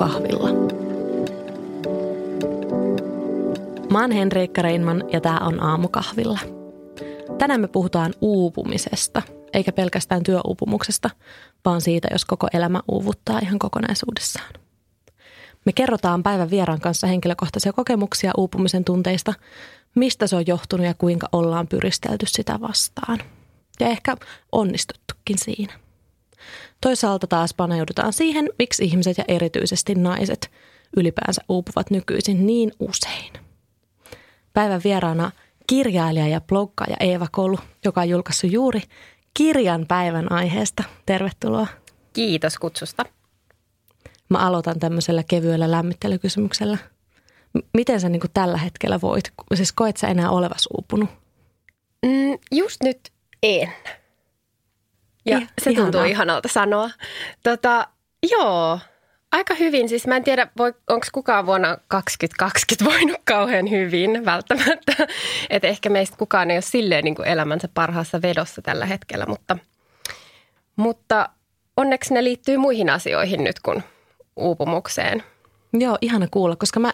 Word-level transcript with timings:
aamukahvilla. 0.00 0.48
Mä 3.90 4.00
oon 4.00 4.10
Henriikka 4.10 4.62
Reinman 4.62 5.04
ja 5.12 5.20
tää 5.20 5.38
on 5.38 5.62
Aamukahvilla. 5.62 6.38
Tänään 7.38 7.60
me 7.60 7.68
puhutaan 7.68 8.14
uupumisesta, 8.20 9.22
eikä 9.52 9.72
pelkästään 9.72 10.22
työuupumuksesta, 10.22 11.10
vaan 11.64 11.80
siitä, 11.80 12.08
jos 12.12 12.24
koko 12.24 12.48
elämä 12.52 12.80
uuvuttaa 12.88 13.38
ihan 13.38 13.58
kokonaisuudessaan. 13.58 14.52
Me 15.66 15.72
kerrotaan 15.72 16.22
päivän 16.22 16.50
vieraan 16.50 16.80
kanssa 16.80 17.06
henkilökohtaisia 17.06 17.72
kokemuksia 17.72 18.32
uupumisen 18.36 18.84
tunteista, 18.84 19.34
mistä 19.94 20.26
se 20.26 20.36
on 20.36 20.46
johtunut 20.46 20.86
ja 20.86 20.94
kuinka 20.94 21.28
ollaan 21.32 21.68
pyristelty 21.68 22.26
sitä 22.28 22.60
vastaan. 22.60 23.18
Ja 23.80 23.86
ehkä 23.86 24.16
onnistuttukin 24.52 25.38
siinä. 25.38 25.89
Toisaalta 26.80 27.26
taas 27.26 27.54
paneudutaan 27.54 28.12
siihen, 28.12 28.48
miksi 28.58 28.84
ihmiset 28.84 29.18
ja 29.18 29.24
erityisesti 29.28 29.94
naiset 29.94 30.50
ylipäänsä 30.96 31.42
uupuvat 31.48 31.90
nykyisin 31.90 32.46
niin 32.46 32.72
usein. 32.80 33.32
Päivän 34.52 34.80
vieraana 34.84 35.30
kirjailija 35.66 36.28
ja 36.28 36.40
bloggaaja 36.40 36.96
Eeva 37.00 37.26
Kolu, 37.32 37.58
joka 37.84 38.00
on 38.00 38.08
julkaissut 38.08 38.52
juuri 38.52 38.82
kirjan 39.34 39.86
päivän 39.86 40.32
aiheesta. 40.32 40.84
Tervetuloa. 41.06 41.66
Kiitos 42.12 42.58
kutsusta. 42.58 43.04
Mä 44.28 44.38
aloitan 44.38 44.78
tämmöisellä 44.78 45.22
kevyellä 45.22 45.70
lämmittelykysymyksellä. 45.70 46.78
Miten 47.74 48.00
sä 48.00 48.08
niin 48.08 48.20
tällä 48.34 48.58
hetkellä 48.58 49.00
voit? 49.00 49.32
Siis 49.54 49.72
koet 49.72 49.96
sä 49.96 50.08
enää 50.08 50.30
olevas 50.30 50.68
uupunut? 50.76 51.10
Mm, 52.06 52.38
just 52.52 52.82
nyt 52.82 53.00
en. 53.42 53.72
Ja 55.26 55.38
I, 55.38 55.46
se 55.62 55.64
tuntuu 55.64 55.84
ihanaa. 55.88 56.04
ihanalta 56.04 56.48
sanoa. 56.48 56.90
Tota, 57.42 57.86
joo, 58.30 58.78
aika 59.32 59.54
hyvin. 59.54 59.88
Siis 59.88 60.06
mä 60.06 60.16
en 60.16 60.24
tiedä, 60.24 60.46
onko 60.88 61.06
kukaan 61.12 61.46
vuonna 61.46 61.78
2020 61.88 62.84
voinut 62.84 63.20
kauhean 63.24 63.70
hyvin 63.70 64.24
välttämättä. 64.24 64.92
Että 65.50 65.68
ehkä 65.68 65.88
meistä 65.88 66.16
kukaan 66.16 66.50
ei 66.50 66.56
ole 66.56 66.62
silleen 66.62 67.04
niin 67.04 67.14
kuin 67.14 67.28
elämänsä 67.28 67.68
parhaassa 67.74 68.22
vedossa 68.22 68.62
tällä 68.62 68.86
hetkellä, 68.86 69.26
mutta, 69.26 69.58
mutta 70.76 71.28
onneksi 71.76 72.14
ne 72.14 72.24
liittyy 72.24 72.56
muihin 72.56 72.90
asioihin 72.90 73.44
nyt 73.44 73.60
kuin 73.60 73.82
uupumukseen. 74.36 75.22
Joo, 75.72 75.98
ihana 76.00 76.26
kuulla, 76.30 76.56
koska 76.56 76.80
mä, 76.80 76.92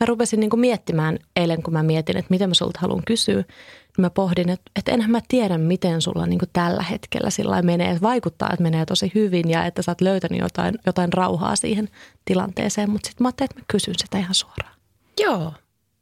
mä 0.00 0.06
rupesin 0.06 0.40
niin 0.40 0.60
miettimään 0.60 1.18
eilen, 1.36 1.62
kun 1.62 1.72
mä 1.72 1.82
mietin, 1.82 2.16
että 2.16 2.30
miten 2.30 2.50
mä 2.50 2.54
sulta 2.54 2.78
haluan 2.82 3.02
kysyä– 3.06 3.44
mä 3.98 4.10
pohdin, 4.10 4.48
että, 4.48 4.70
että 4.76 4.92
enhän 4.92 5.10
mä 5.10 5.20
tiedä, 5.28 5.58
miten 5.58 6.02
sulla 6.02 6.26
niin 6.26 6.40
tällä 6.52 6.82
hetkellä 6.82 7.30
sillä 7.30 7.62
menee. 7.62 7.90
Että 7.90 8.02
vaikuttaa, 8.02 8.48
että 8.52 8.62
menee 8.62 8.86
tosi 8.86 9.12
hyvin 9.14 9.50
ja 9.50 9.64
että 9.64 9.82
sä 9.82 9.90
oot 9.90 10.00
löytänyt 10.00 10.40
jotain, 10.40 10.74
jotain 10.86 11.12
rauhaa 11.12 11.56
siihen 11.56 11.88
tilanteeseen. 12.24 12.90
Mutta 12.90 13.06
sitten 13.06 13.24
mä 13.24 13.28
ajattelin, 13.28 13.50
että 13.50 13.60
mä 13.60 13.64
kysyn 13.68 13.94
sitä 13.98 14.18
ihan 14.18 14.34
suoraan. 14.34 14.74
Joo. 15.20 15.52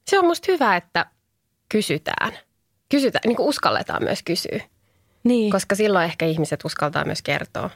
Se 0.06 0.18
on 0.18 0.26
musta 0.26 0.52
hyvä, 0.52 0.76
että 0.76 1.06
kysytään. 1.68 2.32
Kysytään, 2.88 3.22
niin 3.26 3.36
kuin 3.36 3.48
uskalletaan 3.48 4.04
myös 4.04 4.22
kysyä. 4.22 4.60
Niin. 5.24 5.50
Koska 5.52 5.74
silloin 5.74 6.04
ehkä 6.04 6.26
ihmiset 6.26 6.64
uskaltaa 6.64 7.04
myös 7.04 7.22
kertoa. 7.22 7.70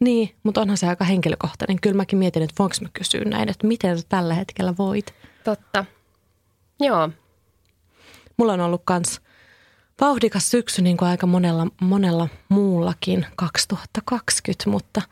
Niin, 0.00 0.34
mutta 0.42 0.60
onhan 0.60 0.76
se 0.76 0.86
aika 0.86 1.04
henkilökohtainen. 1.04 1.80
Kyllä 1.80 1.96
mäkin 1.96 2.18
mietin, 2.18 2.42
että 2.42 2.54
voinko 2.58 2.76
mä 2.80 2.88
kysyä 2.92 3.24
näin, 3.24 3.48
että 3.48 3.66
miten 3.66 3.98
sä 3.98 4.06
tällä 4.08 4.34
hetkellä 4.34 4.74
voit. 4.78 5.14
Totta. 5.44 5.84
Joo. 6.80 7.10
Mulla 8.36 8.52
on 8.52 8.60
ollut 8.60 8.82
kans– 8.84 9.20
vauhdikas 10.00 10.50
syksy 10.50 10.82
niin 10.82 10.96
kuin 10.96 11.08
aika 11.08 11.26
monella, 11.26 11.66
monella 11.80 12.28
muullakin 12.48 13.26
2020, 13.36 14.70
mutta 14.70 15.02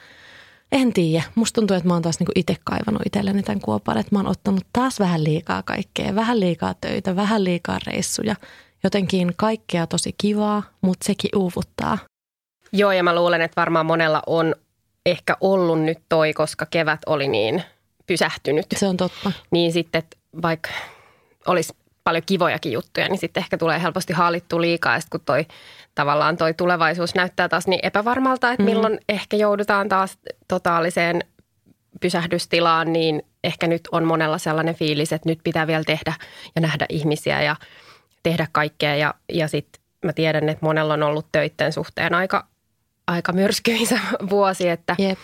en 0.72 0.92
tiedä. 0.92 1.25
Musta 1.34 1.60
tuntuu, 1.60 1.77
että 1.77 1.88
mä 1.88 1.94
oon 1.94 2.03
taas 2.03 2.21
niin 2.21 2.28
itse 2.34 2.56
kaivannut 2.65 3.03
itselleni 3.06 3.43
tämän 3.43 3.60
kuopan, 3.60 3.99
että 3.99 4.15
mä 4.15 4.19
oon 4.19 4.27
ottanut 4.27 4.66
taas 4.72 5.00
vähän 5.00 5.25
liikaa 5.25 5.62
kaikkea, 5.62 6.15
vähän 6.15 6.41
liikaa 6.41 6.75
töitä, 6.81 7.16
vähän 7.16 7.44
liikaa 7.44 7.78
reissuja. 7.87 8.37
Jotenkin 8.84 9.32
kaikkea 9.37 9.87
tosi 9.87 10.15
kivaa, 10.19 10.62
mutta 10.81 11.06
sekin 11.06 11.31
uuvuttaa. 11.37 11.99
Joo, 12.72 12.93
ja 12.93 13.03
mä 13.03 13.15
luulen, 13.15 13.41
että 13.41 13.60
varmaan 13.60 13.87
monella 13.87 14.22
on 14.26 14.55
ehkä 15.06 15.37
ollut 15.41 15.81
nyt 15.82 15.99
toi, 16.09 16.32
koska 16.32 16.66
kevät 16.66 17.00
oli 17.06 17.28
niin 17.28 17.62
pysähtynyt. 18.06 18.66
Se 18.76 18.87
on 18.87 18.97
totta. 18.97 19.32
Niin 19.50 19.72
sitten, 19.72 20.03
vaikka 20.43 20.71
olisi 21.47 21.72
paljon 22.05 22.25
kivojakin 22.27 22.72
juttuja, 22.72 23.09
niin 23.09 23.19
sitten 23.19 23.41
ehkä 23.41 23.59
tulee 23.59 23.83
helposti 23.83 24.12
haalittu 24.12 24.61
liikaa. 24.61 24.94
Ja 24.94 25.00
kun 25.11 25.21
toi, 25.25 25.47
tavallaan 25.94 26.37
toi 26.37 26.55
tulevaisuus 26.55 27.15
näyttää 27.15 27.49
taas 27.49 27.66
niin 27.66 27.81
epävarmalta, 27.83 28.50
että 28.53 28.62
mm. 28.62 28.71
milloin 28.71 28.93
mm. 28.93 28.99
ehkä 29.09 29.37
joudutaan 29.37 29.88
taas 29.88 30.19
totaaliseen 30.49 31.25
pysähdystilaan, 32.00 32.93
niin 32.93 33.22
ehkä 33.44 33.66
nyt 33.66 33.88
on 33.93 34.05
monella 34.05 34.38
sellainen 34.38 34.75
fiilis, 34.75 35.12
että 35.12 35.28
nyt 35.28 35.38
pitää 35.44 35.66
vielä 35.66 35.84
tehdä 35.84 36.15
ja 36.55 36.61
nähdä 36.61 36.87
ihmisiä 36.88 37.43
ja 37.43 37.56
tehdä 38.22 38.47
kaikkea. 38.53 38.97
Ja, 38.97 39.15
ja 39.32 39.49
sitten 39.49 39.82
mä 40.05 40.12
tiedän, 40.12 40.49
että 40.49 40.67
monella 40.67 40.94
on 40.94 41.03
ollut 41.03 41.27
töiden 41.32 41.72
suhteen 41.72 42.15
aika, 42.15 42.47
aika 43.06 43.32
myrskyisä 43.32 43.99
vuosi, 44.31 44.69
että 44.69 44.97
Jep. 44.99 45.19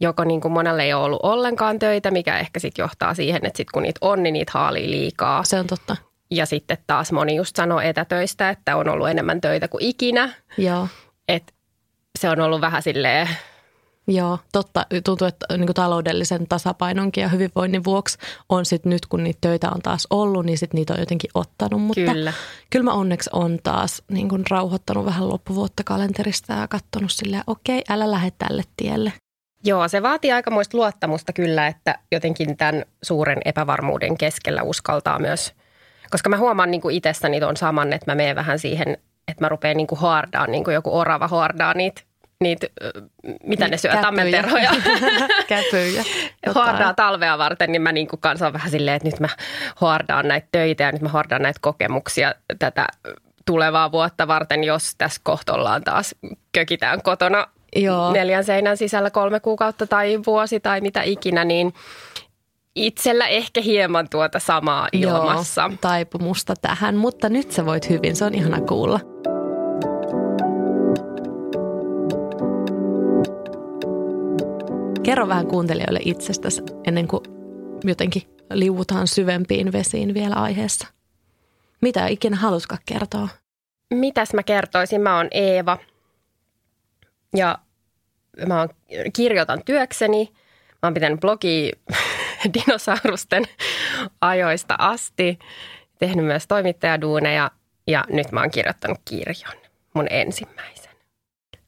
joko 0.00 0.24
niin 0.24 0.40
kuin 0.40 0.52
monelle 0.52 0.82
ei 0.82 0.94
ole 0.94 1.04
ollut 1.04 1.20
ollenkaan 1.22 1.78
töitä, 1.78 2.10
mikä 2.10 2.38
ehkä 2.38 2.60
sitten 2.60 2.82
johtaa 2.82 3.14
siihen, 3.14 3.46
että 3.46 3.56
sitten 3.56 3.72
kun 3.74 3.82
niitä 3.82 3.98
on, 4.00 4.22
niin 4.22 4.32
niitä 4.32 4.52
haalii 4.54 4.90
liikaa. 4.90 5.44
Se 5.44 5.58
on 5.58 5.66
totta. 5.66 5.96
Ja 6.30 6.46
sitten 6.46 6.78
taas 6.86 7.12
moni 7.12 7.36
just 7.36 7.56
sanoo 7.56 7.80
etätöistä, 7.80 8.50
että 8.50 8.76
on 8.76 8.88
ollut 8.88 9.08
enemmän 9.08 9.40
töitä 9.40 9.68
kuin 9.68 9.84
ikinä. 9.84 10.34
Joo. 10.58 10.88
Et 11.28 11.54
se 12.18 12.30
on 12.30 12.40
ollut 12.40 12.60
vähän 12.60 12.82
silleen... 12.82 13.28
Joo, 14.08 14.38
totta. 14.52 14.86
Tuntuu, 15.04 15.26
että 15.26 15.46
niin 15.50 15.66
kuin 15.66 15.74
taloudellisen 15.74 16.46
tasapainonkin 16.48 17.22
ja 17.22 17.28
hyvinvoinnin 17.28 17.84
vuoksi 17.84 18.18
on 18.48 18.64
sitten 18.64 18.90
nyt, 18.90 19.06
kun 19.06 19.24
niitä 19.24 19.38
töitä 19.40 19.70
on 19.70 19.82
taas 19.82 20.06
ollut, 20.10 20.46
niin 20.46 20.58
sitten 20.58 20.78
niitä 20.78 20.94
on 20.94 21.00
jotenkin 21.00 21.30
ottanut. 21.34 21.82
Mutta 21.82 22.00
kyllä. 22.00 22.32
kyllä 22.70 22.84
mä 22.84 22.92
onneksi 22.92 23.30
on 23.32 23.58
taas 23.62 24.02
niin 24.10 24.28
kuin 24.28 24.44
rauhoittanut 24.50 25.04
vähän 25.04 25.28
loppuvuotta 25.28 25.84
kalenterista 25.84 26.52
ja 26.52 26.68
katsonut 26.68 27.10
silleen, 27.10 27.42
okei, 27.46 27.78
okay, 27.78 27.94
älä 27.94 28.10
lähde 28.10 28.32
tälle 28.38 28.62
tielle. 28.76 29.12
Joo, 29.64 29.88
se 29.88 30.02
vaatii 30.02 30.32
aikamoista 30.32 30.76
luottamusta 30.76 31.32
kyllä, 31.32 31.66
että 31.66 31.98
jotenkin 32.12 32.56
tämän 32.56 32.84
suuren 33.02 33.38
epävarmuuden 33.44 34.18
keskellä 34.18 34.62
uskaltaa 34.62 35.18
myös– 35.18 35.52
koska 36.10 36.28
mä 36.28 36.36
huomaan 36.36 36.70
niin 36.70 36.80
kuin 36.80 36.94
itsessäni 36.94 37.40
tuon 37.40 37.56
saman, 37.56 37.92
että 37.92 38.10
mä 38.10 38.14
menen 38.14 38.36
vähän 38.36 38.58
siihen, 38.58 38.98
että 39.28 39.44
mä 39.44 39.48
rupean 39.48 39.76
niin 39.76 39.86
kuin 39.86 39.98
hoardaan, 39.98 40.52
niin 40.52 40.64
kuin 40.64 40.74
joku 40.74 40.98
orava 40.98 41.28
hoardaa 41.28 41.74
niitä 41.74 42.02
niitä, 42.40 42.66
mitä 43.44 43.68
ne 43.68 43.76
syö, 43.76 43.90
tammenterhoja. 44.00 44.70
Käpyjä. 45.48 46.04
Hoardaa 46.54 46.94
talvea 46.94 47.38
varten, 47.38 47.72
niin 47.72 47.82
mä 47.82 47.92
niin 47.92 48.08
kuin 48.08 48.20
kanssa 48.20 48.52
vähän 48.52 48.70
silleen, 48.70 48.96
että 48.96 49.08
nyt 49.08 49.20
mä 49.20 49.28
hoardaan 49.80 50.28
näitä 50.28 50.48
töitä 50.52 50.84
ja 50.84 50.92
nyt 50.92 51.02
mä 51.02 51.08
hoardaan 51.08 51.42
näitä 51.42 51.58
kokemuksia 51.62 52.34
tätä 52.58 52.86
tulevaa 53.46 53.92
vuotta 53.92 54.28
varten, 54.28 54.64
jos 54.64 54.94
tässä 54.98 55.20
kohta 55.24 55.54
ollaan 55.54 55.84
taas 55.84 56.14
kökitään 56.52 57.02
kotona 57.02 57.46
Joo. 57.76 58.12
neljän 58.12 58.44
seinän 58.44 58.76
sisällä 58.76 59.10
kolme 59.10 59.40
kuukautta 59.40 59.86
tai 59.86 60.20
vuosi 60.26 60.60
tai 60.60 60.80
mitä 60.80 61.02
ikinä, 61.02 61.44
niin 61.44 61.74
itsellä 62.76 63.26
ehkä 63.26 63.60
hieman 63.60 64.08
tuota 64.10 64.38
samaa 64.38 64.88
ilmassa. 64.92 65.62
Joo, 65.62 65.78
taipumusta 65.80 66.54
tähän, 66.62 66.96
mutta 66.96 67.28
nyt 67.28 67.52
sä 67.52 67.66
voit 67.66 67.88
hyvin, 67.88 68.16
se 68.16 68.24
on 68.24 68.34
ihana 68.34 68.60
kuulla. 68.60 69.00
Kerro 75.02 75.28
vähän 75.28 75.46
kuuntelijoille 75.46 76.00
itsestäsi 76.04 76.62
ennen 76.84 77.08
kuin 77.08 77.22
jotenkin 77.84 78.22
liuutaan 78.52 79.08
syvempiin 79.08 79.72
vesiin 79.72 80.14
vielä 80.14 80.34
aiheessa. 80.34 80.86
Mitä 81.82 82.06
ikinä 82.06 82.36
haluskaan 82.36 82.82
kertoa? 82.86 83.28
Mitäs 83.94 84.34
mä 84.34 84.42
kertoisin? 84.42 85.00
Mä 85.00 85.16
oon 85.16 85.28
Eeva 85.30 85.78
ja 87.36 87.58
mä 88.46 88.58
oon, 88.58 88.68
kirjoitan 89.12 89.62
työkseni. 89.64 90.32
Mä 90.72 90.78
oon 90.82 90.94
pitänyt 90.94 91.20
blogia 91.20 91.72
dinosaurusten 92.54 93.44
ajoista 94.20 94.74
asti, 94.78 95.38
tehnyt 95.98 96.24
myös 96.24 96.46
toimittajaduuneja 96.46 97.50
ja 97.86 98.04
nyt 98.08 98.32
mä 98.32 98.40
oon 98.40 98.50
kirjoittanut 98.50 98.98
kirjan, 99.04 99.56
mun 99.94 100.06
ensimmäisen. 100.10 100.92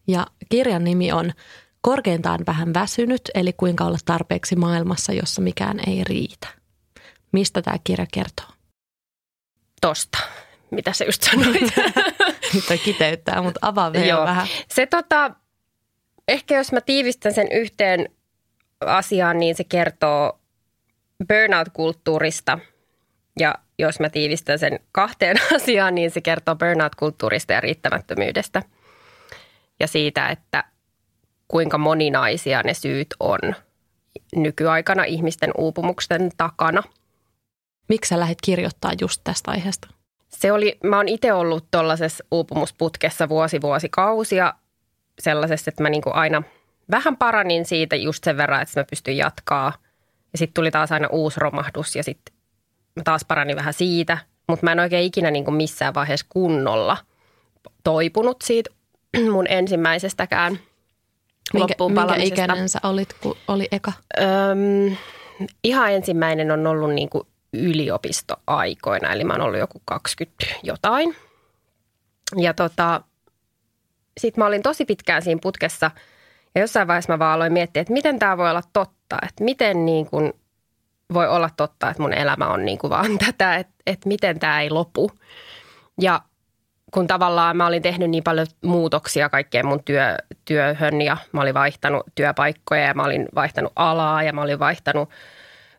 Ja 0.06 0.26
kirjan 0.48 0.84
nimi 0.84 1.12
on 1.12 1.32
Korkeintaan 1.80 2.40
vähän 2.46 2.74
väsynyt, 2.74 3.20
eli 3.34 3.52
kuinka 3.52 3.84
olla 3.84 3.98
tarpeeksi 4.04 4.56
maailmassa, 4.56 5.12
jossa 5.12 5.42
mikään 5.42 5.80
ei 5.86 6.04
riitä. 6.04 6.48
Mistä 7.32 7.62
tämä 7.62 7.76
kirja 7.84 8.06
kertoo? 8.12 8.46
Tosta, 9.80 10.18
mitä 10.70 10.92
sä 10.92 11.04
just 11.04 11.22
sanoit. 11.22 11.72
Nyt 12.54 12.80
kiteyttää, 12.84 13.42
mutta 13.42 13.58
avaa 13.62 13.92
vielä 13.92 14.06
Joo. 14.06 14.24
vähän. 14.24 14.46
Se 14.68 14.86
tota, 14.86 15.30
ehkä 16.28 16.56
jos 16.56 16.72
mä 16.72 16.80
tiivistän 16.80 17.34
sen 17.34 17.48
yhteen 17.52 18.08
asiaan, 18.80 19.38
niin 19.38 19.54
se 19.54 19.64
kertoo 19.64 20.37
burnout-kulttuurista 21.28 22.58
ja 23.40 23.54
jos 23.78 24.00
mä 24.00 24.08
tiivistän 24.08 24.58
sen 24.58 24.80
kahteen 24.92 25.36
asiaan, 25.56 25.94
niin 25.94 26.10
se 26.10 26.20
kertoo 26.20 26.54
burnout-kulttuurista 26.54 27.52
ja 27.52 27.60
riittämättömyydestä 27.60 28.62
ja 29.80 29.86
siitä, 29.86 30.28
että 30.28 30.64
kuinka 31.48 31.78
moninaisia 31.78 32.62
ne 32.62 32.74
syyt 32.74 33.08
on 33.20 33.38
nykyaikana 34.36 35.04
ihmisten 35.04 35.50
uupumuksen 35.58 36.30
takana. 36.36 36.82
Miksi 37.88 38.08
sä 38.08 38.20
lähdit 38.20 38.40
kirjoittaa 38.40 38.92
just 39.00 39.20
tästä 39.24 39.50
aiheesta? 39.50 39.88
Se 40.28 40.52
oli, 40.52 40.78
mä 40.84 40.96
oon 40.96 41.08
itse 41.08 41.32
ollut 41.32 41.70
tuollaisessa 41.70 42.24
uupumusputkessa 42.30 43.28
vuosi 43.28 43.60
vuosikausia 43.60 44.54
sellaisessa, 45.18 45.68
että 45.68 45.82
mä 45.82 45.90
niinku 45.90 46.10
aina 46.12 46.42
vähän 46.90 47.16
paranin 47.16 47.64
siitä 47.64 47.96
just 47.96 48.24
sen 48.24 48.36
verran, 48.36 48.62
että 48.62 48.80
mä 48.80 48.84
pystyn 48.90 49.16
jatkaa. 49.16 49.72
Ja 50.32 50.38
sitten 50.38 50.54
tuli 50.54 50.70
taas 50.70 50.92
aina 50.92 51.08
uusi 51.08 51.40
romahdus 51.40 51.96
ja 51.96 52.02
sitten 52.02 52.34
mä 52.96 53.02
taas 53.02 53.24
paranin 53.24 53.56
vähän 53.56 53.74
siitä. 53.74 54.18
Mutta 54.48 54.66
mä 54.66 54.72
en 54.72 54.80
oikein 54.80 55.04
ikinä 55.04 55.30
niinku 55.30 55.50
missään 55.50 55.94
vaiheessa 55.94 56.26
kunnolla 56.28 56.96
toipunut 57.84 58.36
siitä 58.42 58.70
mun 59.32 59.46
ensimmäisestäkään 59.48 60.58
minkä, 61.54 61.74
minkä 61.88 62.14
ikäinen 62.14 62.68
sä 62.68 62.78
olit, 62.82 63.12
kun 63.12 63.36
oli 63.48 63.68
eka? 63.72 63.92
Öm, 64.20 64.96
ihan 65.64 65.92
ensimmäinen 65.92 66.50
on 66.50 66.66
ollut 66.66 66.94
niinku 66.94 67.26
yliopistoaikoina, 67.52 69.12
eli 69.12 69.24
mä 69.24 69.32
oon 69.32 69.42
ollut 69.42 69.58
joku 69.58 69.82
20 69.84 70.44
jotain. 70.62 71.16
Ja 72.36 72.54
tota, 72.54 73.00
sitten 74.20 74.42
mä 74.42 74.46
olin 74.46 74.62
tosi 74.62 74.84
pitkään 74.84 75.22
siinä 75.22 75.38
putkessa 75.42 75.90
ja 76.54 76.60
jossain 76.60 76.88
vaiheessa 76.88 77.12
mä 77.12 77.18
vaan 77.18 77.34
aloin 77.34 77.52
miettiä, 77.52 77.80
että 77.80 77.92
miten 77.92 78.18
tämä 78.18 78.36
voi 78.36 78.50
olla 78.50 78.62
totta, 78.72 79.16
että 79.22 79.44
miten 79.44 79.86
niin 79.86 80.06
kuin 80.06 80.32
voi 81.14 81.28
olla 81.28 81.50
totta, 81.56 81.90
että 81.90 82.02
mun 82.02 82.12
elämä 82.12 82.48
on 82.48 82.64
niin 82.64 82.78
kuin 82.78 82.90
vaan 82.90 83.18
tätä, 83.26 83.56
että, 83.56 83.74
että 83.86 84.08
miten 84.08 84.38
tämä 84.38 84.60
ei 84.60 84.70
lopu. 84.70 85.10
Ja 86.00 86.20
kun 86.94 87.06
tavallaan 87.06 87.56
mä 87.56 87.66
olin 87.66 87.82
tehnyt 87.82 88.10
niin 88.10 88.24
paljon 88.24 88.46
muutoksia 88.64 89.28
kaikkeen 89.28 89.66
mun 89.66 89.84
työ, 89.84 90.16
työhön 90.44 91.02
ja 91.02 91.16
mä 91.32 91.40
olin 91.40 91.54
vaihtanut 91.54 92.06
työpaikkoja 92.14 92.82
ja 92.82 92.94
mä 92.94 93.04
olin 93.04 93.28
vaihtanut 93.34 93.72
alaa 93.76 94.22
ja 94.22 94.32
mä 94.32 94.42
olin 94.42 94.58
vaihtanut 94.58 95.10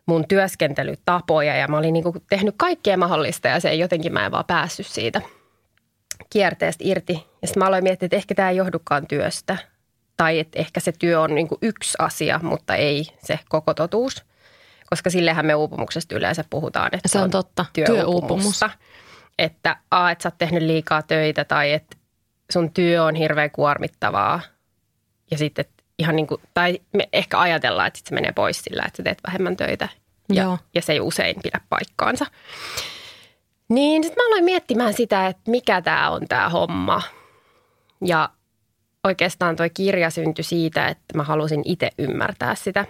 mun 0.06 0.28
työskentelytapoja 0.28 1.56
ja 1.56 1.68
mä 1.68 1.78
olin 1.78 1.92
niin 1.92 2.02
kuin 2.02 2.14
tehnyt 2.30 2.54
kaikkea 2.58 2.96
mahdollista 2.96 3.48
ja 3.48 3.60
se 3.60 3.68
ei 3.68 3.78
jotenkin 3.78 4.12
mä 4.12 4.26
en 4.26 4.32
vaan 4.32 4.44
päässyt 4.44 4.86
siitä 4.86 5.20
kierteestä 6.30 6.84
irti. 6.86 7.12
Ja 7.12 7.48
sitten 7.48 7.60
mä 7.60 7.66
aloin 7.66 7.84
miettiä, 7.84 8.06
että 8.06 8.16
ehkä 8.16 8.34
tämä 8.34 8.50
ei 8.50 8.56
johdukaan 8.56 9.06
työstä 9.06 9.56
tai 10.20 10.38
että 10.38 10.58
ehkä 10.58 10.80
se 10.80 10.92
työ 10.92 11.20
on 11.20 11.34
niin 11.34 11.48
kuin 11.48 11.58
yksi 11.62 11.96
asia, 11.98 12.40
mutta 12.42 12.74
ei 12.74 13.06
se 13.24 13.38
koko 13.48 13.74
totuus. 13.74 14.24
Koska 14.90 15.10
sillehän 15.10 15.46
me 15.46 15.54
uupumuksesta 15.54 16.14
yleensä 16.14 16.44
puhutaan, 16.50 16.90
että 16.92 17.08
se 17.08 17.18
on, 17.18 17.30
totta. 17.30 17.64
työuupumus. 17.72 18.60
Että 19.38 19.76
a, 19.90 20.10
että 20.10 20.22
sä 20.22 20.26
oot 20.28 20.38
tehnyt 20.38 20.62
liikaa 20.62 21.02
töitä 21.02 21.44
tai 21.44 21.72
että 21.72 21.96
sun 22.52 22.72
työ 22.72 23.04
on 23.04 23.14
hirveän 23.14 23.50
kuormittavaa. 23.50 24.40
Ja 25.30 25.38
sitten 25.38 25.64
ihan 25.98 26.16
niin 26.16 26.26
kuin, 26.26 26.40
tai 26.54 26.80
me 26.92 27.08
ehkä 27.12 27.40
ajatellaan, 27.40 27.86
että 27.86 27.98
sit 27.98 28.06
se 28.06 28.14
menee 28.14 28.32
pois 28.32 28.62
sillä, 28.62 28.82
että 28.86 28.96
sä 28.96 29.02
teet 29.02 29.18
vähemmän 29.26 29.56
töitä. 29.56 29.88
Ja, 30.32 30.42
Joo. 30.42 30.58
ja 30.74 30.82
se 30.82 30.92
ei 30.92 31.00
usein 31.00 31.36
pidä 31.42 31.60
paikkaansa. 31.68 32.26
Niin 33.68 34.04
sitten 34.04 34.24
mä 34.24 34.28
aloin 34.28 34.44
miettimään 34.44 34.94
sitä, 34.94 35.26
että 35.26 35.50
mikä 35.50 35.82
tämä 35.82 36.10
on 36.10 36.28
tämä 36.28 36.48
homma. 36.48 37.02
Ja 38.04 38.28
oikeastaan 39.04 39.56
tuo 39.56 39.66
kirja 39.74 40.10
syntyi 40.10 40.44
siitä, 40.44 40.88
että 40.88 41.16
mä 41.16 41.22
halusin 41.22 41.62
itse 41.64 41.90
ymmärtää 41.98 42.54
sitä. 42.54 42.84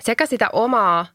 Sekä 0.00 0.26
sitä 0.26 0.48
omaa 0.52 1.06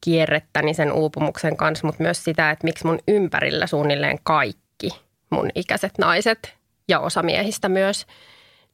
kierrettäni 0.00 0.74
sen 0.74 0.92
uupumuksen 0.92 1.56
kanssa, 1.56 1.86
mutta 1.86 2.02
myös 2.02 2.24
sitä, 2.24 2.50
että 2.50 2.64
miksi 2.64 2.86
mun 2.86 2.98
ympärillä 3.08 3.66
suunnilleen 3.66 4.18
kaikki 4.22 4.90
mun 5.30 5.50
ikäiset 5.54 5.92
naiset 5.98 6.54
ja 6.88 7.00
osa 7.00 7.22
miehistä 7.22 7.68
myös, 7.68 8.06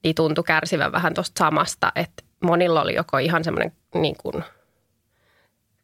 niin 0.04 0.14
tuntui 0.14 0.44
kärsivän 0.44 0.92
vähän 0.92 1.14
tuosta 1.14 1.38
samasta, 1.38 1.92
että 1.94 2.22
monilla 2.40 2.82
oli 2.82 2.94
joko 2.94 3.18
ihan 3.18 3.44
semmoinen 3.44 3.72
niin 3.94 4.16
kuin 4.22 4.44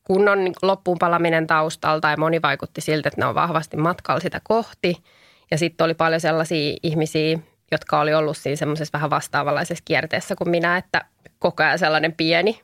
kunnon 0.04 0.38
loppuun 0.62 0.98
palaminen 0.98 1.46
taustalla 1.46 2.00
tai 2.00 2.16
moni 2.16 2.42
vaikutti 2.42 2.80
siltä, 2.80 3.08
että 3.08 3.20
ne 3.20 3.26
on 3.26 3.34
vahvasti 3.34 3.76
matkalla 3.76 4.20
sitä 4.20 4.40
kohti. 4.44 5.02
Ja 5.50 5.58
sitten 5.58 5.84
oli 5.84 5.94
paljon 5.94 6.20
sellaisia 6.20 6.76
ihmisiä, 6.82 7.38
jotka 7.72 8.00
oli 8.00 8.14
ollut 8.14 8.36
siinä 8.36 8.56
semmoisessa 8.56 8.92
vähän 8.92 9.10
vastaavanlaisessa 9.10 9.84
kierteessä 9.84 10.36
kuin 10.36 10.50
minä, 10.50 10.76
että 10.76 11.04
koko 11.38 11.62
ajan 11.62 11.78
sellainen 11.78 12.12
pieni, 12.12 12.60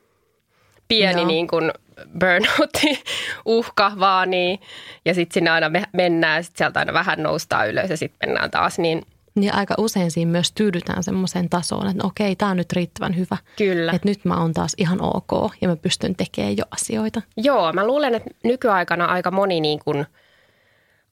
pieni 0.88 1.25
niin 1.25 1.49
kuin 1.49 1.72
burnoutti 2.19 3.02
uhka 3.44 3.93
vaanii 3.99 4.60
ja 5.04 5.14
sitten 5.14 5.34
sinne 5.34 5.50
aina 5.50 5.70
mennään 5.93 6.37
ja 6.37 6.43
sitten 6.43 6.58
sieltä 6.58 6.81
aina 6.81 6.93
vähän 6.93 7.22
noustaan 7.22 7.69
ylös 7.69 7.90
ja 7.90 7.96
sitten 7.96 8.28
mennään 8.28 8.50
taas 8.50 8.78
niin 8.78 9.02
niin 9.34 9.54
aika 9.54 9.75
usein 9.78 10.10
siinä 10.10 10.31
myös 10.31 10.52
tyydytään 10.52 11.02
semmoiseen 11.02 11.49
tasoon, 11.49 11.87
että 11.87 12.02
no 12.02 12.06
okei, 12.08 12.37
tämä 12.37 12.50
on 12.50 12.56
nyt 12.56 12.72
riittävän 12.72 13.16
hyvä. 13.16 13.37
Kyllä. 13.58 13.93
Että 13.93 14.08
nyt 14.08 14.25
mä 14.25 14.40
oon 14.40 14.52
taas 14.52 14.75
ihan 14.78 14.99
ok 15.02 15.52
ja 15.60 15.69
mä 15.69 15.76
pystyn 15.76 16.16
tekemään 16.16 16.56
jo 16.56 16.64
asioita. 16.70 17.22
Joo, 17.37 17.72
mä 17.72 17.87
luulen, 17.87 18.14
että 18.14 18.31
nykyaikana 18.44 19.04
aika 19.04 19.31
moni 19.31 19.60
niin 19.60 19.78
kuin 19.84 20.06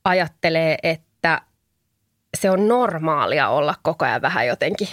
ajattelee, 0.04 0.78
että 0.82 1.09
se 2.36 2.50
on 2.50 2.68
normaalia 2.68 3.48
olla 3.48 3.74
koko 3.82 4.04
ajan 4.04 4.22
vähän 4.22 4.46
jotenkin 4.46 4.88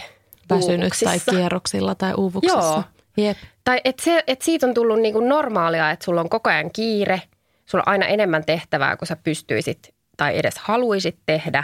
Väsynyt 0.50 0.94
tai 1.04 1.20
kierroksilla 1.30 1.96
tai 1.96 2.14
uuvuksessa. 2.14 2.58
Joo. 2.58 2.84
Jep. 3.18 3.38
Tai 3.64 3.82
että 3.84 4.04
se, 4.04 4.24
et 4.28 4.42
siitä 4.42 4.68
on 4.68 4.74
tullut 4.74 5.00
niin 5.00 5.14
kuin 5.14 5.30
normaalia, 5.30 5.92
että 5.92 6.06
sulla 6.06 6.22
on 6.22 6.30
koko 6.30 6.50
ajan 6.50 6.72
kiire, 6.72 7.22
sulla 7.66 7.84
on 7.88 7.92
aina 7.92 8.06
enemmän 8.06 8.46
tehtävää 8.46 8.98
kuin 8.98 9.08
sä 9.08 9.16
pystyisit 9.16 9.96
tai 10.18 10.38
edes 10.38 10.58
haluisit 10.58 11.18
tehdä. 11.26 11.64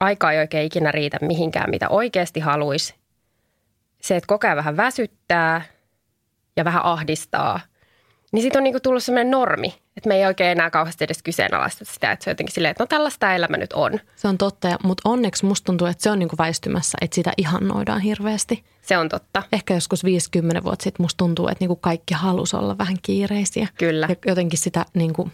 Aika 0.00 0.32
ei 0.32 0.38
oikein 0.38 0.66
ikinä 0.66 0.92
riitä 0.92 1.18
mihinkään, 1.20 1.70
mitä 1.70 1.88
oikeasti 1.88 2.40
haluaisi. 2.40 2.94
Se, 4.02 4.16
että 4.16 4.26
koko 4.26 4.46
ajan 4.46 4.56
vähän 4.56 4.76
väsyttää 4.76 5.62
ja 6.56 6.64
vähän 6.64 6.84
ahdistaa– 6.84 7.60
niin 8.34 8.42
siitä 8.42 8.58
on 8.58 8.64
niinku 8.64 8.80
tullut 8.80 9.02
sellainen 9.02 9.30
normi, 9.30 9.74
että 9.96 10.08
me 10.08 10.14
ei 10.14 10.26
oikein 10.26 10.50
enää 10.50 10.70
kauheasti 10.70 11.04
edes 11.04 11.22
kyseenalaista 11.22 11.84
sitä, 11.84 12.12
että 12.12 12.24
se 12.24 12.30
on 12.30 12.32
jotenkin 12.32 12.54
silleen, 12.54 12.70
että 12.70 12.82
no 12.82 12.86
tällaista 12.86 13.34
elämä 13.34 13.56
nyt 13.56 13.72
on. 13.72 14.00
Se 14.16 14.28
on 14.28 14.38
totta, 14.38 14.76
mutta 14.84 15.08
onneksi 15.08 15.44
musta 15.44 15.66
tuntuu, 15.66 15.86
että 15.86 16.02
se 16.02 16.10
on 16.10 16.18
niinku 16.18 16.36
väistymässä, 16.38 16.98
että 17.00 17.14
sitä 17.14 17.32
ihannoidaan 17.36 18.00
hirveästi. 18.00 18.64
Se 18.82 18.98
on 18.98 19.08
totta. 19.08 19.42
Ehkä 19.52 19.74
joskus 19.74 20.04
50 20.04 20.64
vuotta 20.64 20.82
sitten 20.82 21.04
musta 21.04 21.18
tuntuu, 21.18 21.48
että 21.48 21.62
niinku 21.62 21.76
kaikki 21.76 22.14
halusi 22.14 22.56
olla 22.56 22.78
vähän 22.78 22.96
kiireisiä. 23.02 23.68
Kyllä. 23.78 24.06
Ja 24.08 24.16
jotenkin 24.26 24.58
sitä 24.58 24.86
niinku, 24.94 25.30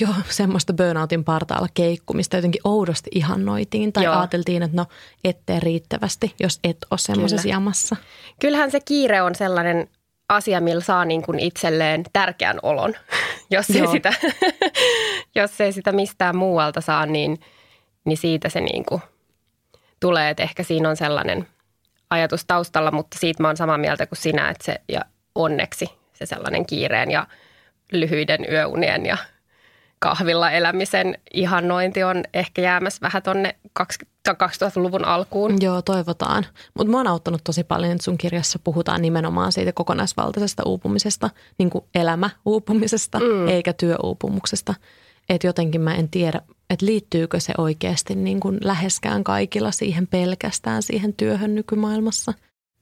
jo 0.00 0.08
semmoista 0.28 0.72
burnoutin 0.72 1.24
partaalla 1.24 1.68
keikkumista 1.74 2.36
jotenkin 2.36 2.60
oudosti 2.64 3.10
ihannoitiin 3.14 3.92
tai 3.92 4.04
Joo. 4.04 4.18
ajateltiin, 4.18 4.62
että 4.62 4.76
no 4.76 4.86
ettei 5.24 5.60
riittävästi, 5.60 6.34
jos 6.40 6.60
et 6.64 6.78
ole 6.90 6.98
semmoisessa 6.98 7.48
jamassa. 7.48 7.96
Kyllähän 8.40 8.70
se 8.70 8.80
kiire 8.80 9.22
on 9.22 9.34
sellainen 9.34 9.88
asia, 10.28 10.60
millä 10.60 10.80
saa 10.80 11.04
niin 11.04 11.22
kuin 11.22 11.40
itselleen 11.40 12.04
tärkeän 12.12 12.58
olon. 12.62 12.94
jos, 13.50 13.70
ei 13.70 13.86
sitä, 13.86 14.12
jos 15.34 15.60
ei 15.60 15.72
sitä 15.72 15.92
mistään 15.92 16.36
muualta 16.36 16.80
saa, 16.80 17.06
niin, 17.06 17.40
niin 18.04 18.16
siitä 18.16 18.48
se 18.48 18.60
niin 18.60 18.84
kuin 18.84 19.02
tulee. 20.00 20.30
Että 20.30 20.42
ehkä 20.42 20.62
siinä 20.62 20.88
on 20.88 20.96
sellainen 20.96 21.48
ajatus 22.10 22.44
taustalla, 22.44 22.90
mutta 22.90 23.18
siitä 23.20 23.42
mä 23.42 23.48
oon 23.48 23.56
samaa 23.56 23.78
mieltä 23.78 24.06
kuin 24.06 24.18
sinä, 24.18 24.50
että 24.50 24.64
se 24.64 24.80
ja 24.88 25.00
onneksi 25.34 25.86
se 26.12 26.26
sellainen 26.26 26.66
kiireen 26.66 27.10
ja 27.10 27.26
lyhyiden 27.92 28.46
yöunien 28.50 29.06
ja 29.06 29.16
kahvilla 30.04 30.50
elämisen 30.50 31.18
ihannointi 31.34 32.02
on 32.02 32.22
ehkä 32.34 32.62
jäämässä 32.62 32.98
vähän 33.02 33.22
tonne 33.22 33.56
2000-luvun 33.80 35.04
alkuun. 35.04 35.56
Joo, 35.60 35.82
toivotaan. 35.82 36.46
Mutta 36.74 36.90
mua 36.90 37.00
on 37.00 37.06
auttanut 37.06 37.40
tosi 37.44 37.64
paljon, 37.64 37.92
että 37.92 38.04
sun 38.04 38.18
kirjassa 38.18 38.58
puhutaan 38.64 39.02
nimenomaan 39.02 39.52
siitä 39.52 39.72
kokonaisvaltaisesta 39.72 40.62
uupumisesta, 40.66 41.30
niin 41.58 41.70
kuin 41.70 41.84
elämäuupumisesta, 41.94 43.18
mm. 43.18 43.48
eikä 43.48 43.72
työuupumuksesta. 43.72 44.74
Että 45.28 45.46
jotenkin 45.46 45.80
mä 45.80 45.94
en 45.94 46.08
tiedä, 46.08 46.40
että 46.70 46.86
liittyykö 46.86 47.40
se 47.40 47.52
oikeasti 47.58 48.14
niin 48.14 48.40
kuin 48.40 48.58
läheskään 48.64 49.24
kaikilla 49.24 49.70
siihen 49.70 50.06
pelkästään 50.06 50.82
siihen 50.82 51.14
työhön 51.14 51.54
nykymaailmassa. 51.54 52.32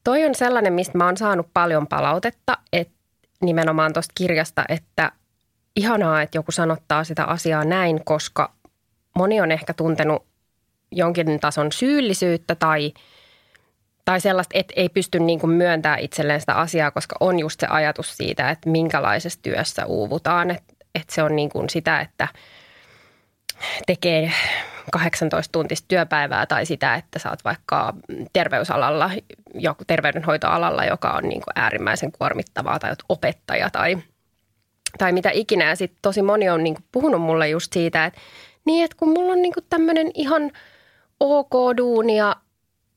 Toi 0.05 0.25
on 0.25 0.35
sellainen, 0.35 0.73
mistä 0.73 0.99
mä 0.99 1.07
oon 1.07 1.17
saanut 1.17 1.47
paljon 1.55 1.87
palautetta, 1.87 2.59
että 2.73 2.95
nimenomaan 3.43 3.93
tuosta 3.93 4.13
kirjasta, 4.15 4.65
että 4.69 5.13
ihanaa, 5.77 6.23
että 6.23 6.39
joku 6.39 6.53
sanottaa 6.53 7.05
sitä 7.05 7.25
asiaa 7.25 7.65
näin, 7.65 8.05
koska 8.05 8.53
moni 9.15 9.41
on 9.41 9.53
ehkä 9.53 9.75
tuntenut 9.75 10.27
jonkin 10.91 11.41
tason 11.41 11.73
syyllisyyttä 11.73 12.55
tai, 12.55 12.93
tai 14.05 14.21
sellaista, 14.21 14.59
että 14.59 14.75
ei 14.77 14.89
pysty 14.89 15.21
niin 15.21 15.41
kuin 15.41 15.51
myöntämään 15.51 16.01
itselleen 16.01 16.41
sitä 16.41 16.55
asiaa, 16.55 16.91
koska 16.91 17.17
on 17.21 17.39
just 17.39 17.61
se 17.61 17.67
ajatus 17.67 18.17
siitä, 18.17 18.51
että 18.51 18.71
minkälaisessa 18.71 19.43
työssä 19.43 19.87
uuvutaan. 19.87 20.51
Että, 20.51 20.75
että 20.95 21.15
se 21.15 21.23
on 21.23 21.37
niin 21.37 21.51
kuin 21.51 21.71
sitä, 21.71 22.01
että 22.01 22.29
tekee 23.87 24.33
18 24.93 25.53
tuntista 25.53 25.89
työpäivää 25.89 26.47
tai 26.47 26.67
sitä, 26.67 26.95
että 26.95 27.31
oot 27.31 27.45
vaikka 27.45 27.95
terveysalalla, 28.33 29.11
joku 29.55 29.85
terveydenhoitoalalla, 29.87 30.85
joka 30.85 31.11
on 31.11 31.23
niin 31.23 31.41
kuin 31.41 31.53
äärimmäisen 31.55 32.13
kuormittavaa 32.13 32.79
tai 32.79 32.93
opettaja 33.09 33.71
tai– 33.71 33.99
tai 34.99 35.13
mitä 35.13 35.31
ikinä. 35.33 35.69
Ja 35.69 35.77
sitten 35.77 35.99
tosi 36.03 36.23
moni 36.23 36.51
on 36.51 36.65
niinku 36.65 36.81
puhunut 36.93 37.21
mulle 37.23 37.49
just 37.49 37.73
siitä, 37.73 38.05
että 38.05 38.21
niin, 38.65 38.85
että 38.85 38.97
kun 38.97 39.09
mulla 39.09 39.33
on 39.33 39.43
niinku 39.43 39.61
tämmöinen 39.71 40.11
ihan 40.15 40.51
ok 41.21 41.53
duuni 41.77 42.17
ja 42.17 42.37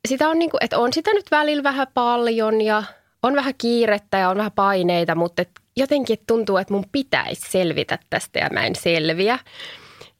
sitä 0.08 0.28
on 0.28 0.38
niinku, 0.38 0.56
että 0.60 0.78
on 0.78 0.92
sitä 0.92 1.14
nyt 1.14 1.30
välillä 1.30 1.62
vähän 1.62 1.86
paljon 1.94 2.60
ja 2.60 2.82
on 3.22 3.34
vähän 3.34 3.54
kiirettä 3.58 4.18
ja 4.18 4.28
on 4.28 4.36
vähän 4.36 4.52
paineita, 4.52 5.14
mutta 5.14 5.42
et 5.42 5.50
jotenkin 5.76 6.18
tuntuu, 6.26 6.56
että 6.56 6.74
mun 6.74 6.84
pitäisi 6.92 7.50
selvitä 7.50 7.98
tästä 8.10 8.38
ja 8.38 8.48
mä 8.52 8.66
en 8.66 8.76
selviä. 8.76 9.38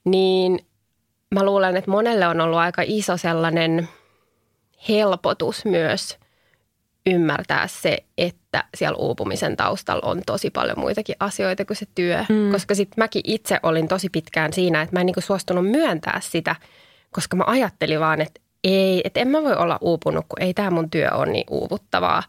Niin 0.04 0.66
mä 1.34 1.44
luulen, 1.44 1.76
että 1.76 1.90
monelle 1.90 2.26
on 2.26 2.40
ollut 2.40 2.58
aika 2.58 2.82
iso 2.86 3.16
sellainen 3.16 3.88
helpotus 4.88 5.64
myös 5.64 6.18
ymmärtää 7.06 7.66
se, 7.66 7.98
että 8.18 8.64
siellä 8.74 8.96
uupumisen 8.96 9.56
taustalla 9.56 10.08
on 10.08 10.22
tosi 10.26 10.50
paljon 10.50 10.78
muitakin 10.78 11.16
asioita 11.20 11.64
kuin 11.64 11.76
se 11.76 11.86
työ. 11.94 12.24
Mm. 12.28 12.52
Koska 12.52 12.74
sitten 12.74 13.02
mäkin 13.02 13.22
itse 13.24 13.60
olin 13.62 13.88
tosi 13.88 14.08
pitkään 14.08 14.52
siinä, 14.52 14.82
että 14.82 14.96
mä 14.96 15.00
en 15.00 15.06
niinku 15.06 15.20
suostunut 15.20 15.70
myöntää 15.70 16.20
sitä, 16.22 16.56
koska 17.10 17.36
mä 17.36 17.44
ajattelin 17.46 18.00
vaan, 18.00 18.20
että 18.20 18.40
ei, 18.64 19.00
että 19.04 19.20
en 19.20 19.28
mä 19.28 19.42
voi 19.42 19.54
olla 19.54 19.78
uupunut, 19.80 20.24
kun 20.28 20.42
ei 20.42 20.54
tämä 20.54 20.70
mun 20.70 20.90
työ 20.90 21.10
ole 21.10 21.26
niin 21.26 21.46
uuvuttavaa. 21.50 22.22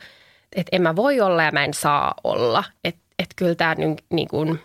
Että 0.56 0.76
en 0.76 0.82
mä 0.82 0.96
voi 0.96 1.22
olla 1.22 1.44
ja 1.44 1.52
mä 1.52 1.64
en 1.64 1.74
saa 1.74 2.14
olla. 2.24 2.64
Että 2.84 3.02
et 3.20 3.30
kyllä 3.36 3.56
tämä 3.56 3.76
niin 4.10 4.28
kuin, 4.28 4.60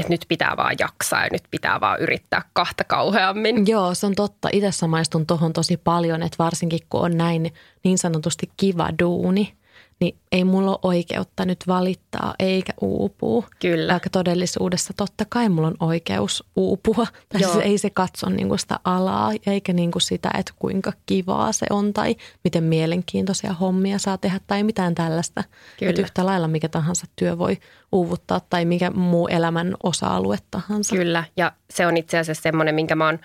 että 0.00 0.12
nyt 0.12 0.24
pitää 0.28 0.56
vaan 0.56 0.76
jaksaa 0.78 1.22
ja 1.24 1.28
nyt 1.32 1.42
pitää 1.50 1.80
vaan 1.80 2.00
yrittää 2.00 2.42
kahta 2.52 2.84
kauheammin. 2.84 3.66
Joo, 3.66 3.94
se 3.94 4.06
on 4.06 4.14
totta. 4.14 4.48
Itse 4.52 4.72
samaistun 4.72 5.26
tuohon 5.26 5.52
tosi 5.52 5.76
paljon, 5.76 6.22
että 6.22 6.44
varsinkin 6.44 6.80
kun 6.90 7.00
on 7.00 7.16
näin 7.16 7.52
niin 7.84 7.98
sanotusti 7.98 8.50
kiva 8.56 8.88
duuni, 9.02 9.59
niin 10.00 10.18
ei 10.32 10.44
mulla 10.44 10.70
ole 10.70 10.78
oikeutta 10.82 11.44
nyt 11.44 11.58
valittaa 11.66 12.34
eikä 12.38 12.72
uupua. 12.80 13.46
Kyllä. 13.60 13.92
Vaikka 13.92 14.10
todellisuudessa 14.10 14.92
totta 14.96 15.24
kai 15.28 15.48
mulla 15.48 15.68
on 15.68 15.76
oikeus 15.80 16.44
uupua. 16.56 17.06
Tai 17.28 17.42
siis 17.42 17.56
ei 17.56 17.78
se 17.78 17.90
katso 17.90 18.28
niinku 18.28 18.56
sitä 18.56 18.80
alaa 18.84 19.32
eikä 19.46 19.72
niinku 19.72 20.00
sitä, 20.00 20.30
että 20.38 20.52
kuinka 20.58 20.92
kivaa 21.06 21.52
se 21.52 21.66
on 21.70 21.92
tai 21.92 22.16
miten 22.44 22.64
mielenkiintoisia 22.64 23.52
hommia 23.52 23.98
saa 23.98 24.18
tehdä 24.18 24.40
tai 24.46 24.62
mitään 24.62 24.94
tällaista. 24.94 25.44
Kyllä. 25.78 25.90
Että 25.90 26.02
yhtä 26.02 26.26
lailla 26.26 26.48
mikä 26.48 26.68
tahansa 26.68 27.06
työ 27.16 27.38
voi 27.38 27.56
uuvuttaa 27.92 28.40
tai 28.50 28.64
mikä 28.64 28.90
muu 28.90 29.28
elämän 29.28 29.74
osa-alue 29.82 30.36
tahansa. 30.50 30.96
Kyllä 30.96 31.24
ja 31.36 31.52
se 31.70 31.86
on 31.86 31.96
itse 31.96 32.18
asiassa 32.18 32.42
semmoinen, 32.42 32.74
minkä 32.74 32.94
mä 32.94 33.06
oon 33.06 33.18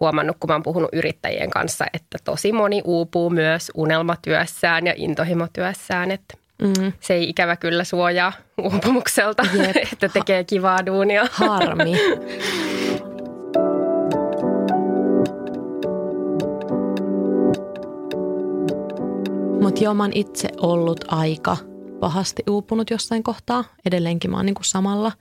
huomannut, 0.00 0.36
kun 0.40 0.50
mä 0.50 0.54
oon 0.54 0.62
puhunut 0.62 0.90
yrittäjien 0.92 1.50
kanssa, 1.50 1.84
että 1.92 2.18
tosi 2.24 2.52
moni 2.52 2.82
uupuu 2.84 3.30
myös 3.30 3.72
unelmatyössään 3.74 4.86
ja 4.86 4.94
intohimotyössään, 4.96 6.10
että 6.10 6.34
mm. 6.62 6.92
se 7.00 7.14
ei 7.14 7.28
ikävä 7.28 7.56
kyllä 7.56 7.84
suojaa 7.84 8.32
uupumukselta, 8.62 9.42
Jep. 9.52 9.76
että 9.92 10.08
tekee 10.08 10.44
kivaa 10.44 10.86
duunia. 10.86 11.26
Harmi. 11.30 11.92
Mutta 19.60 19.84
joo, 19.84 19.94
mä 19.94 20.02
oon 20.02 20.12
itse 20.14 20.48
ollut 20.60 21.04
aika 21.08 21.56
pahasti 22.00 22.42
uupunut 22.50 22.90
jossain 22.90 23.22
kohtaa. 23.22 23.64
Edelleenkin 23.86 24.30
mä 24.30 24.36
oon 24.36 24.46
niinku 24.46 24.62
samalla 24.64 25.12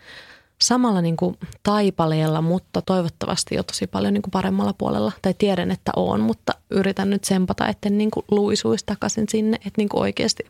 samalla 0.64 1.02
niin 1.02 1.18
kuin 1.18 1.38
taipaleella, 1.64 2.42
mutta 2.42 2.82
toivottavasti 2.82 3.56
jo 3.56 3.64
tosi 3.64 3.88
paljon 3.88 4.14
niin 4.14 4.22
kuin 4.22 4.32
paremmalla 4.32 4.74
puolella. 4.74 5.12
Tai 5.22 5.34
tiedän, 5.38 5.72
että 5.72 5.92
on, 5.96 6.22
mutta 6.22 6.54
yritän 6.70 7.10
nyt 7.10 7.24
sempata, 7.24 7.68
että 7.68 7.90
niin 7.90 8.12
kuin 8.12 8.26
luisuisi 8.32 8.86
takaisin 8.86 9.26
sinne, 9.30 9.56
että 9.56 9.78
niin 9.78 9.90
kuin 9.90 10.02
oikeasti 10.02 10.44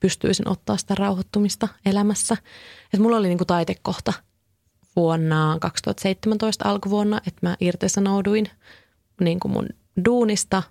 pystyisin 0.00 0.48
ottaa 0.48 0.76
sitä 0.76 0.94
rauhoittumista 0.94 1.68
elämässä. 1.86 2.36
Että 2.84 3.00
mulla 3.00 3.16
oli 3.16 3.28
niin 3.28 3.38
kuin 3.38 3.46
taitekohta 3.46 4.12
vuonna 4.96 5.56
2017 5.60 6.68
alkuvuonna, 6.68 7.20
että 7.26 7.46
mä 7.46 7.56
irtisanouduin 7.60 8.50
niin 9.20 9.40
kuin 9.40 9.52
mun 9.52 9.68
duunista, 10.04 10.62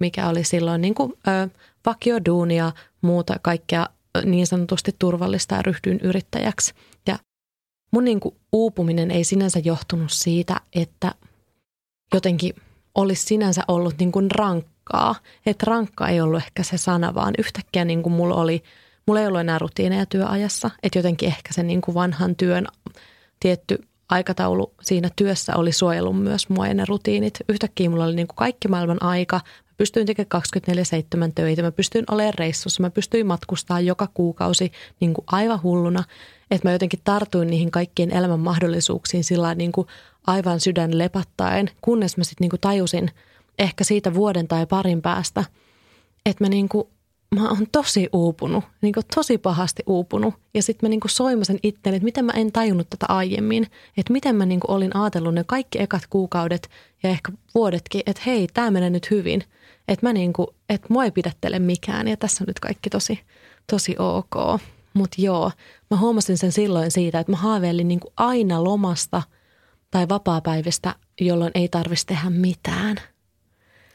mikä 0.00 0.28
oli 0.28 0.44
silloin 0.44 0.80
niin 0.80 0.94
kuin, 0.94 1.12
ö, 1.28 1.48
vakioduunia, 1.86 2.72
muuta 3.00 3.36
kaikkea 3.42 3.86
niin 4.24 4.46
sanotusti 4.46 4.94
turvallista 4.98 5.54
ja 5.54 5.62
ryhdyin 5.62 6.00
yrittäjäksi. 6.00 6.74
Mun 7.96 8.04
niin 8.04 8.20
kuin 8.20 8.34
uupuminen 8.52 9.10
ei 9.10 9.24
sinänsä 9.24 9.58
johtunut 9.64 10.12
siitä, 10.12 10.60
että 10.72 11.14
jotenkin 12.14 12.54
olisi 12.94 13.22
sinänsä 13.22 13.62
ollut 13.68 13.94
niin 13.98 14.12
kuin 14.12 14.30
rankkaa. 14.30 15.14
Että 15.46 15.66
rankka 15.66 16.08
ei 16.08 16.20
ollut 16.20 16.42
ehkä 16.42 16.62
se 16.62 16.76
sana, 16.76 17.14
vaan 17.14 17.34
yhtäkkiä 17.38 17.84
niin 17.84 18.02
kuin 18.02 18.12
mulla 18.12 18.34
oli, 18.34 18.62
mulla 19.06 19.20
ei 19.20 19.26
ollut 19.26 19.40
enää 19.40 19.58
rutiineja 19.58 20.06
työajassa. 20.06 20.70
Että 20.82 20.98
jotenkin 20.98 21.28
ehkä 21.28 21.52
se 21.52 21.62
niin 21.62 21.80
kuin 21.80 21.94
vanhan 21.94 22.36
työn 22.36 22.66
tietty 23.40 23.78
aikataulu 24.08 24.74
siinä 24.82 25.10
työssä 25.16 25.56
oli 25.56 25.72
suojellut 25.72 26.22
myös 26.22 26.48
mua 26.48 26.66
ja 26.66 26.74
ne 26.74 26.84
rutiinit. 26.88 27.38
Yhtäkkiä 27.48 27.90
mulla 27.90 28.04
oli 28.04 28.16
niin 28.16 28.28
kuin 28.28 28.36
kaikki 28.36 28.68
maailman 28.68 29.02
aika. 29.02 29.40
Pystyin 29.76 30.06
tekemään 30.06 30.42
24-7 31.28 31.32
töitä, 31.34 31.62
mä 31.62 31.72
pystyin 31.72 32.04
olemaan 32.10 32.34
reissussa, 32.38 32.82
mä 32.82 32.90
pystyin 32.90 33.26
matkustamaan 33.26 33.86
joka 33.86 34.08
kuukausi 34.14 34.72
niin 35.00 35.14
kuin 35.14 35.24
aivan 35.26 35.62
hulluna– 35.62 36.04
että 36.50 36.68
mä 36.68 36.72
jotenkin 36.72 37.00
tartuin 37.04 37.48
niihin 37.48 37.70
kaikkien 37.70 38.10
elämän 38.10 38.40
mahdollisuuksiin 38.40 39.24
sillä 39.24 39.54
niin 39.54 39.72
kuin 39.72 39.86
aivan 40.26 40.60
sydän 40.60 40.98
lepattaen, 40.98 41.70
kunnes 41.80 42.16
mä 42.16 42.24
sitten 42.24 42.44
niin 42.44 42.50
kuin 42.50 42.60
tajusin 42.60 43.10
ehkä 43.58 43.84
siitä 43.84 44.14
vuoden 44.14 44.48
tai 44.48 44.66
parin 44.66 45.02
päästä, 45.02 45.44
että 46.26 46.44
mä 46.44 46.48
niin 46.48 46.68
kuin, 46.68 46.88
mä 47.34 47.48
oon 47.48 47.66
tosi 47.72 48.08
uupunut, 48.12 48.64
niin 48.82 48.92
kuin 48.92 49.06
tosi 49.14 49.38
pahasti 49.38 49.82
uupunut. 49.86 50.34
Ja 50.54 50.62
sitten 50.62 50.86
mä 50.86 50.90
niin 50.90 51.00
kuin 51.00 51.10
soimasin 51.10 51.58
itseäni, 51.62 51.96
että 51.96 52.04
miten 52.04 52.24
mä 52.24 52.32
en 52.32 52.52
tajunnut 52.52 52.90
tätä 52.90 53.06
aiemmin, 53.08 53.66
että 53.96 54.12
miten 54.12 54.36
mä 54.36 54.46
niin 54.46 54.60
kuin 54.60 54.70
olin 54.70 54.96
ajatellut 54.96 55.34
ne 55.34 55.44
kaikki 55.44 55.82
ekat 55.82 56.02
kuukaudet 56.10 56.70
ja 57.02 57.10
ehkä 57.10 57.32
vuodetkin, 57.54 58.02
että 58.06 58.22
hei, 58.26 58.48
tämä 58.54 58.70
menee 58.70 58.90
nyt 58.90 59.10
hyvin. 59.10 59.42
Että 59.88 60.06
mä 60.06 60.12
niin 60.12 60.32
kuin, 60.32 60.46
että 60.68 60.86
mua 60.90 61.04
ei 61.04 61.10
pidättele 61.10 61.58
mikään 61.58 62.08
ja 62.08 62.16
tässä 62.16 62.44
on 62.44 62.46
nyt 62.46 62.60
kaikki 62.60 62.90
tosi, 62.90 63.20
tosi 63.70 63.96
ok. 63.98 64.60
Mutta 64.94 65.22
joo, 65.22 65.50
mä 65.90 65.96
huomasin 65.96 66.38
sen 66.38 66.52
silloin 66.52 66.90
siitä, 66.90 67.18
että 67.18 67.32
mä 67.32 67.36
haaveilin 67.36 67.88
niin 67.88 68.00
kuin 68.00 68.12
aina 68.16 68.64
lomasta 68.64 69.22
tai 69.90 70.08
vapaapäivistä, 70.08 70.94
jolloin 71.20 71.50
ei 71.54 71.68
tarvitsisi 71.68 72.06
tehdä 72.06 72.30
mitään. 72.30 72.96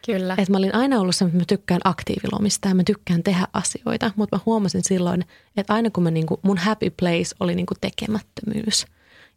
Kyllä. 0.05 0.36
Et 0.38 0.50
mä 0.50 0.57
olin 0.57 0.75
aina 0.75 1.00
ollut 1.00 1.15
se, 1.15 1.25
että 1.25 1.38
mä 1.38 1.43
tykkään 1.48 1.81
aktiivilomista 1.83 2.67
ja 2.67 2.75
mä 2.75 2.83
tykkään 2.83 3.24
tehdä 3.24 3.48
asioita, 3.53 4.12
mutta 4.15 4.36
mä 4.36 4.41
huomasin 4.45 4.83
silloin, 4.83 5.25
että 5.57 5.74
aina 5.74 5.89
kun 5.89 6.03
mä 6.03 6.12
niinku, 6.12 6.39
mun 6.41 6.57
happy 6.57 6.89
place 6.89 7.36
oli 7.39 7.55
niinku 7.55 7.74
tekemättömyys. 7.81 8.86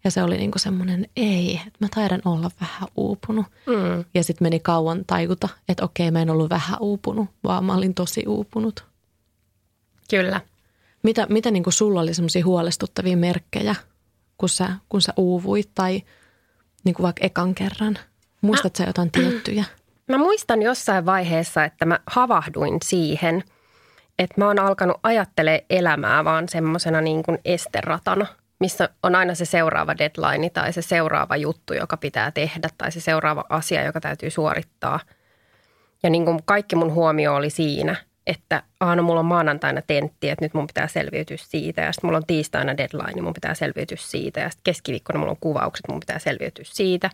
Ja 0.04 0.10
se 0.10 0.22
oli 0.22 0.36
niinku 0.36 0.58
semmoinen, 0.58 1.06
ei, 1.16 1.60
että 1.66 1.78
mä 1.80 1.88
taidan 1.94 2.22
olla 2.24 2.50
vähän 2.60 2.88
uupunut. 2.96 3.46
Mm. 3.66 4.04
Ja 4.14 4.24
sitten 4.24 4.44
meni 4.44 4.60
kauan 4.60 5.04
tajuta, 5.06 5.48
että 5.68 5.84
okei, 5.84 6.10
mä 6.10 6.22
en 6.22 6.30
ollut 6.30 6.50
vähän 6.50 6.78
uupunut, 6.80 7.28
vaan 7.44 7.64
mä 7.64 7.74
olin 7.74 7.94
tosi 7.94 8.24
uupunut. 8.26 8.84
Kyllä. 10.10 10.40
Mitä, 11.02 11.26
mitä 11.30 11.50
niin 11.50 11.62
kuin 11.62 11.74
sulla 11.74 12.00
oli 12.00 12.14
semmoisia 12.14 12.44
huolestuttavia 12.44 13.16
merkkejä, 13.16 13.74
kun 14.38 14.48
sä, 14.48 14.72
kun 14.88 15.02
sä 15.02 15.12
uuvuit 15.16 15.70
tai 15.74 16.02
niin 16.84 16.94
kuin 16.94 17.04
vaikka 17.04 17.24
ekan 17.24 17.54
kerran? 17.54 17.98
Muistatko 18.40 18.78
sä 18.78 18.84
jotain 18.84 19.10
tiettyjä? 19.10 19.64
Mä 20.08 20.18
muistan 20.18 20.62
jossain 20.62 21.06
vaiheessa, 21.06 21.64
että 21.64 21.84
mä 21.84 22.00
havahduin 22.06 22.78
siihen, 22.84 23.44
että 24.18 24.34
mä 24.38 24.46
oon 24.46 24.58
alkanut 24.58 24.96
ajattelemaan 25.02 25.62
elämää 25.70 26.24
vaan 26.24 26.48
semmoisena 26.48 27.00
niin 27.00 27.22
kuin 27.22 27.38
esteratana, 27.44 28.26
missä 28.64 28.88
on 29.02 29.14
aina 29.14 29.34
se 29.34 29.44
seuraava 29.44 29.94
deadline 29.98 30.50
tai 30.50 30.72
se 30.72 30.82
seuraava 30.82 31.36
juttu, 31.36 31.74
joka 31.74 31.96
pitää 31.96 32.30
tehdä 32.30 32.68
tai 32.78 32.92
se 32.92 33.00
seuraava 33.00 33.44
asia, 33.48 33.84
joka 33.84 34.00
täytyy 34.00 34.30
suorittaa. 34.30 35.00
Ja 36.02 36.10
niin 36.10 36.24
kuin 36.24 36.38
kaikki 36.44 36.76
mun 36.76 36.92
huomio 36.92 37.34
oli 37.34 37.50
siinä– 37.50 37.96
että 38.26 38.62
aina 38.80 39.02
mulla 39.02 39.20
on 39.20 39.26
maanantaina 39.26 39.82
tentti, 39.82 40.28
että 40.28 40.44
nyt 40.44 40.54
mun 40.54 40.66
pitää 40.66 40.88
selviytyä 40.88 41.36
siitä. 41.40 41.80
Ja 41.80 41.92
sitten 41.92 42.08
mulla 42.08 42.16
on 42.16 42.26
tiistaina 42.26 42.76
deadline, 42.76 43.12
niin 43.12 43.24
mun 43.24 43.34
pitää 43.34 43.54
selviytyä 43.54 43.96
siitä. 44.00 44.40
Ja 44.40 44.50
sitten 44.50 44.64
keskiviikkona 44.64 45.18
mulla 45.18 45.30
on 45.30 45.36
kuvaukset, 45.40 45.88
mun 45.88 46.00
pitää 46.00 46.18
selviytyä 46.18 46.64
siitä. 46.68 47.10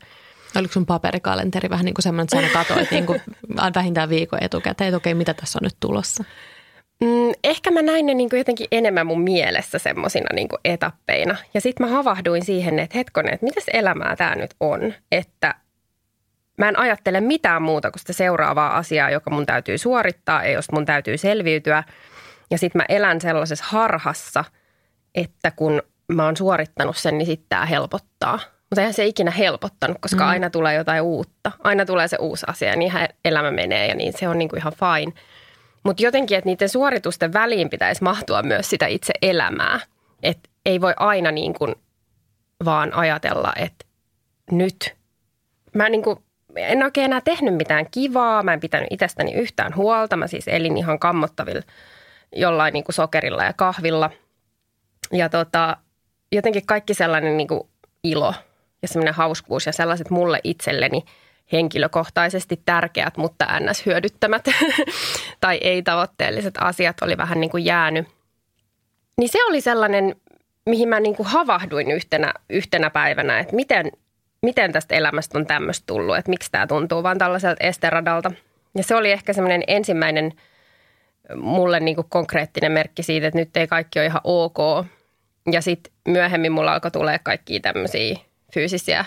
Oliko 0.57 0.73
sun 0.73 0.87
paperikalenteri 0.87 1.71
vähän 1.71 1.85
niin 1.85 1.95
kuin 1.95 2.02
semmoinen, 2.02 2.25
että 2.25 2.59
sä 2.59 2.64
katoit 2.64 2.90
niin 2.90 3.07
kuin 3.07 3.23
vähintään 3.75 4.09
viikon 4.09 4.42
etukäteen, 4.42 4.88
että 4.88 4.97
okei, 4.97 5.14
mitä 5.14 5.35
tässä 5.35 5.59
on 5.59 5.64
nyt 5.64 5.76
tulossa? 5.80 6.25
Mm, 7.04 7.33
ehkä 7.45 7.71
mä 7.71 7.83
näin 7.83 8.07
ne 8.07 8.14
niin 8.14 8.30
kuin 8.30 8.38
jotenkin 8.38 8.66
enemmän 8.73 9.07
mun 9.07 9.21
mielessä 9.21 9.78
semmoisina 9.78 10.26
niin 10.35 10.49
etappeina. 10.64 11.37
Ja 11.54 11.61
sitten 11.61 11.87
mä 11.87 11.92
havahduin 11.92 12.45
siihen, 12.45 12.78
että 12.78 12.99
hetkonen, 12.99 13.35
että 13.35 13.47
mitäs 13.47 13.64
elämää 13.73 14.16
tämä 14.16 14.35
nyt 14.35 14.54
on, 14.61 14.95
että 15.12 15.54
Mä 16.61 16.69
en 16.69 16.78
ajattele 16.78 17.21
mitään 17.21 17.62
muuta 17.62 17.90
kuin 17.90 18.00
sitä 18.00 18.12
seuraavaa 18.12 18.76
asiaa, 18.76 19.11
joka 19.11 19.30
mun 19.30 19.47
täytyy 19.47 19.78
suorittaa 19.78 20.45
ja 20.45 20.50
jos 20.50 20.73
mun 20.73 20.87
täytyy 20.87 21.19
selviytyä. 21.19 21.85
Ja 22.50 22.59
sitten 22.59 22.80
mä 22.80 22.85
elän 22.88 23.21
sellaisessa 23.21 23.64
harhassa, 23.69 24.45
että 25.14 25.50
kun 25.50 25.83
mä 26.12 26.25
oon 26.25 26.37
suorittanut 26.37 26.97
sen, 26.97 27.19
niin 27.19 27.26
sitten 27.26 27.47
tämä 27.49 27.66
helpottaa. 27.66 28.38
Mutta 28.71 28.80
eihän 28.80 28.95
se 28.95 29.07
ikinä 29.07 29.30
helpottanut, 29.30 29.97
koska 30.00 30.25
mm. 30.25 30.30
aina 30.30 30.50
tulee 30.50 30.75
jotain 30.75 31.02
uutta. 31.02 31.52
Aina 31.64 31.87
tulee 31.87 32.09
se 32.09 32.16
uusi 32.21 32.47
asia 32.49 32.69
ja 32.69 32.76
niin 32.76 32.92
elämä 33.25 33.50
menee 33.50 33.87
ja 33.87 33.95
niin 33.95 34.12
se 34.19 34.28
on 34.28 34.38
niinku 34.38 34.57
ihan 34.57 34.73
fine. 34.73 35.12
Mutta 35.82 36.02
jotenkin, 36.02 36.38
että 36.38 36.49
niiden 36.49 36.68
suoritusten 36.68 37.32
väliin 37.32 37.70
pitäisi 37.70 38.02
mahtua 38.02 38.42
myös 38.42 38.70
sitä 38.70 38.87
itse 38.87 39.12
elämää. 39.22 39.80
Että 40.22 40.50
ei 40.66 40.80
voi 40.80 40.94
aina 40.96 41.30
niin 41.30 41.54
kuin 41.54 41.75
vaan 42.64 42.94
ajatella, 42.94 43.52
että 43.56 43.87
nyt. 44.50 44.94
Mä 45.75 45.88
niin 45.88 46.02
kuin 46.02 46.18
en 46.56 46.82
oikein 46.82 47.04
enää 47.04 47.20
tehnyt 47.20 47.54
mitään 47.54 47.87
kivaa, 47.90 48.42
mä 48.42 48.52
en 48.52 48.60
pitänyt 48.60 48.88
itsestäni 48.90 49.32
yhtään 49.32 49.76
huolta. 49.76 50.16
Mä 50.16 50.26
siis 50.26 50.49
elin 50.49 50.76
ihan 50.76 50.99
kammottavilla 50.99 51.62
jollain 52.37 52.72
niin 52.72 52.84
kuin 52.84 52.94
sokerilla 52.94 53.44
ja 53.44 53.52
kahvilla. 53.52 54.10
Ja 55.12 55.28
tota, 55.28 55.76
jotenkin 56.32 56.66
kaikki 56.66 56.94
sellainen 56.94 57.37
niin 57.37 57.49
kuin 57.49 57.60
ilo 58.04 58.34
ja 58.82 58.88
semmoinen 58.88 59.14
hauskuus 59.14 59.66
ja 59.66 59.72
sellaiset 59.72 60.10
mulle 60.10 60.40
itselleni 60.44 61.04
henkilökohtaisesti 61.52 62.62
tärkeät, 62.66 63.16
mutta 63.16 63.47
ns. 63.61 63.87
hyödyttämät 63.87 64.45
tai 65.40 65.59
ei-tavoitteelliset 65.62 66.54
asiat 66.59 67.02
oli 67.02 67.16
vähän 67.16 67.40
niin 67.40 67.50
kuin 67.50 67.64
jäänyt. 67.64 68.09
Niin 69.16 69.28
se 69.28 69.45
oli 69.45 69.61
sellainen, 69.61 70.16
mihin 70.66 70.88
mä 70.88 71.00
niin 71.00 71.16
kuin 71.16 71.26
havahduin 71.26 71.90
yhtenä, 71.90 72.35
yhtenä 72.50 72.90
päivänä, 72.90 73.38
että 73.38 73.57
miten, 73.57 73.92
miten 74.42 74.73
tästä 74.73 74.95
elämästä 74.95 75.38
on 75.38 75.47
tämmöistä 75.47 75.85
tullut, 75.87 76.16
että 76.16 76.30
miksi 76.30 76.50
tämä 76.52 76.66
tuntuu 76.66 77.02
vaan 77.02 77.19
tällaiselta 77.19 77.64
esteradalta. 77.66 78.33
Ja 78.76 78.85
se 78.85 78.95
oli 78.95 79.12
ehkä 79.12 79.33
semmoinen 79.33 79.62
ensimmäinen 79.66 80.33
mulle 81.37 81.80
niin 81.80 81.95
kuin 81.95 82.07
konkreettinen 82.09 82.73
merkki 82.73 83.02
siitä, 83.02 83.26
että 83.26 83.38
nyt 83.38 83.57
ei 83.57 83.66
kaikki 83.66 83.99
ole 83.99 84.07
ihan 84.07 84.21
ok. 84.25 84.59
Ja 85.52 85.62
sitten 85.62 85.92
myöhemmin 86.09 86.52
mulla 86.52 86.73
alkoi 86.73 86.90
tulee 86.90 87.19
kaikkia 87.23 87.61
tämmöisiä 87.61 88.16
fyysisiä 88.54 89.04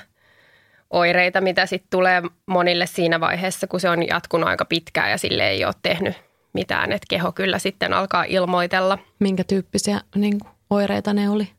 oireita, 0.94 1.42
mitä 1.42 1.66
sitten 1.66 1.88
tulee 1.92 2.22
monille 2.46 2.86
siinä 2.86 3.20
vaiheessa, 3.20 3.68
kun 3.68 3.80
se 3.80 3.90
on 3.90 4.08
jatkunut 4.08 4.50
aika 4.50 4.66
pitkään 4.66 5.12
ja 5.12 5.18
sille 5.18 5.50
ei 5.50 5.66
ole 5.66 5.74
tehnyt 5.82 6.16
mitään. 6.54 6.92
Että 6.92 7.06
keho 7.10 7.32
kyllä 7.32 7.60
sitten 7.60 7.94
alkaa 7.94 8.24
ilmoitella. 8.24 8.98
Minkä 9.20 9.44
tyyppisiä 9.44 10.02
niin 10.16 10.40
kuin, 10.40 10.52
oireita 10.70 11.14
ne 11.14 11.30
oli? 11.30 11.50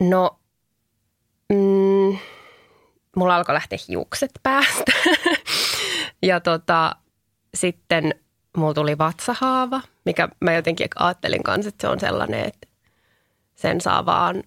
No, 0.00 0.38
mm, 1.48 2.18
mulla 3.16 3.36
alkoi 3.36 3.54
lähteä 3.54 3.78
hiukset 3.88 4.30
päästä. 4.42 4.92
ja 6.22 6.40
tota, 6.40 6.96
sitten 7.54 8.14
mulla 8.56 8.74
tuli 8.74 8.98
vatsahaava, 8.98 9.80
mikä 10.04 10.28
mä 10.40 10.52
jotenkin 10.52 10.88
ajattelin 10.96 11.42
kanssa, 11.42 11.68
että 11.68 11.80
se 11.80 11.88
on 11.88 12.00
sellainen, 12.00 12.44
että 12.44 12.68
sen 13.54 13.80
saa 13.80 14.06
vaan 14.06 14.42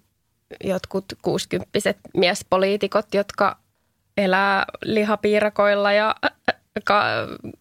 jotkut 0.64 1.06
kuusikymppiset 1.22 1.98
miespoliitikot, 2.14 3.14
jotka 3.14 3.58
elää 4.18 4.66
lihapiirakoilla 4.86 5.92
ja 5.94 6.16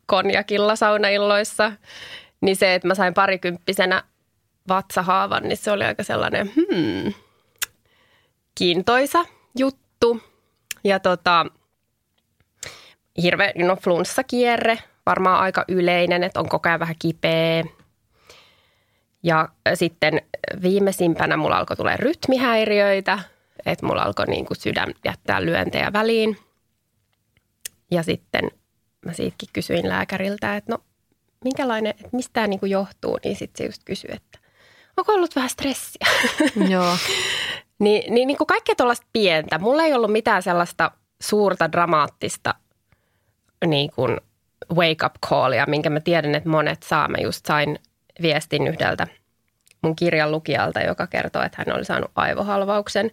konjakilla 0.07 0.77
saunailloissa. 0.77 1.73
Niin 2.41 2.57
se, 2.57 2.75
että 2.75 2.89
mä 2.89 2.95
sain 2.95 3.15
parikymppisenä 3.15 4.03
vatsahaavan, 4.69 5.43
niin 5.43 5.57
se 5.57 5.71
oli 5.71 5.85
aika 5.85 6.03
sellainen 6.03 6.53
hmm, 6.55 7.13
kiintoisa 8.55 9.25
juttu. 9.59 10.21
Ja 10.85 11.01
tota, 11.01 11.47
hirveä 13.23 13.53
no, 13.57 13.77
flunssakierre, 13.77 14.79
varmaan 15.07 15.41
aika 15.41 15.65
yleinen, 15.69 16.23
että 16.23 16.41
on 16.41 16.49
koko 16.49 16.69
ajan 16.69 16.81
vähän 16.81 16.97
kipeä. 16.99 17.65
Ja 19.23 19.49
sitten 19.75 20.23
viimeisimpänä 20.63 21.37
mulla 21.37 21.59
alkoi 21.59 21.77
tulee 21.77 21.97
rytmihäiriöitä, 21.97 23.19
että 23.67 23.87
mulla 23.87 24.03
alkoi 24.03 24.27
niin 24.27 24.47
kuin 24.47 24.61
sydän 24.61 24.95
jättää 25.05 25.45
lyöntejä 25.45 25.93
väliin. 25.93 26.46
Ja 27.90 28.02
sitten 28.02 28.50
mä 29.07 29.12
siitäkin 29.12 29.49
kysyin 29.52 29.88
lääkäriltä, 29.88 30.57
että 30.57 30.73
no 30.73 30.78
minkälainen, 31.45 31.90
että 31.90 32.09
mistä 32.12 32.33
tämä 32.33 32.47
niin 32.47 32.61
johtuu, 32.62 33.19
niin 33.25 33.37
sitten 33.37 33.59
se 33.59 33.64
just 33.64 33.83
kysyi, 33.85 34.11
että 34.12 34.38
onko 34.97 35.12
ollut 35.12 35.37
vähän 35.37 35.50
stressiä. 35.50 36.07
Joo. 36.75 36.97
niin, 37.78 38.14
niin, 38.14 38.26
niin 38.26 38.38
kuin 38.38 38.47
kaikkea 38.47 38.75
tuollaista 38.75 39.07
pientä. 39.12 39.59
Mulla 39.59 39.83
ei 39.83 39.95
ollut 39.95 40.12
mitään 40.12 40.43
sellaista 40.43 40.90
suurta 41.23 41.73
dramaattista 41.73 42.55
niin 43.66 43.90
kuin 43.90 44.21
wake 44.75 45.07
up 45.07 45.14
callia, 45.26 45.64
minkä 45.69 45.90
mä 45.90 46.00
tiedän, 46.00 46.35
että 46.35 46.49
monet 46.49 46.83
saa. 46.83 47.09
Mä 47.09 47.19
just 47.23 47.46
sain 47.46 47.79
viestin 48.22 48.66
yhdeltä 48.66 49.07
mun 49.83 49.96
kirjan 49.96 50.33
lukijalta, 50.33 50.81
joka 50.81 51.07
kertoo, 51.07 51.42
että 51.42 51.64
hän 51.66 51.77
oli 51.77 51.85
saanut 51.85 52.11
aivohalvauksen, 52.14 53.11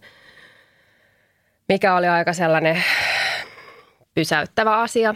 mikä 1.68 1.96
oli 1.96 2.06
aika 2.06 2.32
sellainen 2.32 2.84
pysäyttävä 4.14 4.80
asia. 4.80 5.14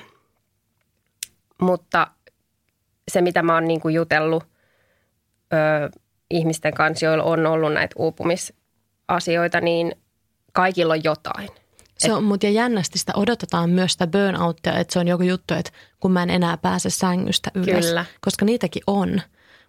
Mutta 1.63 2.07
se, 3.09 3.21
mitä 3.21 3.43
mä 3.43 3.55
oon 3.55 3.65
niin 3.65 3.81
kuin 3.81 3.95
jutellut 3.95 4.45
ö, 5.53 5.99
ihmisten 6.31 6.75
kanssa, 6.75 7.07
joilla 7.07 7.25
on 7.25 7.47
ollut 7.47 7.73
näitä 7.73 7.95
uupumisasioita, 7.99 9.61
niin 9.61 9.93
kaikilla 10.53 10.95
on 10.95 11.05
jotain. 11.05 11.49
Se 11.99 12.13
on, 12.13 12.25
mutta 12.25 12.47
ja 12.47 12.53
jännästi 12.53 12.99
sitä 12.99 13.13
odotetaan 13.17 13.71
myös 13.71 13.93
sitä 13.93 14.07
burnouttia, 14.07 14.79
että 14.79 14.93
se 14.93 14.99
on 14.99 15.09
joku 15.09 15.23
juttu, 15.23 15.55
että 15.55 15.73
kun 16.01 16.13
mä 16.13 16.23
en 16.23 16.31
enää 16.31 16.57
pääse 16.57 16.91
sängystä 16.91 17.51
ylös. 17.55 17.87
Kyllä. 17.87 18.05
Koska 18.21 18.45
niitäkin 18.45 18.83
on. 18.87 19.21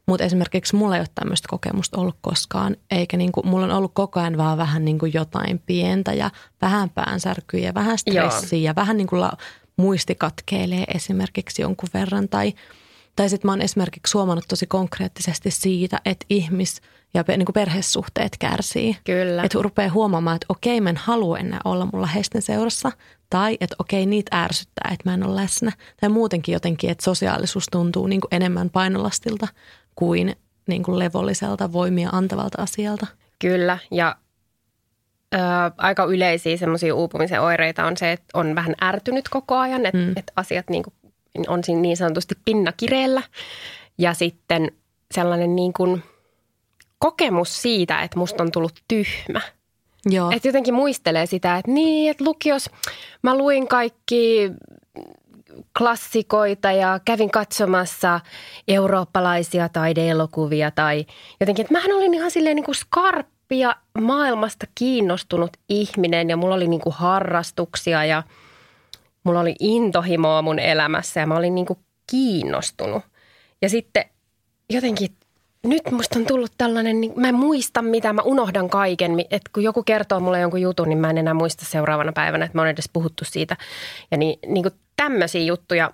Mutta 0.09 0.23
esimerkiksi 0.23 0.75
mulla 0.75 0.95
ei 0.95 1.01
ole 1.01 1.07
tämmöistä 1.15 1.47
kokemusta 1.49 2.01
ollut 2.01 2.17
koskaan, 2.21 2.75
eikä 2.91 3.17
niinku, 3.17 3.43
mulla 3.43 3.65
on 3.65 3.71
ollut 3.71 3.91
koko 3.93 4.19
ajan 4.19 4.37
vaan 4.37 4.57
vähän 4.57 4.85
niinku 4.85 5.05
jotain 5.05 5.61
pientä 5.65 6.13
ja 6.13 6.31
vähän 6.61 6.89
päänsärkyä 6.89 7.59
ja 7.59 7.73
vähän 7.73 7.97
stressiä 7.97 8.59
Joo. 8.59 8.65
ja 8.65 8.75
vähän 8.75 8.97
niinku 8.97 9.19
la, 9.19 9.31
muisti 9.77 10.15
katkeilee 10.15 10.83
esimerkiksi 10.83 11.61
jonkun 11.61 11.89
verran. 11.93 12.29
Tai, 12.29 12.53
tai 13.15 13.29
sitten 13.29 13.47
mä 13.47 13.51
oon 13.51 13.61
esimerkiksi 13.61 14.17
huomannut 14.17 14.45
tosi 14.47 14.67
konkreettisesti 14.67 15.51
siitä, 15.51 16.01
että 16.05 16.25
ihmis- 16.29 16.81
ja 17.13 17.23
niinku 17.27 17.51
perhesuhteet 17.51 18.37
kärsii. 18.39 18.97
Kyllä. 19.03 19.43
Että 19.43 19.59
rupeaa 19.61 19.91
huomaamaan, 19.91 20.35
että 20.35 20.45
okei, 20.49 20.81
mä 20.81 20.89
en 20.89 20.97
halua 20.97 21.37
enää 21.37 21.59
olla 21.65 21.87
mun 21.93 22.01
läheisten 22.01 22.41
seurassa. 22.41 22.91
Tai 23.29 23.57
että 23.61 23.75
okei, 23.79 24.05
niitä 24.05 24.43
ärsyttää, 24.43 24.91
että 24.93 25.09
mä 25.09 25.13
en 25.13 25.25
ole 25.25 25.35
läsnä. 25.35 25.71
Tai 26.01 26.09
muutenkin 26.09 26.53
jotenkin, 26.53 26.89
että 26.89 27.03
sosiaalisuus 27.03 27.65
tuntuu 27.71 28.07
niin 28.07 28.21
kuin 28.21 28.35
enemmän 28.35 28.69
painolastilta 28.69 29.47
kuin, 29.99 30.35
niin 30.67 30.83
kuin 30.83 30.99
levolliselta 30.99 31.73
voimia 31.73 32.09
antavalta 32.11 32.61
asialta. 32.61 33.07
Kyllä, 33.39 33.77
ja 33.91 34.15
ö, 35.33 35.37
aika 35.77 36.03
yleisiä 36.03 36.57
semmoisia 36.57 36.95
uupumisen 36.95 37.41
oireita 37.41 37.85
on 37.85 37.97
se, 37.97 38.11
että 38.11 38.25
on 38.33 38.55
vähän 38.55 38.75
ärtynyt 38.83 39.29
koko 39.29 39.57
ajan, 39.57 39.85
että 39.85 39.97
mm. 39.97 40.13
et 40.15 40.31
asiat 40.35 40.69
niin 40.69 40.83
kuin 40.83 40.93
on 41.47 41.63
siinä 41.63 41.81
niin 41.81 41.97
sanotusti 41.97 42.35
pinnakireellä. 42.45 43.23
Ja 43.97 44.13
sitten 44.13 44.71
sellainen 45.11 45.55
niin 45.55 45.73
kuin 45.73 46.03
kokemus 46.99 47.61
siitä, 47.61 48.01
että 48.01 48.19
musta 48.19 48.43
on 48.43 48.51
tullut 48.51 48.83
tyhmä. 48.87 49.41
Joo. 50.05 50.31
Että 50.31 50.47
jotenkin 50.47 50.73
muistelee 50.73 51.25
sitä, 51.25 51.57
että 51.57 51.71
niin, 51.71 52.11
että 52.11 52.23
lukios 52.23 52.69
mä 53.21 53.37
luin 53.37 53.67
kaikki 53.67 54.51
klassikoita 55.77 56.71
ja 56.71 56.99
kävin 57.05 57.31
katsomassa 57.31 58.19
eurooppalaisia 58.67 59.69
taideelokuvia 59.69 60.71
tai 60.71 61.05
jotenkin, 61.39 61.63
että 61.63 61.73
mähän 61.73 61.91
olin 61.91 62.13
ihan 62.13 62.31
silleen 62.31 62.55
niin 62.55 62.65
kuin 62.65 62.75
skarppi 62.75 63.59
ja 63.59 63.75
maailmasta 64.01 64.65
kiinnostunut 64.75 65.57
ihminen 65.69 66.29
ja 66.29 66.37
mulla 66.37 66.55
oli 66.55 66.67
niin 66.67 66.81
kuin 66.81 66.95
harrastuksia 66.95 68.05
ja 68.05 68.23
mulla 69.23 69.39
oli 69.39 69.55
intohimoa 69.59 70.41
mun 70.41 70.59
elämässä 70.59 71.19
ja 71.19 71.27
mä 71.27 71.35
olin 71.35 71.55
niin 71.55 71.65
kuin 71.65 71.79
kiinnostunut. 72.11 73.03
Ja 73.61 73.69
sitten 73.69 74.05
jotenkin 74.69 75.15
nyt 75.63 75.91
musta 75.91 76.19
on 76.19 76.25
tullut 76.25 76.51
tällainen, 76.57 77.01
niin 77.01 77.13
mä 77.15 77.29
en 77.29 77.35
muista 77.35 77.81
mitä, 77.81 78.13
mä 78.13 78.21
unohdan 78.21 78.69
kaiken. 78.69 79.19
Että 79.19 79.49
kun 79.53 79.63
joku 79.63 79.83
kertoo 79.83 80.19
mulle 80.19 80.39
jonkun 80.39 80.61
jutun, 80.61 80.89
niin 80.89 80.99
mä 80.99 81.09
en 81.09 81.17
enää 81.17 81.33
muista 81.33 81.65
seuraavana 81.65 82.11
päivänä, 82.11 82.45
että 82.45 82.57
mä 82.57 82.61
oon 82.61 82.69
edes 82.69 82.89
puhuttu 82.93 83.25
siitä. 83.25 83.57
Ja 84.11 84.17
niin, 84.17 84.39
niin 84.47 84.63
kuin 84.63 84.73
tämmöisiä 84.95 85.41
juttuja, 85.41 85.91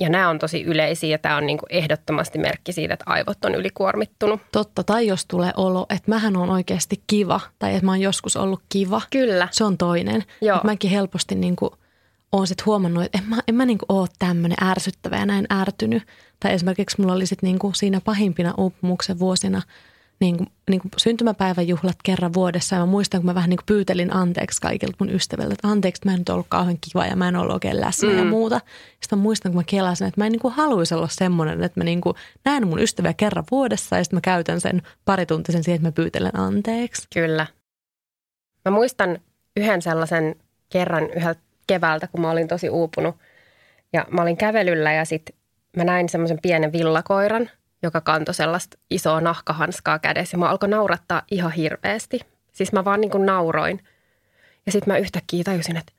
ja 0.00 0.08
nämä 0.08 0.28
on 0.28 0.38
tosi 0.38 0.62
yleisiä 0.62 1.10
ja 1.10 1.18
tämä 1.18 1.36
on 1.36 1.46
niin 1.46 1.58
kuin 1.58 1.72
ehdottomasti 1.72 2.38
merkki 2.38 2.72
siitä, 2.72 2.94
että 2.94 3.04
aivot 3.08 3.44
on 3.44 3.54
ylikuormittunut. 3.54 4.40
Totta, 4.52 4.84
tai 4.84 5.06
jos 5.06 5.26
tulee 5.26 5.52
olo, 5.56 5.86
että 5.90 6.10
mähän 6.10 6.36
on 6.36 6.50
oikeasti 6.50 7.02
kiva, 7.06 7.40
tai 7.58 7.74
että 7.74 7.84
mä 7.84 7.90
oon 7.90 8.00
joskus 8.00 8.36
ollut 8.36 8.60
kiva. 8.68 9.02
Kyllä. 9.10 9.48
Se 9.50 9.64
on 9.64 9.78
toinen. 9.78 10.24
Joo. 10.40 10.60
mäkin 10.64 10.90
helposti 10.90 11.34
niin 11.34 11.56
kuin– 11.56 11.70
oon 12.32 12.46
sitten 12.46 12.66
huomannut, 12.66 13.04
että 13.04 13.18
en 13.18 13.24
mä, 13.24 13.38
en 13.48 13.54
mä 13.54 13.66
niinku 13.66 13.86
ole 13.88 14.08
tämmöinen 14.18 14.64
ärsyttävä 14.64 15.16
ja 15.16 15.26
näin 15.26 15.46
ärtynyt. 15.52 16.02
Tai 16.40 16.52
esimerkiksi 16.52 17.00
mulla 17.00 17.12
oli 17.12 17.26
sitten 17.26 17.46
niinku 17.46 17.72
siinä 17.74 18.00
pahimpina 18.00 18.54
uupumuksen 18.56 19.18
vuosina 19.18 19.62
niinku, 20.20 20.44
niinku 20.70 20.88
syntymäpäiväjuhlat 20.96 21.96
kerran 22.02 22.34
vuodessa. 22.34 22.76
Ja 22.76 22.80
mä 22.80 22.86
muistan, 22.86 23.20
kun 23.20 23.26
mä 23.26 23.34
vähän 23.34 23.50
niinku 23.50 23.62
pyytelin 23.66 24.14
anteeksi 24.14 24.60
kaikilta 24.60 24.96
mun 24.98 25.10
ystäviltä, 25.10 25.52
että 25.52 25.68
anteeksi, 25.68 26.02
mä 26.04 26.12
en 26.12 26.18
nyt 26.18 26.28
ollut 26.28 26.46
kauhean 26.48 26.78
kiva 26.80 27.06
ja 27.06 27.16
mä 27.16 27.28
en 27.28 27.36
ollut 27.36 27.54
oikein 27.54 27.80
läsnä 27.80 28.10
mm. 28.10 28.18
ja 28.18 28.24
muuta. 28.24 28.60
Sitten 29.00 29.18
mä 29.18 29.22
muistan, 29.22 29.52
kun 29.52 29.58
mä 29.58 29.64
kelasin, 29.66 30.06
että 30.06 30.20
mä 30.20 30.26
en 30.26 30.32
niinku 30.32 30.50
haluaisi 30.50 30.94
olla 30.94 31.08
semmoinen, 31.08 31.62
että 31.62 31.80
mä 31.80 31.84
niinku 31.84 32.14
näen 32.44 32.66
mun 32.66 32.80
ystäviä 32.80 33.12
kerran 33.14 33.44
vuodessa 33.50 33.96
ja 33.96 34.04
sitten 34.04 34.16
mä 34.16 34.20
käytän 34.20 34.60
sen 34.60 34.82
parituntisen 35.04 35.64
siihen, 35.64 35.76
että 35.76 35.88
mä 35.88 35.92
pyytelen 35.92 36.36
anteeksi. 36.36 37.06
Kyllä. 37.14 37.46
Mä 38.64 38.70
muistan 38.70 39.18
yhden 39.56 39.82
sellaisen 39.82 40.36
kerran 40.68 41.10
yhdeltä 41.16 41.47
keväältä, 41.68 42.06
kun 42.06 42.20
mä 42.20 42.30
olin 42.30 42.48
tosi 42.48 42.70
uupunut. 42.70 43.16
Ja 43.92 44.06
mä 44.10 44.22
olin 44.22 44.36
kävelyllä 44.36 44.92
ja 44.92 45.04
sitten 45.04 45.36
mä 45.76 45.84
näin 45.84 46.08
semmoisen 46.08 46.38
pienen 46.42 46.72
villakoiran, 46.72 47.50
joka 47.82 48.00
kantoi 48.00 48.34
sellaista 48.34 48.78
isoa 48.90 49.20
nahkahanskaa 49.20 49.98
kädessä. 49.98 50.34
Ja 50.34 50.38
mä 50.38 50.48
alkoi 50.48 50.68
naurattaa 50.68 51.22
ihan 51.30 51.52
hirveästi. 51.52 52.20
Siis 52.52 52.72
mä 52.72 52.84
vaan 52.84 53.00
niin 53.00 53.10
kuin 53.10 53.26
nauroin. 53.26 53.84
Ja 54.66 54.72
sitten 54.72 54.94
mä 54.94 54.98
yhtäkkiä 54.98 55.44
tajusin, 55.44 55.76
että 55.76 55.92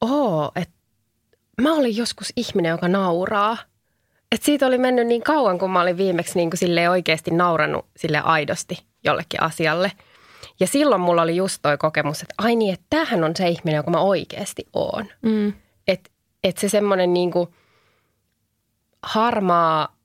oo, 0.00 0.52
että 0.56 0.74
mä 1.62 1.74
olin 1.74 1.96
joskus 1.96 2.32
ihminen, 2.36 2.70
joka 2.70 2.88
nauraa. 2.88 3.56
Et 4.32 4.42
siitä 4.42 4.66
oli 4.66 4.78
mennyt 4.78 5.06
niin 5.06 5.22
kauan, 5.22 5.58
kun 5.58 5.70
mä 5.70 5.80
olin 5.80 5.96
viimeksi 5.96 6.38
niin 6.38 6.50
kuin 6.50 6.88
oikeasti 6.88 7.30
naurannut 7.30 7.86
sille 7.96 8.20
aidosti 8.20 8.84
jollekin 9.04 9.42
asialle. 9.42 9.92
Ja 10.60 10.66
silloin 10.66 11.00
mulla 11.00 11.22
oli 11.22 11.36
just 11.36 11.58
toi 11.62 11.78
kokemus, 11.78 12.22
että 12.22 12.34
ai 12.38 12.56
niin, 12.56 12.74
että 12.74 12.86
tämähän 12.90 13.24
on 13.24 13.36
se 13.36 13.48
ihminen, 13.48 13.76
joka 13.76 13.90
mä 13.90 14.00
oikeasti 14.00 14.66
oon. 14.72 15.06
Mm. 15.22 15.52
Että 15.88 16.10
et 16.44 16.58
se 16.58 16.68
semmoinen 16.68 17.14
niin 17.14 17.30
kuin 17.30 17.48
harmaa, 19.02 19.96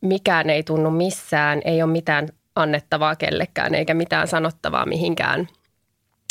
mikään 0.00 0.50
ei 0.50 0.62
tunnu 0.62 0.90
missään, 0.90 1.62
ei 1.64 1.82
ole 1.82 1.92
mitään 1.92 2.28
annettavaa 2.54 3.16
kellekään 3.16 3.74
eikä 3.74 3.94
mitään 3.94 4.28
sanottavaa 4.28 4.86
mihinkään 4.86 5.48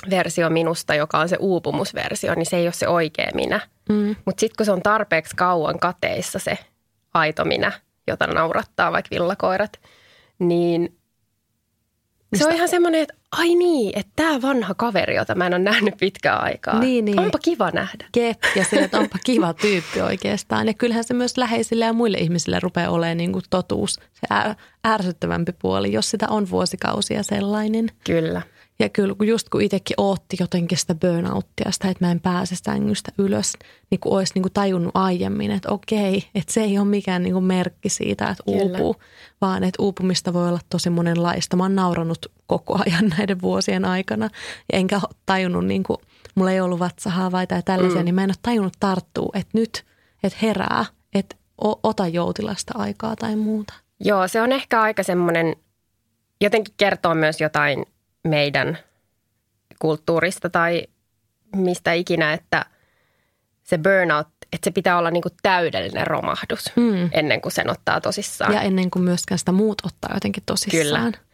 versio 0.10 0.50
minusta, 0.50 0.96
joka 0.96 1.20
on 1.20 1.30
se 1.30 1.38
uupumusversio, 1.40 2.36
niin 2.36 2.46
se 2.46 2.58
ei 2.58 2.66
ole 2.66 2.74
se 2.74 2.88
oikea 2.88 3.30
minä. 3.34 3.60
Mm. 3.90 4.16
Mutta 4.26 4.40
sitten 4.40 4.56
kun 4.58 4.66
se 4.66 4.72
on 4.72 4.82
tarpeeksi 4.82 5.36
kauan 5.36 5.80
kateissa 5.80 6.40
se 6.40 6.58
aito 7.14 7.46
minä, 7.46 7.72
jota 8.08 8.28
naurattaa 8.28 8.92
vaikka 8.92 9.10
villakoirat, 9.12 9.80
niin 10.40 10.99
se 12.38 12.46
on 12.46 12.54
ihan 12.54 12.70
semmoinen, 12.70 13.02
että 13.02 13.14
ai 13.32 13.56
niin, 13.56 14.00
että 14.00 14.12
tämä 14.16 14.42
vanha 14.42 14.74
kaveri, 14.74 15.16
jota 15.16 15.36
mä 15.36 15.48
en 15.48 15.54
ole 15.54 15.62
nähnyt 15.62 15.94
pitkään 16.00 16.44
aikaa. 16.44 16.80
Niin, 16.80 17.06
niin. 17.06 17.20
Onpa 17.20 17.38
kiva 17.38 17.72
nähdä. 17.72 18.06
Jep, 18.16 18.44
ja 18.56 18.64
se, 18.64 18.76
että 18.76 19.00
onpa 19.00 19.18
kiva 19.26 19.54
tyyppi 19.54 20.02
oikeastaan. 20.02 20.68
Ja 20.68 20.74
kyllähän 20.74 21.04
se 21.04 21.14
myös 21.14 21.38
läheisille 21.38 21.86
ja 21.86 21.94
muille 21.94 22.18
ihmisille 22.18 22.60
rupeaa 22.60 22.92
olemaan 22.92 23.18
niin 23.18 23.34
kuin 23.34 23.46
totuus, 23.50 23.94
se 23.96 24.56
ärsyttävämpi 24.88 25.52
puoli, 25.62 25.94
jos 25.94 26.10
sitä 26.10 26.28
on 26.30 26.50
vuosikausia 26.50 27.24
sellainen. 27.24 27.88
Kyllä. 28.04 28.42
Ja 28.80 28.90
kyllä 28.90 29.16
just 29.26 29.50
kun 29.50 29.62
itsekin 29.62 29.94
ootti 29.98 30.38
jotenkin 30.40 30.78
sitä 30.78 30.96
burnouttia, 30.96 31.72
sitä, 31.72 31.90
että 31.90 32.06
mä 32.06 32.12
en 32.12 32.20
pääse 32.20 32.56
sängystä 32.56 33.12
ylös, 33.18 33.54
niin 33.92 34.00
kuin 34.00 34.14
olisi 34.14 34.34
niin 34.34 34.42
kuin 34.42 34.54
tajunnut 34.54 34.92
aiemmin, 34.94 35.52
että 35.52 35.72
okei, 35.72 36.24
että 36.36 36.54
se 36.54 36.62
ei 36.62 36.78
ole 36.78 36.88
mikään 36.88 37.24
niin 37.24 37.34
kuin 37.34 37.46
merkki 37.46 37.90
siitä, 37.90 38.30
että 38.30 38.44
uupuu, 38.46 38.94
kyllä. 38.94 39.08
vaan 39.42 39.64
että 39.64 39.84
uupumista 39.84 40.34
voi 40.34 40.48
olla 40.48 40.60
tosi 40.70 40.90
monenlaista. 40.90 41.58
Mä 41.58 41.64
oon 41.64 41.76
nauranut 41.76 42.26
koko 42.48 42.80
ajan 42.86 43.08
näiden 43.18 43.42
vuosien 43.42 43.86
aikana 43.86 44.30
ja 44.74 44.80
enkä 44.80 45.02
tajunnut, 45.26 45.66
niin 45.66 45.84
kuin, 45.84 45.98
mulla 46.36 46.52
ei 46.52 46.62
ollut 46.62 46.80
vatsahaavaita 46.80 47.56
ja 47.56 47.62
tällaisia, 47.62 48.00
mm. 48.00 48.06
niin 48.06 48.16
mä 48.16 48.24
en 48.24 48.30
ole 48.30 48.36
tajunnut 48.42 48.78
tarttua, 48.80 49.30
että 49.34 49.58
nyt, 49.58 49.86
että 50.24 50.40
herää, 50.42 50.86
että 51.14 51.36
ota 51.84 52.08
joutilasta 52.08 52.74
aikaa 52.78 53.16
tai 53.16 53.36
muuta. 53.36 53.74
Joo, 54.00 54.28
se 54.28 54.42
on 54.42 54.52
ehkä 54.52 54.82
aika 54.82 55.04
semmoinen, 55.04 55.56
jotenkin 56.42 56.74
kertoo 56.78 57.16
myös 57.16 57.42
jotain– 57.42 57.86
meidän 58.24 58.78
kulttuurista 59.80 60.50
tai 60.50 60.84
mistä 61.56 61.94
ikinä, 61.94 62.34
että 62.34 62.66
se 63.64 63.78
burnout, 63.78 64.28
että 64.54 64.66
se 64.66 64.72
pitää 64.72 64.98
olla 64.98 65.12
niin 65.12 65.22
kuin 65.22 65.34
täydellinen 65.42 66.08
romahdus 66.08 66.72
mm. 66.76 67.10
ennen 67.12 67.42
kuin 67.42 67.52
sen 67.52 67.70
ottaa 67.70 68.02
tosissaan. 68.02 68.54
Ja 68.54 68.62
ennen 68.62 68.92
kuin 68.92 69.04
myöskään 69.04 69.40
sitä 69.40 69.52
muut 69.52 69.82
ottaa 69.86 70.14
jotenkin 70.14 70.44
tosissaan. 70.46 71.12
Kyllä. 71.12 71.30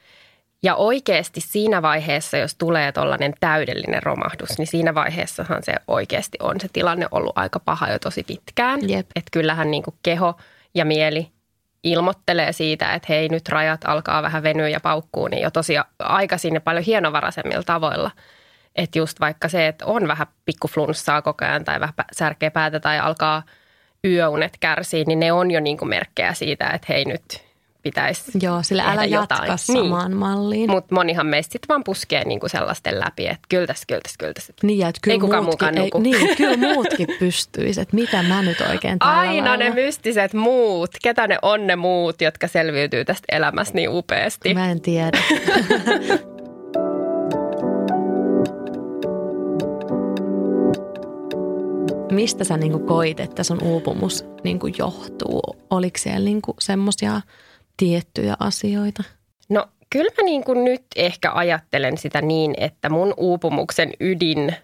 Ja 0.63 0.75
oikeasti 0.75 1.41
siinä 1.41 1.81
vaiheessa, 1.81 2.37
jos 2.37 2.55
tulee 2.55 2.91
tuollainen 2.91 3.33
täydellinen 3.39 4.03
romahdus, 4.03 4.57
niin 4.57 4.67
siinä 4.67 4.95
vaiheessahan 4.95 5.63
se 5.63 5.73
oikeasti 5.87 6.37
on 6.41 6.61
se 6.61 6.67
tilanne 6.73 7.07
ollut 7.11 7.37
aika 7.37 7.59
paha 7.59 7.89
jo 7.89 7.99
tosi 7.99 8.23
pitkään. 8.23 8.79
Että 8.89 9.31
kyllähän 9.31 9.71
niin 9.71 9.83
kuin 9.83 9.95
keho 10.03 10.35
ja 10.75 10.85
mieli 10.85 11.31
ilmoittelee 11.85 12.51
siitä, 12.51 12.93
että 12.93 13.05
hei 13.09 13.29
nyt 13.29 13.49
rajat 13.49 13.81
alkaa 13.85 14.21
vähän 14.23 14.43
venyä 14.43 14.69
ja 14.69 14.79
paukkuu, 14.79 15.27
niin 15.27 15.41
jo 15.41 15.51
tosi 15.51 15.73
aikaisin 15.99 16.53
ja 16.53 16.61
paljon 16.61 16.83
hienovaraisemmilla 16.83 17.63
tavoilla. 17.63 18.11
Että 18.75 18.99
just 18.99 19.19
vaikka 19.19 19.49
se, 19.49 19.67
että 19.67 19.85
on 19.85 20.07
vähän 20.07 20.27
pikkuflunssaa 20.45 21.21
koko 21.21 21.45
ajan 21.45 21.63
tai 21.63 21.79
vähän 21.79 21.93
särkeä 22.11 22.51
päätä 22.51 22.79
tai 22.79 22.99
alkaa 22.99 23.43
yöunet 24.05 24.57
kärsii, 24.59 25.03
niin 25.03 25.19
ne 25.19 25.31
on 25.31 25.51
jo 25.51 25.59
niin 25.59 25.77
kuin 25.77 25.89
merkkejä 25.89 26.33
siitä, 26.33 26.69
että 26.69 26.87
hei 26.89 27.05
nyt 27.05 27.44
pitäisi 27.85 28.23
Joo, 28.41 28.63
sillä 28.63 28.83
älä 28.83 29.05
jatka 29.05 29.35
jotain. 29.35 29.57
samaan 29.57 30.11
niin. 30.11 30.17
malliin. 30.17 30.71
Mutta 30.71 30.95
monihan 30.95 31.27
meistä 31.27 31.51
sitten 31.51 31.67
vaan 31.67 31.83
puskee 31.83 32.23
niinku 32.25 32.49
sellaisten 32.49 32.99
läpi, 32.99 33.27
että 33.27 33.47
kyltäs, 33.49 33.83
kyltäs, 33.87 34.17
kyltäs. 34.19 34.51
Niin, 34.63 34.87
että 34.87 34.99
kyllä 35.03 35.15
ei 35.15 35.19
kukaan 35.19 35.43
muutkin, 35.43 35.77
ei, 35.77 35.91
niin, 35.99 36.35
kyllä 36.37 36.57
muutkin 36.57 37.07
pystyisi, 37.19 37.81
että 37.81 37.95
mitä 37.95 38.23
mä 38.23 38.41
nyt 38.41 38.61
oikein 38.61 38.97
Aina 38.99 39.45
lailla. 39.45 39.57
ne 39.57 39.69
mystiset 39.69 40.33
muut. 40.33 40.91
Ketä 41.03 41.27
ne 41.27 41.37
on 41.41 41.67
ne 41.67 41.75
muut, 41.75 42.21
jotka 42.21 42.47
selviytyy 42.47 43.05
tästä 43.05 43.25
elämästä 43.31 43.75
niin 43.75 43.89
upeasti? 43.89 44.53
Mä 44.53 44.71
en 44.71 44.81
tiedä. 44.81 45.17
Mistä 52.11 52.43
sä 52.43 52.57
niinku 52.57 52.79
koit, 52.79 53.19
että 53.19 53.43
sun 53.43 53.63
uupumus 53.63 54.25
niinku 54.43 54.67
johtuu? 54.67 55.41
Oliko 55.69 55.97
siellä 55.97 56.25
niinku 56.25 56.55
semmoisia 56.59 57.21
tiettyjä 57.77 58.35
asioita? 58.39 59.03
No 59.49 59.67
kyllä 59.89 60.11
mä 60.17 60.23
niin 60.23 60.43
kuin 60.43 60.63
nyt 60.63 60.85
ehkä 60.95 61.31
ajattelen 61.33 61.97
sitä 61.97 62.21
niin, 62.21 62.53
että 62.57 62.89
mun 62.89 63.13
uupumuksen 63.17 63.91
ydin 63.99 64.55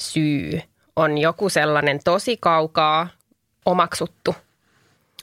syy 0.00 0.60
on 0.96 1.18
joku 1.18 1.48
sellainen 1.48 2.00
tosi 2.04 2.36
kaukaa 2.36 3.08
omaksuttu 3.66 4.34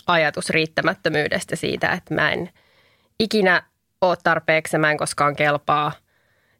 ajatus 0.08 0.50
riittämättömyydestä 0.50 1.56
siitä, 1.56 1.92
että 1.92 2.14
mä 2.14 2.32
en 2.32 2.50
ikinä 3.20 3.64
ole 4.02 4.18
tarpeeksi, 4.24 4.78
mä 4.78 4.92
en 4.92 4.98
koskaan 4.98 5.36
kelpaa 5.36 5.92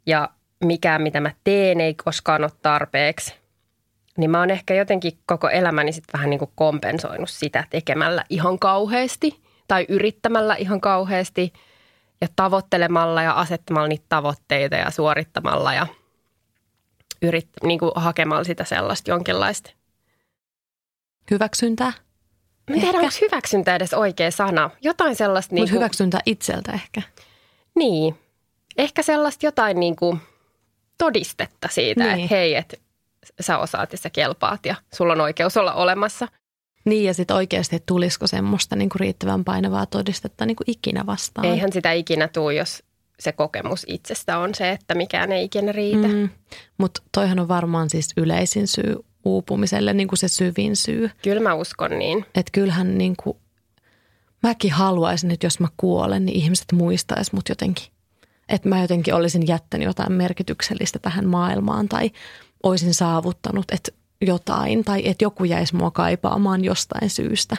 ja 0.06 0.30
mikään 0.64 1.02
mitä 1.02 1.20
mä 1.20 1.32
teen 1.44 1.82
ei 1.82 1.94
koskaan 1.94 2.44
ole 2.44 2.52
tarpeeksi. 2.62 3.36
Niin 4.18 4.32
mä 4.32 4.40
oon 4.40 4.52
ehkä 4.52 4.74
jotenkin 4.74 5.18
koko 5.26 5.50
elämäni 5.50 5.92
sitten 5.92 6.14
vähän 6.14 6.30
niin 6.30 6.40
kuin 6.40 6.52
kompensoinut 6.56 7.30
sitä 7.30 7.64
tekemällä 7.70 8.24
ihan 8.30 8.60
kauheasti– 8.60 9.36
tai 9.68 9.86
yrittämällä 9.90 10.56
ihan 10.56 10.82
kauheasti 10.82 11.54
ja 12.22 12.28
tavoittelemalla 12.36 13.22
ja 13.22 13.32
asettamalla 13.32 13.88
niitä 13.88 14.06
tavoitteita 14.10 14.76
ja 14.76 14.92
suorittamalla 14.92 15.74
ja 15.74 15.88
yrit, 17.22 17.50
niin 17.64 17.80
kuin 17.80 17.92
hakemalla 17.96 18.44
sitä 18.44 18.64
sellaista 18.64 19.12
jonkinlaista. 19.12 19.72
Hyväksyntää? 21.32 21.94
Mä 22.70 22.76
en 22.76 22.82
tiedä, 22.82 22.98
onko 22.98 23.12
hyväksyntä 23.22 23.76
edes 23.76 23.94
oikea 23.94 24.32
sana. 24.32 24.70
Jotain 24.82 25.16
sellaista... 25.16 25.56
Mutta 25.56 25.64
niin 25.64 25.70
kuin, 25.70 25.80
hyväksyntä 25.80 26.20
itseltä 26.26 26.72
ehkä. 26.72 27.02
Niin. 27.76 28.20
Ehkä 28.78 29.04
sellaista 29.04 29.46
jotain 29.46 29.80
niin 29.80 29.96
kuin 29.96 30.20
todistetta 30.98 31.68
siitä, 31.72 32.04
niin. 32.04 32.24
että 32.24 32.36
hei, 32.36 32.56
että 32.56 32.78
sä 33.42 33.58
osaat 33.58 33.92
ja 33.92 33.98
sä 33.98 34.10
kelpaat 34.10 34.66
ja 34.66 34.76
sulla 34.94 35.14
on 35.14 35.22
oikeus 35.22 35.58
olla 35.58 35.74
olemassa. 35.74 36.28
Niin 36.88 37.04
ja 37.04 37.14
sitten 37.14 37.36
oikeasti, 37.36 37.76
että 37.76 37.86
tulisiko 37.86 38.28
semmoista 38.28 38.76
niin 38.76 38.90
kuin 38.90 39.00
riittävän 39.00 39.44
painavaa 39.44 39.86
todistetta 39.86 40.46
niin 40.46 40.56
kuin 40.56 40.70
ikinä 40.70 41.06
vastaan. 41.06 41.48
Eihän 41.48 41.74
sitä 41.74 41.92
ikinä 41.92 42.28
tule, 42.28 42.54
jos 42.54 42.84
se 43.20 43.32
kokemus 43.32 43.86
itsestä 43.88 44.38
on 44.38 44.56
se, 44.56 44.72
että 44.72 44.96
mikään 44.96 45.32
ei 45.32 45.44
ikinä 45.44 45.72
riitä. 45.72 46.08
Mm. 46.08 46.30
Mutta 46.78 47.02
toihan 47.12 47.40
on 47.40 47.48
varmaan 47.48 47.90
siis 47.90 48.10
yleisin 48.18 48.68
syy 48.68 48.96
uupumiselle, 49.26 49.94
niin 49.94 50.08
kuin 50.08 50.20
se 50.20 50.28
syvin 50.28 50.76
syy. 50.76 51.12
Kyllä 51.24 51.42
mä 51.42 51.54
uskon 51.54 52.00
niin. 52.00 52.26
Että 52.36 52.52
kyllähän 52.52 52.98
niin 52.98 53.16
kuin, 53.24 53.38
mäkin 54.44 54.72
haluaisin, 54.72 55.32
että 55.32 55.46
jos 55.46 55.60
mä 55.60 55.68
kuolen, 55.78 56.26
niin 56.26 56.38
ihmiset 56.38 56.72
muistaisi 56.74 57.36
mut 57.36 57.50
jotenkin. 57.50 57.86
Että 58.50 58.70
mä 58.70 58.82
jotenkin 58.82 59.14
olisin 59.14 59.48
jättänyt 59.48 59.86
jotain 59.86 60.14
merkityksellistä 60.14 61.00
tähän 61.00 61.28
maailmaan 61.28 61.90
tai 61.90 62.12
olisin 62.64 62.94
saavuttanut. 62.94 63.66
Että 63.72 63.92
jotain 64.22 64.84
tai 64.84 65.08
että 65.08 65.24
joku 65.24 65.44
jäisi 65.44 65.76
mua 65.76 65.92
kaipaamaan 65.92 66.64
jostain 66.64 67.10
syystä, 67.10 67.58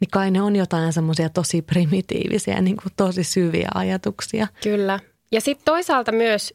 niin 0.00 0.08
kai 0.12 0.30
ne 0.30 0.42
on 0.42 0.56
jotain 0.56 0.92
semmoisia 0.92 1.28
tosi 1.28 1.62
primitiivisiä, 1.62 2.60
niin 2.60 2.76
kuin 2.76 2.92
tosi 2.96 3.24
syviä 3.24 3.68
ajatuksia. 3.74 4.46
Kyllä. 4.62 4.98
Ja 5.32 5.40
sitten 5.40 5.64
toisaalta 5.64 6.12
myös, 6.12 6.54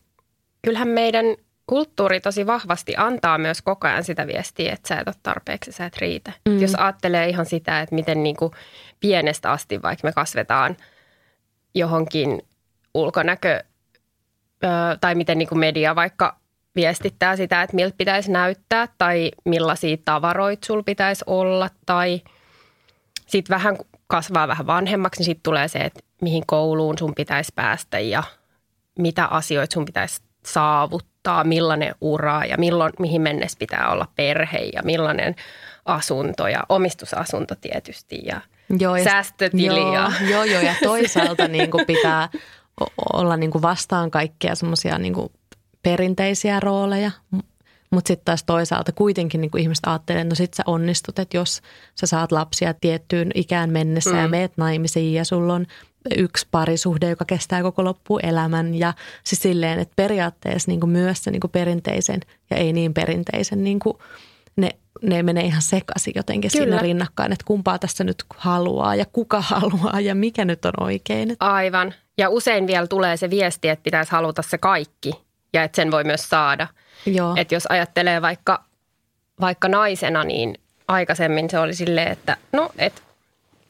kyllähän 0.62 0.88
meidän 0.88 1.26
kulttuuri 1.68 2.22
tosi 2.22 2.48
vahvasti 2.48 2.94
antaa 2.98 3.38
myös 3.38 3.62
koko 3.62 3.88
ajan 3.88 4.04
sitä 4.04 4.28
viestiä, 4.28 4.74
että 4.74 4.88
sä 4.88 5.00
et 5.00 5.08
ole 5.08 5.16
tarpeeksi, 5.24 5.72
sä 5.72 5.86
et 5.86 5.98
riitä. 5.98 6.32
Mm. 6.50 6.62
Jos 6.62 6.76
ajattelee 6.76 7.30
ihan 7.30 7.46
sitä, 7.46 7.82
että 7.82 7.96
miten 7.96 8.24
niin 8.24 8.36
kuin 8.36 8.52
pienestä 9.00 9.52
asti 9.52 9.82
vaikka 9.82 10.08
me 10.08 10.12
kasvetaan 10.12 10.78
johonkin 11.76 12.42
ulkonäkö 12.94 13.64
tai 15.02 15.16
miten 15.16 15.38
niin 15.38 15.50
kuin 15.50 15.60
media 15.60 15.96
vaikka 15.96 16.43
viestittää 16.76 17.36
sitä, 17.36 17.62
että 17.62 17.76
miltä 17.76 17.96
pitäisi 17.98 18.32
näyttää 18.32 18.88
tai 18.98 19.32
millaisia 19.46 19.98
tavaroita 20.06 20.66
sul 20.66 20.82
pitäisi 20.82 21.24
olla 21.28 21.70
tai 21.86 22.22
sitten 23.28 23.56
vähän 23.56 23.78
kasvaa 24.08 24.48
vähän 24.48 24.68
vanhemmaksi, 24.68 25.20
niin 25.20 25.26
sitten 25.26 25.44
tulee 25.44 25.68
se, 25.68 25.80
että 25.80 26.00
mihin 26.22 26.44
kouluun 26.48 26.98
sun 26.98 27.16
pitäisi 27.16 27.52
päästä 27.56 28.00
ja 28.00 28.24
mitä 29.00 29.26
asioita 29.26 29.74
sun 29.74 29.86
pitäisi 29.86 30.22
saavuttaa, 30.46 31.44
millainen 31.44 31.96
ura 32.02 32.46
ja 32.46 32.58
milloin, 32.58 32.94
mihin 33.00 33.22
mennessä 33.22 33.58
pitää 33.60 33.90
olla 33.90 34.08
perhe 34.16 34.58
ja 34.58 34.84
millainen 34.84 35.36
asunto 35.86 36.48
ja 36.48 36.64
omistusasunto 36.70 37.56
tietysti 37.56 38.22
ja 38.26 38.42
joo, 38.80 38.96
ja 38.96 39.04
säästötili. 39.04 39.66
Joo, 39.66 39.94
ja. 39.94 40.12
joo, 40.30 40.44
joo, 40.44 40.62
ja 40.62 40.76
toisaalta 40.84 41.48
niin 41.58 41.72
kuin 41.72 41.86
pitää 41.86 42.30
olla 43.14 43.38
niin 43.38 43.52
kuin 43.52 43.62
vastaan 43.62 44.12
kaikkea 44.12 44.56
semmoisia 44.56 44.98
niin 44.98 45.14
perinteisiä 45.84 46.60
rooleja. 46.60 47.12
Mutta 47.92 48.08
sitten 48.08 48.26
taas 48.26 48.44
toisaalta 48.44 48.92
kuitenkin 48.92 49.42
niin 49.42 49.58
ihmiset 49.58 49.86
ajattelee, 49.86 50.22
että 50.22 50.32
no 50.32 50.36
sit 50.36 50.54
sä 50.54 50.64
onnistut, 50.66 51.20
että 51.20 51.38
jos 51.38 51.62
sä 51.96 52.08
saat 52.08 52.32
lapsia 52.32 52.74
tiettyyn 52.74 53.32
ikään 53.36 53.70
mennessä 53.70 54.14
mm. 54.14 54.18
ja 54.18 54.28
meet 54.28 54.52
naimisiin 54.58 55.14
ja 55.14 55.26
sulla 55.26 55.54
on 55.54 55.66
yksi 56.18 56.48
parisuhde, 56.52 57.10
joka 57.10 57.26
kestää 57.26 57.62
koko 57.62 57.84
loppuelämän 57.84 58.76
ja 58.76 58.94
siis 59.24 59.42
silleen, 59.42 59.80
että 59.80 59.94
periaatteessa 59.96 60.72
niin 60.72 60.90
myös 60.90 61.24
se 61.24 61.32
niin 61.32 61.42
perinteisen 61.52 62.20
ja 62.50 62.58
ei 62.58 62.74
niin 62.74 62.94
perinteisen 62.94 63.64
niin 63.64 63.80
kuin 63.80 63.98
ne, 64.56 64.70
ne 65.02 65.24
menee 65.24 65.44
ihan 65.44 65.62
sekaisin 65.62 66.14
jotenkin 66.16 66.52
Kyllä. 66.52 66.66
siinä 66.66 66.82
rinnakkain, 66.82 67.32
että 67.32 67.46
kumpaa 67.46 67.80
tässä 67.80 68.04
nyt 68.04 68.24
haluaa 68.38 68.96
ja 68.96 69.06
kuka 69.06 69.42
haluaa 69.52 70.00
ja 70.00 70.16
mikä 70.16 70.46
nyt 70.46 70.66
on 70.66 70.74
oikein. 70.80 71.36
Aivan. 71.40 71.94
Ja 72.18 72.30
usein 72.30 72.68
vielä 72.68 72.88
tulee 72.88 73.18
se 73.18 73.30
viesti, 73.30 73.70
että 73.70 73.84
pitäisi 73.84 74.12
haluta 74.12 74.42
se 74.42 74.58
kaikki 74.58 75.23
ja 75.54 75.64
että 75.64 75.76
sen 75.76 75.92
voi 75.92 76.04
myös 76.04 76.30
saada. 76.30 76.68
Joo. 77.06 77.34
Että 77.38 77.56
jos 77.56 77.66
ajattelee 77.70 78.22
vaikka, 78.22 78.64
vaikka 79.42 79.68
naisena, 79.68 80.24
niin 80.24 80.58
aikaisemmin 80.88 81.50
se 81.50 81.60
oli 81.60 81.74
silleen, 81.74 82.12
että 82.12 82.38
no, 82.52 82.70
että 82.78 83.02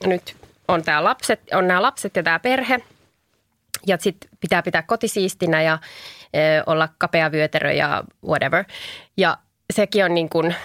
nyt 0.05 0.35
on, 0.67 0.83
tää 0.83 1.03
lapset, 1.03 1.41
on 1.53 1.67
nämä 1.67 1.81
lapset 1.81 2.15
ja 2.15 2.23
tämä 2.23 2.39
perhe 2.39 2.79
ja 3.87 3.97
sitten 3.97 4.29
pitää 4.39 4.61
pitää 4.61 4.81
kotisiistinä 4.81 5.61
ja 5.61 5.79
e, 6.33 6.39
olla 6.65 6.89
kapea 6.97 7.31
vyötärö 7.31 7.71
ja 7.71 8.03
whatever. 8.27 8.65
Ja 9.17 9.37
sekin 9.73 10.05
on 10.05 10.13
niin 10.13 10.29
kuin 10.29 10.55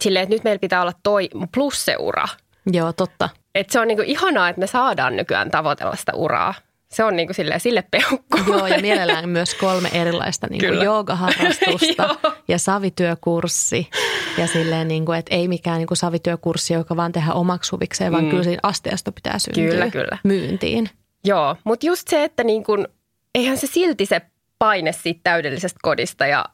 silleen, 0.00 0.22
että 0.22 0.34
nyt 0.34 0.44
meillä 0.44 0.58
pitää 0.58 0.82
olla 0.82 0.92
toi 1.02 1.28
plus 1.54 1.84
se 1.84 1.96
ura. 1.98 2.28
Joo, 2.72 2.92
totta. 2.92 3.28
Et 3.54 3.70
se 3.70 3.80
on 3.80 3.88
niin 3.88 3.98
kuin 3.98 4.08
ihanaa, 4.08 4.48
että 4.48 4.60
me 4.60 4.66
saadaan 4.66 5.16
nykyään 5.16 5.50
tavoitella 5.50 5.96
sitä 5.96 6.12
uraa 6.14 6.54
se 6.92 7.04
on 7.04 7.16
niin 7.16 7.28
kuin 7.28 7.34
sille, 7.34 7.58
sille 7.58 7.84
peukku. 7.90 8.38
Joo, 8.46 8.66
ja 8.66 8.80
mielellään 8.80 9.28
myös 9.28 9.54
kolme 9.54 9.90
erilaista 9.92 10.46
niin 10.50 10.64
kuin 10.64 10.84
joogaharrastusta 10.84 12.16
ja 12.48 12.58
savityökurssi. 12.58 13.90
Ja 14.38 14.46
silleen, 14.46 14.88
niin 14.88 15.04
kuin, 15.04 15.18
että 15.18 15.34
ei 15.34 15.48
mikään 15.48 15.78
niin 15.78 15.86
kuin 15.86 15.98
savityökurssi, 15.98 16.74
joka 16.74 16.96
vaan 16.96 17.12
tehdään 17.12 17.36
omaksi 17.36 17.70
huvikseen, 17.70 18.12
vaan 18.12 18.24
mm. 18.24 18.30
kyllä 18.30 18.42
siinä 18.42 18.60
asteesta 18.62 19.12
pitää 19.12 19.38
syntyä 19.38 19.70
kyllä, 19.72 19.90
kyllä. 19.90 20.18
myyntiin. 20.24 20.90
Joo, 21.24 21.56
mutta 21.64 21.86
just 21.86 22.08
se, 22.08 22.24
että 22.24 22.44
niin 22.44 22.64
kuin, 22.64 22.88
eihän 23.34 23.58
se 23.58 23.66
silti 23.66 24.06
se 24.06 24.20
paine 24.58 24.92
siitä 24.92 25.20
täydellisestä 25.24 25.78
kodista 25.82 26.26
ja 26.26 26.44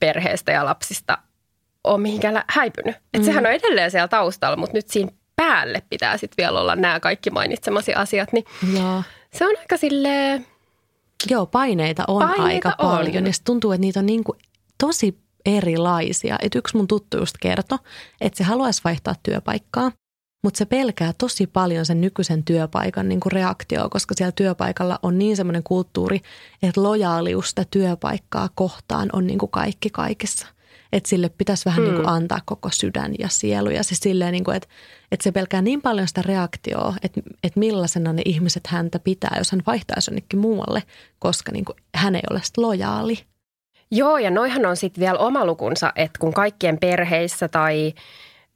perheestä 0.00 0.52
ja 0.52 0.64
lapsista 0.64 1.18
ole 1.84 2.00
mihinkään 2.00 2.44
häipynyt. 2.48 2.96
Että 2.96 3.18
mm. 3.18 3.24
sehän 3.24 3.46
on 3.46 3.52
edelleen 3.52 3.90
siellä 3.90 4.08
taustalla, 4.08 4.56
mutta 4.56 4.76
nyt 4.76 4.88
siinä 4.88 5.10
päälle 5.36 5.82
pitää 5.90 6.16
sitten 6.16 6.42
vielä 6.42 6.60
olla 6.60 6.76
nämä 6.76 7.00
kaikki 7.00 7.30
mainitsemasi 7.30 7.94
asiat. 7.94 8.32
Niin 8.32 8.44
Joo 8.74 9.02
se 9.36 9.46
on 9.46 9.54
aika 9.58 9.76
silleen... 9.76 10.46
Joo, 11.30 11.46
paineita 11.46 12.04
on 12.08 12.18
paineita 12.22 12.42
aika 12.42 12.68
on. 12.68 12.90
paljon 12.90 13.26
ja 13.26 13.32
tuntuu, 13.44 13.72
että 13.72 13.80
niitä 13.80 14.00
on 14.00 14.06
niin 14.06 14.24
kuin 14.24 14.38
tosi 14.78 15.18
erilaisia. 15.46 16.38
Et 16.42 16.54
yksi 16.54 16.76
mun 16.76 16.88
tuttu 16.88 17.18
just 17.18 17.36
kertoi, 17.40 17.78
että 18.20 18.38
se 18.38 18.44
haluaisi 18.44 18.80
vaihtaa 18.84 19.14
työpaikkaa, 19.22 19.92
mutta 20.44 20.58
se 20.58 20.64
pelkää 20.64 21.12
tosi 21.18 21.46
paljon 21.46 21.86
sen 21.86 22.00
nykyisen 22.00 22.44
työpaikan 22.44 23.08
niin 23.08 23.20
kuin 23.20 23.32
reaktioa, 23.32 23.88
koska 23.88 24.14
siellä 24.14 24.32
työpaikalla 24.32 24.98
on 25.02 25.18
niin 25.18 25.36
semmoinen 25.36 25.62
kulttuuri, 25.62 26.20
että 26.62 26.82
lojaalius 26.82 27.48
sitä 27.48 27.64
työpaikkaa 27.70 28.48
kohtaan 28.54 29.08
on 29.12 29.26
niin 29.26 29.38
kuin 29.38 29.50
kaikki 29.50 29.90
kaikessa– 29.90 30.46
että 30.92 31.08
sille 31.08 31.28
pitäisi 31.38 31.64
vähän 31.64 31.82
mm. 31.82 31.84
niin 31.84 31.96
kuin 31.96 32.08
antaa 32.08 32.38
koko 32.44 32.68
sydän 32.72 33.12
ja 33.18 33.28
sielu. 33.28 33.70
Ja 33.70 33.84
siis 33.84 34.00
silleen, 34.00 34.32
niin 34.32 34.44
kuin, 34.44 34.56
että, 34.56 34.68
että 35.12 35.24
se 35.24 35.32
pelkää 35.32 35.62
niin 35.62 35.82
paljon 35.82 36.08
sitä 36.08 36.22
reaktioa, 36.22 36.94
että, 37.02 37.20
että 37.42 37.60
millaisena 37.60 38.12
ne 38.12 38.22
ihmiset 38.24 38.66
häntä 38.66 38.98
pitää, 38.98 39.34
jos 39.38 39.52
hän 39.52 39.62
vaihtaisi 39.66 40.10
jonnekin 40.10 40.38
muualle, 40.38 40.82
koska 41.18 41.52
niin 41.52 41.64
kuin, 41.64 41.76
hän 41.94 42.14
ei 42.14 42.22
ole 42.30 42.40
sitten 42.42 42.64
lojaali. 42.64 43.18
Joo, 43.90 44.18
ja 44.18 44.30
noihan 44.30 44.66
on 44.66 44.76
sitten 44.76 45.00
vielä 45.00 45.18
oma 45.18 45.46
lukunsa, 45.46 45.92
että 45.96 46.18
kun 46.18 46.32
kaikkien 46.32 46.78
perheissä 46.78 47.48
tai 47.48 47.92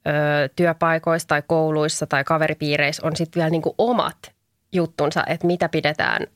ö, 0.07 0.49
työpaikoissa 0.55 1.27
tai 1.27 1.43
kouluissa 1.47 2.07
tai 2.07 2.23
kaveripiireissä 2.23 3.07
on 3.07 3.15
sitten 3.15 3.39
vielä 3.39 3.49
niin 3.49 3.61
kuin 3.61 3.75
omat 3.77 4.17
juttunsa, 4.73 5.23
että 5.27 5.47
mitä 5.47 5.69
pidetään 5.69 6.27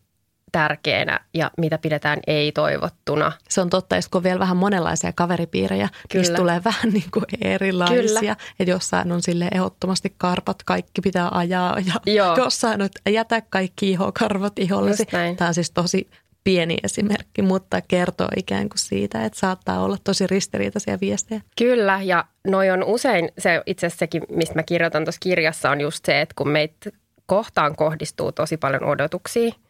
tärkeänä 0.52 1.20
ja 1.34 1.52
mitä 1.58 1.78
pidetään 1.78 2.20
ei-toivottuna. 2.28 3.32
Se 3.50 3.62
on 3.62 3.70
totta, 3.70 3.96
jos 3.96 4.10
on 4.16 4.24
vielä 4.24 4.40
vähän 4.40 4.58
monenlaisia 4.58 5.14
kaveripiirejä, 5.14 5.90
Kyllä. 6.10 6.24
niin 6.24 6.36
tulee 6.36 6.62
vähän 6.66 6.90
niin 6.94 7.12
kuin 7.14 7.26
erilaisia. 7.42 8.20
Kyllä. 8.20 8.36
Että 8.60 8.72
jossain 8.72 9.12
on 9.12 9.22
sille 9.22 9.48
ehdottomasti 9.52 10.14
karpat, 10.18 10.64
kaikki 10.64 11.02
pitää 11.02 11.30
ajaa 11.32 11.80
ja 11.80 12.14
Joo. 12.14 12.38
jossain 12.38 12.82
on, 12.82 12.86
että 12.86 13.10
jätä 13.10 13.42
kaikki 13.42 13.92
ihokarvat 13.92 14.60
ihollesi. 14.60 15.06
Tämä 15.06 15.48
on 15.48 15.54
siis 15.54 15.72
tosi 15.72 16.10
pieni 16.44 16.78
esimerkki, 16.84 17.42
mutta 17.42 17.82
kertoo 17.82 18.28
ikään 18.38 18.70
kuin 18.70 18.80
siitä, 18.80 19.26
että 19.26 19.40
saattaa 19.40 19.84
olla 19.84 19.98
tosi 20.04 20.28
ristiriitaisia 20.28 20.98
viestejä. 21.02 21.42
Kyllä, 21.58 22.00
ja 22.04 22.26
noi 22.48 22.70
on 22.70 22.84
usein, 22.84 23.32
se 23.38 23.62
itse 23.66 23.88
asiassa 23.88 24.00
sekin, 24.00 24.24
mistä 24.30 24.56
mä 24.56 24.64
kirjoitan 24.64 25.06
tuossa 25.06 25.20
kirjassa, 25.20 25.70
on 25.70 25.82
just 25.82 26.06
se, 26.06 26.22
että 26.22 26.34
kun 26.38 26.50
meitä 26.50 26.90
kohtaan 27.26 27.76
kohdistuu 27.76 28.32
tosi 28.32 28.58
paljon 28.58 28.84
odotuksia– 28.84 29.52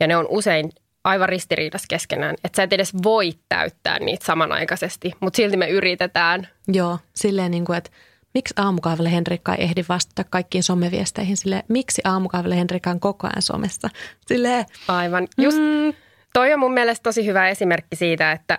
ja 0.00 0.06
ne 0.06 0.16
on 0.16 0.26
usein 0.28 0.70
aivan 1.04 1.28
ristiriidassa 1.28 1.86
keskenään. 1.88 2.36
Että 2.44 2.56
sä 2.56 2.62
et 2.62 2.72
edes 2.72 2.92
voi 3.02 3.32
täyttää 3.48 3.98
niitä 3.98 4.24
samanaikaisesti, 4.24 5.12
mutta 5.20 5.36
silti 5.36 5.56
me 5.56 5.68
yritetään. 5.68 6.48
Joo, 6.68 6.98
silleen 7.14 7.50
niin 7.50 7.64
kuin, 7.64 7.78
että 7.78 7.90
miksi 8.34 8.54
aamukahville 8.56 9.12
Henrikka 9.12 9.54
ei 9.54 9.64
ehdi 9.64 9.84
vastata 9.88 10.24
kaikkiin 10.30 10.62
someviesteihin 10.62 11.36
sille, 11.36 11.64
miksi 11.68 12.02
aamukahville 12.04 12.56
Henrikka 12.56 12.90
on 12.90 13.00
koko 13.00 13.26
ajan 13.26 13.42
somessa. 13.42 13.90
Silleen, 14.26 14.64
Aivan. 14.88 15.28
Just 15.38 15.58
mm. 15.58 15.94
toi 16.32 16.52
on 16.52 16.60
mun 16.60 16.72
mielestä 16.72 17.02
tosi 17.02 17.26
hyvä 17.26 17.48
esimerkki 17.48 17.96
siitä, 17.96 18.32
että 18.32 18.58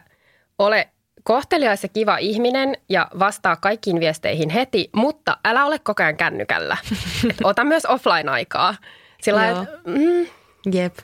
ole 0.60 0.90
kohteliais 1.24 1.84
ja 1.84 1.90
kiva 1.90 2.18
ihminen 2.18 2.78
ja 2.90 3.08
vastaa 3.20 3.56
kaikkiin 3.56 4.00
viesteihin 4.00 4.50
heti, 4.50 4.90
mutta 4.96 5.38
älä 5.46 5.66
ole 5.66 5.80
koko 5.80 6.04
ajan 6.04 6.18
kännykällä. 6.18 6.78
Et 7.30 7.38
ota 7.44 7.64
myös 7.64 7.86
offline-aikaa. 7.86 8.76
Sillä 9.22 9.50
että, 9.50 9.68
mm, 9.86 10.28
Jep. 10.74 10.98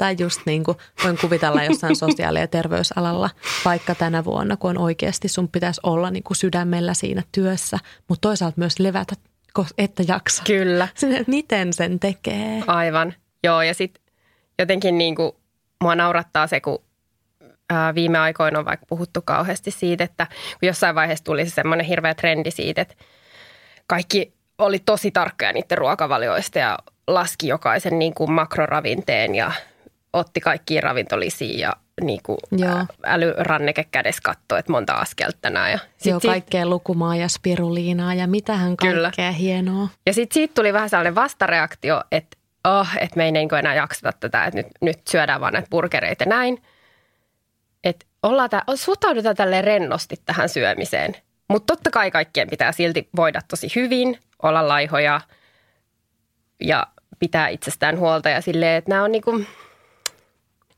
Tai 0.00 0.16
just 0.18 0.40
niin 0.46 0.64
kuin 0.64 0.78
voin 1.04 1.18
kuvitella 1.18 1.64
jossain 1.64 1.96
sosiaali- 2.06 2.40
ja 2.40 2.46
terveysalalla, 2.46 3.30
vaikka 3.64 3.94
tänä 3.94 4.24
vuonna, 4.24 4.56
kun 4.56 4.70
on 4.70 4.78
oikeasti 4.78 5.28
sun 5.28 5.48
pitäisi 5.48 5.80
olla 5.82 6.10
niin 6.10 6.22
kuin 6.22 6.36
sydämellä 6.36 6.94
siinä 6.94 7.22
työssä, 7.32 7.78
mutta 8.08 8.28
toisaalta 8.28 8.54
myös 8.58 8.78
levätä, 8.78 9.14
että 9.78 10.02
jaksa. 10.08 10.42
Kyllä. 10.46 10.88
Sinne, 10.94 11.24
miten 11.26 11.72
sen 11.72 12.00
tekee. 12.00 12.62
Aivan. 12.66 13.14
Joo, 13.44 13.62
ja 13.62 13.74
sitten 13.74 14.02
jotenkin 14.58 14.98
niin 14.98 15.14
kuin 15.14 15.32
mua 15.82 15.94
naurattaa 15.94 16.46
se, 16.46 16.60
kun 16.60 16.78
viime 17.94 18.18
aikoina 18.18 18.58
on 18.58 18.64
vaikka 18.64 18.86
puhuttu 18.86 19.22
kauheasti 19.22 19.70
siitä, 19.70 20.04
että 20.04 20.26
kun 20.26 20.66
jossain 20.66 20.94
vaiheessa 20.94 21.24
tuli 21.24 21.44
se 21.44 21.50
semmoinen 21.50 21.86
hirveä 21.86 22.14
trendi 22.14 22.50
siitä, 22.50 22.82
että 22.82 22.94
kaikki 23.86 24.32
oli 24.58 24.78
tosi 24.78 25.10
tarkkoja 25.10 25.52
niiden 25.52 25.78
ruokavalioista 25.78 26.58
ja 26.58 26.78
laski 27.06 27.48
jokaisen 27.48 27.98
niin 27.98 28.14
kuin 28.14 28.32
makroravinteen 28.32 29.34
ja 29.34 29.52
otti 30.12 30.40
kaikki 30.40 30.80
ravintolisiin 30.80 31.58
ja 31.58 31.76
niin 32.00 32.20
kuin 32.22 32.38
Joo. 32.52 32.86
älyranneke 33.04 33.84
kädessä 33.90 34.20
katsoi, 34.24 34.58
että 34.58 34.72
monta 34.72 34.92
askelta 34.92 35.38
tänään. 35.42 35.70
Ja 35.70 35.78
sit 35.96 36.10
Joo, 36.10 36.20
kaikkea 36.20 36.62
sit... 36.62 36.68
lukumaa 36.68 37.16
ja 37.16 37.28
spiruliinaa 37.28 38.14
ja 38.14 38.26
mitähän 38.26 38.76
kaikkea 38.76 39.12
Kyllä. 39.12 39.32
hienoa. 39.32 39.88
Ja 40.06 40.14
sitten 40.14 40.34
siitä 40.34 40.54
tuli 40.54 40.72
vähän 40.72 40.90
sellainen 40.90 41.14
vastareaktio, 41.14 42.02
että 42.12 42.36
oh, 42.64 42.88
että 43.00 43.16
me 43.16 43.24
ei 43.24 43.32
niin 43.32 43.54
enää 43.54 43.74
jakseta 43.74 44.12
tätä, 44.20 44.44
että 44.44 44.58
nyt, 44.58 44.66
nyt 44.80 45.00
syödään 45.08 45.40
vaan 45.40 45.52
näitä 45.52 45.68
burgereita 45.70 46.24
näin. 46.24 46.62
Että 47.84 48.06
ollaan 48.22 48.50
tää, 48.50 48.62
suhtaudutaan 48.74 49.36
tälleen 49.36 49.64
rennosti 49.64 50.16
tähän 50.26 50.48
syömiseen. 50.48 51.16
Mutta 51.48 51.76
totta 51.76 51.90
kai 51.90 52.10
kaikkien 52.10 52.50
pitää 52.50 52.72
silti 52.72 53.08
voida 53.16 53.40
tosi 53.48 53.72
hyvin, 53.76 54.18
olla 54.42 54.68
laihoja 54.68 55.20
ja 56.60 56.86
pitää 57.18 57.48
itsestään 57.48 57.98
huolta 57.98 58.28
ja 58.28 58.40
silleen, 58.40 58.76
että 58.76 58.90
nämä 58.90 59.04
on 59.04 59.12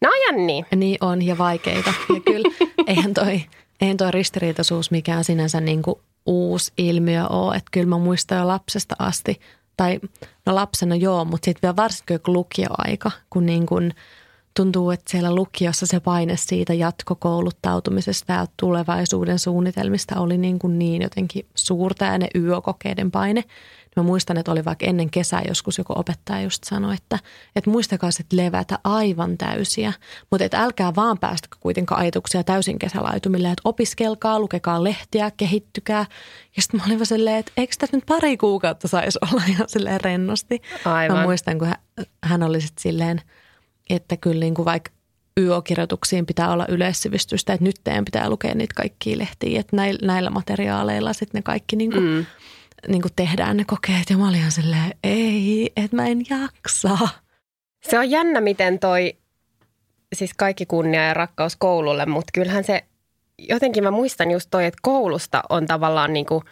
No 0.03 0.11
jänni. 0.27 0.65
Niin 0.77 0.99
on 1.01 1.23
ja 1.23 1.39
vaikeita. 1.39 1.93
Ja 2.15 2.21
kyllä 2.21 2.49
eihän 2.87 3.15
toi, 3.15 3.41
eihän 3.81 3.97
toi 3.97 4.11
ristiriitaisuus 4.11 4.91
mikään 4.91 5.25
sinänsä 5.25 5.61
niin 5.61 5.83
kuin 5.83 6.01
uusi 6.27 6.73
ilmiö 6.79 7.27
ole. 7.27 7.57
Että 7.57 7.69
kyllä 7.71 7.87
mä 7.87 7.99
muistan 7.99 8.39
jo 8.39 8.47
lapsesta 8.47 8.95
asti, 8.99 9.41
tai 9.77 10.01
no 10.47 10.55
lapsena 10.55 10.95
joo, 10.95 11.25
mutta 11.25 11.45
sitten 11.45 11.61
vielä 11.63 11.77
varsinkin 11.77 12.15
joku 12.15 12.33
lukioaika, 12.33 13.11
kun 13.31 13.47
niin 13.47 13.67
kuin 13.67 13.95
tuntuu, 14.57 14.91
että 14.91 15.11
siellä 15.11 15.35
lukiossa 15.35 15.87
se 15.87 16.01
paine 16.01 16.37
siitä 16.37 16.75
jatkokouluttautumisesta 16.75 18.33
ja 18.33 18.47
tulevaisuuden 18.57 19.39
suunnitelmista 19.39 20.21
oli 20.21 20.39
niin, 20.39 20.59
kuin 20.59 20.79
niin 20.79 21.03
jotenkin 21.03 21.47
suurta 21.55 22.05
ja 22.05 22.19
ne 22.19 22.29
yökokeiden 22.35 23.11
paine– 23.11 23.45
Mä 23.97 24.03
muistan, 24.03 24.37
että 24.37 24.53
oli 24.53 24.65
vaikka 24.65 24.87
ennen 24.87 25.11
kesää 25.11 25.43
joskus 25.49 25.79
joku 25.79 25.93
opettaja 25.97 26.41
just 26.41 26.65
sanoi, 26.65 26.95
että, 26.95 27.19
että 27.57 27.71
muistakaa 27.71 28.11
sitten 28.11 28.39
levätä 28.39 28.79
aivan 28.85 29.39
täysiä, 29.39 29.93
mutta 30.31 30.45
että 30.45 30.63
älkää 30.63 30.95
vaan 30.95 31.19
päästäkö 31.19 31.57
kuitenkaan 31.61 32.01
ajatuksia 32.01 32.45
täysin 32.45 32.79
kesälaitumille, 32.79 33.49
että 33.49 33.63
opiskelkaa, 33.65 34.41
lukekaa 34.41 34.85
lehtiä, 34.85 35.31
kehittykää. 35.37 36.07
Ja 36.57 36.63
sitten 36.63 36.81
mä 36.81 36.87
olin 36.87 36.99
vaan 36.99 37.07
silleen, 37.07 37.37
että 37.37 37.53
eikö 37.57 37.75
tässä 37.79 37.97
nyt 37.97 38.07
pari 38.07 38.37
kuukautta 38.37 38.89
saisi 38.89 39.19
olla 39.33 39.43
ihan 39.49 39.69
silleen 39.69 40.01
rennosti. 40.01 40.63
Aivan. 40.85 41.17
Mä 41.17 41.23
muistan, 41.23 41.59
kun 41.59 41.69
hän, 41.69 41.79
hän 42.23 42.43
oli 42.43 42.61
sitten 42.61 42.83
silleen, 42.83 43.21
että 43.91 44.17
kyllä 44.17 44.41
niin 44.41 44.55
kuin 44.55 44.65
vaikka 44.65 44.91
YO-kirjoituksiin 45.41 46.27
pitää 46.27 46.53
olla 46.53 46.67
yleissivistystä, 46.69 47.53
että 47.53 47.65
nyt 47.65 47.77
teidän 47.85 48.05
pitää 48.05 48.31
lukea 48.31 48.55
niitä 48.55 48.75
kaikkia 48.77 49.19
lehtiä, 49.19 49.61
että 49.61 49.77
näillä, 49.77 50.07
näillä 50.07 50.31
materiaaleilla 50.31 51.13
sitten 51.13 51.39
ne 51.39 51.43
kaikki 51.43 51.77
niin 51.77 51.93
kuin, 51.93 52.05
mm. 52.05 52.27
niin 52.89 53.03
kuin 53.03 53.13
tehdään 53.17 53.57
ne 53.57 53.65
kokeet. 53.65 54.11
Ja 54.11 54.17
mä 54.17 54.29
olin 54.29 54.39
ihan 54.39 54.53
silleen, 54.53 54.95
ei, 55.05 55.73
että 55.77 55.97
mä 55.97 56.07
en 56.07 56.23
jaksa. 56.31 56.99
Se 57.91 57.99
on 57.99 58.11
jännä, 58.11 58.41
miten 58.41 58.79
toi, 58.79 59.17
siis 60.15 60.35
kaikki 60.35 60.67
kunnia 60.67 61.05
ja 61.05 61.15
rakkaus 61.15 61.57
koululle, 61.57 62.07
mutta 62.07 62.31
kyllähän 62.35 62.65
se, 62.65 62.85
jotenkin 63.39 63.85
mä 63.85 63.91
muistan 63.91 64.31
just 64.31 64.49
toi, 64.51 64.67
että 64.67 64.79
koulusta 64.83 65.43
on 65.49 65.67
tavallaan 65.67 66.13
niin 66.13 66.27
kuin 66.27 66.45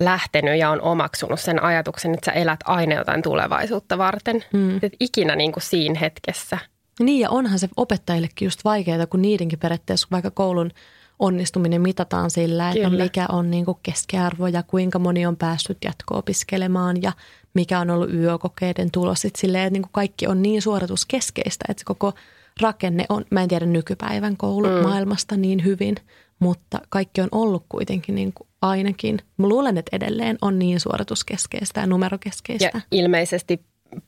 lähtenyt 0.00 0.58
ja 0.58 0.70
on 0.70 0.80
omaksunut 0.80 1.40
sen 1.40 1.62
ajatuksen, 1.62 2.14
että 2.14 2.24
sä 2.24 2.32
elät 2.32 2.60
aina 2.64 2.94
jotain 2.94 3.22
tulevaisuutta 3.22 3.98
varten. 3.98 4.44
Mm. 4.52 4.76
Et 4.76 4.92
ikinä 5.00 5.36
niin 5.36 5.52
kuin 5.52 5.62
siinä 5.62 6.00
hetkessä– 6.00 6.58
niin 7.00 7.20
ja 7.20 7.30
onhan 7.30 7.58
se 7.58 7.68
opettajillekin 7.76 8.46
just 8.46 8.64
vaikeaa, 8.64 9.06
kun 9.06 9.22
niidenkin 9.22 9.58
periaatteessa 9.58 10.08
vaikka 10.10 10.30
koulun 10.30 10.70
onnistuminen 11.18 11.80
mitataan 11.80 12.30
sillä, 12.30 12.68
että 12.70 12.90
Kyllä. 12.90 13.02
mikä 13.02 13.26
on 13.28 13.50
niin 13.50 13.64
kuin 13.64 13.78
keskiarvo 13.82 14.46
ja 14.46 14.62
kuinka 14.62 14.98
moni 14.98 15.26
on 15.26 15.36
päässyt 15.36 15.78
jatko-opiskelemaan 15.84 17.02
ja 17.02 17.12
mikä 17.54 17.80
on 17.80 17.90
ollut 17.90 18.14
yökokeiden 18.14 18.90
tulos. 18.90 19.20
Sitten 19.20 19.40
silleen, 19.40 19.64
että 19.64 19.72
niin 19.72 19.82
kuin 19.82 19.92
kaikki 19.92 20.26
on 20.26 20.42
niin 20.42 20.62
suorituskeskeistä, 20.62 21.64
että 21.68 21.80
se 21.80 21.84
koko 21.84 22.12
rakenne 22.60 23.06
on, 23.08 23.24
mä 23.30 23.42
en 23.42 23.48
tiedä 23.48 23.66
nykypäivän 23.66 24.36
koulumaailmasta 24.36 25.34
mm. 25.34 25.40
niin 25.40 25.64
hyvin, 25.64 25.96
mutta 26.38 26.78
kaikki 26.88 27.20
on 27.20 27.28
ollut 27.32 27.64
kuitenkin 27.68 28.14
niin 28.14 28.32
kuin 28.32 28.48
ainakin, 28.62 29.18
mä 29.36 29.48
luulen, 29.48 29.78
että 29.78 29.96
edelleen 29.96 30.38
on 30.42 30.58
niin 30.58 30.80
suorituskeskeistä 30.80 31.80
ja 31.80 31.86
numerokeskeistä. 31.86 32.70
Ja 32.74 32.80
ilmeisesti 32.90 33.60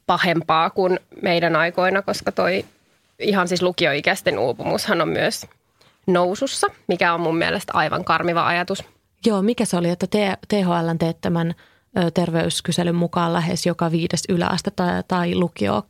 pahempaa 0.06 0.70
kuin 0.70 1.00
meidän 1.22 1.56
aikoina, 1.56 2.02
koska 2.02 2.32
toi 2.32 2.64
ihan 3.18 3.48
siis 3.48 3.62
lukioikäisten 3.62 4.38
uupumushan 4.38 5.00
on 5.00 5.08
myös 5.08 5.46
nousussa, 6.06 6.66
mikä 6.88 7.14
on 7.14 7.20
mun 7.20 7.38
mielestä 7.38 7.72
aivan 7.74 8.04
karmiva 8.04 8.46
ajatus. 8.46 8.84
Joo, 9.26 9.42
mikä 9.42 9.64
se 9.64 9.76
oli, 9.76 9.90
että 9.90 10.06
THL 10.48 10.96
teettämän 10.98 11.54
terveyskyselyn 12.14 12.94
mukaan 12.94 13.32
lähes 13.32 13.66
joka 13.66 13.90
viides 13.90 14.22
yläaste 14.28 14.70
tai, 14.70 15.02
tai 15.08 15.34
lukio 15.34 15.82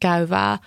käyvää 0.00 0.58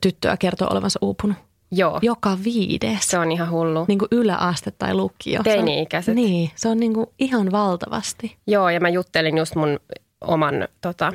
tyttöä 0.00 0.36
kertoo 0.36 0.68
olevansa 0.70 0.98
uupunut. 1.02 1.36
Joo. 1.70 1.98
Joka 2.02 2.38
viides. 2.44 3.08
Se 3.08 3.18
on 3.18 3.32
ihan 3.32 3.50
hullu. 3.50 3.84
Niin 3.88 3.98
kuin 3.98 4.08
yläaste 4.10 4.70
tai 4.70 4.94
lukio. 4.94 5.42
Teini-ikäiset. 5.42 6.14
Niin, 6.14 6.50
se 6.54 6.68
on 6.68 6.80
niin 6.80 6.94
kuin 6.94 7.06
ihan 7.18 7.52
valtavasti. 7.52 8.36
Joo, 8.46 8.68
ja 8.68 8.80
mä 8.80 8.88
juttelin 8.88 9.38
just 9.38 9.54
mun 9.54 9.80
oman 10.20 10.68
tota, 10.80 11.12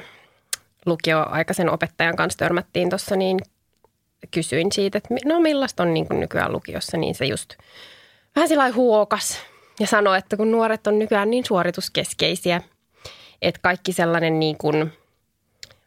lukioaikaisen 0.86 1.70
opettajan 1.70 2.16
kanssa 2.16 2.40
törmättiin 2.40 2.90
tuossa, 2.90 3.16
niin 3.16 3.40
kysyin 4.32 4.72
siitä, 4.72 4.98
että 4.98 5.16
no 5.26 5.40
millaista 5.40 5.84
on 5.84 5.94
niin 5.94 6.08
kuin 6.08 6.20
nykyään 6.20 6.52
lukiossa, 6.52 6.98
niin 6.98 7.16
se 7.16 7.26
just 7.26 7.54
vähän 8.36 8.48
sillä 8.48 8.72
huokas 8.72 9.38
ja 9.80 9.88
sanoi, 9.88 10.18
että 10.18 10.38
kun 10.38 10.52
nuoret 10.52 10.88
on 10.88 11.00
nykyään 11.00 11.30
niin 11.30 11.46
suorituskeskeisiä, 11.46 12.62
että 13.42 13.60
kaikki 13.64 13.94
sellainen 13.94 14.40
niin 14.40 14.58
kuin 14.58 14.94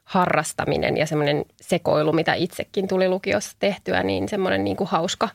harrastaminen 0.06 0.96
ja 0.96 1.06
semmoinen 1.06 1.44
sekoilu, 1.60 2.12
mitä 2.12 2.34
itsekin 2.34 2.88
tuli 2.88 3.08
lukiossa 3.08 3.56
tehtyä, 3.58 4.02
niin 4.02 4.28
semmoinen 4.28 4.64
niin 4.64 4.76
kuin 4.76 4.88
hauska 4.88 5.28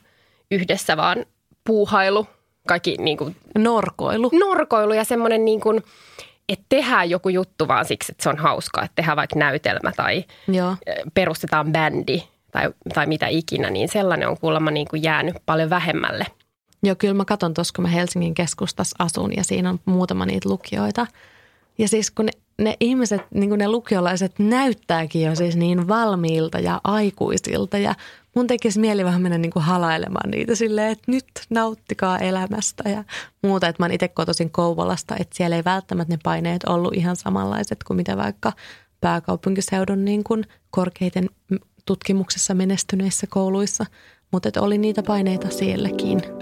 yhdessä 0.50 0.96
vaan 0.96 1.26
puuhailu, 1.64 2.26
kaikki 2.68 2.96
niin 2.98 3.16
kuin 3.16 3.36
Norkoilu. 3.58 4.30
Norkoilu 4.40 4.92
ja 4.92 5.04
semmoinen 5.04 5.44
niin 5.44 5.60
kuin, 5.60 5.82
että 6.48 6.64
tehdään 6.68 7.10
joku 7.10 7.28
juttu 7.28 7.68
vaan 7.68 7.84
siksi, 7.84 8.12
että 8.12 8.22
se 8.22 8.28
on 8.28 8.38
hauskaa, 8.38 8.84
että 8.84 8.94
tehdään 8.94 9.16
vaikka 9.16 9.38
näytelmä 9.38 9.92
tai 9.96 10.24
Joo. 10.48 10.76
perustetaan 11.14 11.72
bändi 11.72 12.22
tai, 12.52 12.70
tai 12.94 13.06
mitä 13.06 13.26
ikinä, 13.26 13.70
niin 13.70 13.88
sellainen 13.88 14.28
on 14.28 14.38
kuulemma 14.38 14.70
niin 14.70 14.88
kuin 14.88 15.02
jäänyt 15.02 15.36
paljon 15.46 15.70
vähemmälle. 15.70 16.26
Joo, 16.82 16.94
kyllä 16.98 17.14
mä 17.14 17.24
katson 17.24 17.54
tuossa, 17.54 17.72
kun 17.76 17.82
mä 17.82 17.88
Helsingin 17.88 18.34
keskustassa 18.34 18.96
asun 18.98 19.36
ja 19.36 19.44
siinä 19.44 19.70
on 19.70 19.80
muutama 19.84 20.26
niitä 20.26 20.48
lukijoita. 20.48 21.06
Ja 21.78 21.88
siis 21.88 22.10
kun 22.10 22.28
ne, 22.62 22.76
ihmiset, 22.80 23.22
niin 23.34 23.48
kuin 23.48 23.58
ne 23.58 23.68
lukiolaiset 23.68 24.32
näyttääkin 24.38 25.22
jo 25.22 25.34
siis 25.34 25.56
niin 25.56 25.88
valmiilta 25.88 26.58
ja 26.58 26.80
aikuisilta 26.84 27.78
ja 27.78 27.94
mun 28.34 28.46
tekisi 28.46 28.80
mieli 28.80 29.04
vähän 29.04 29.22
mennä 29.22 29.38
niin 29.38 29.50
kuin 29.50 29.62
halailemaan 29.62 30.30
niitä 30.30 30.54
silleen, 30.54 30.92
että 30.92 31.12
nyt 31.12 31.26
nauttikaa 31.50 32.18
elämästä 32.18 32.88
ja 32.88 33.04
muuta. 33.42 33.68
Että 33.68 33.82
mä 33.82 33.86
oon 33.86 33.92
itse 33.94 34.08
kotoisin 34.08 34.50
Kouvolasta, 34.50 35.16
että 35.16 35.36
siellä 35.36 35.56
ei 35.56 35.64
välttämättä 35.64 36.14
ne 36.14 36.18
paineet 36.22 36.64
ollut 36.64 36.94
ihan 36.94 37.16
samanlaiset 37.16 37.84
kuin 37.84 37.96
mitä 37.96 38.16
vaikka 38.16 38.52
pääkaupunkiseudun 39.00 40.04
niin 40.04 40.24
kuin 40.24 40.44
korkeiten 40.70 41.30
tutkimuksessa 41.86 42.54
menestyneissä 42.54 43.26
kouluissa, 43.30 43.86
mutta 44.32 44.60
oli 44.60 44.78
niitä 44.78 45.02
paineita 45.02 45.50
sielläkin. 45.50 46.41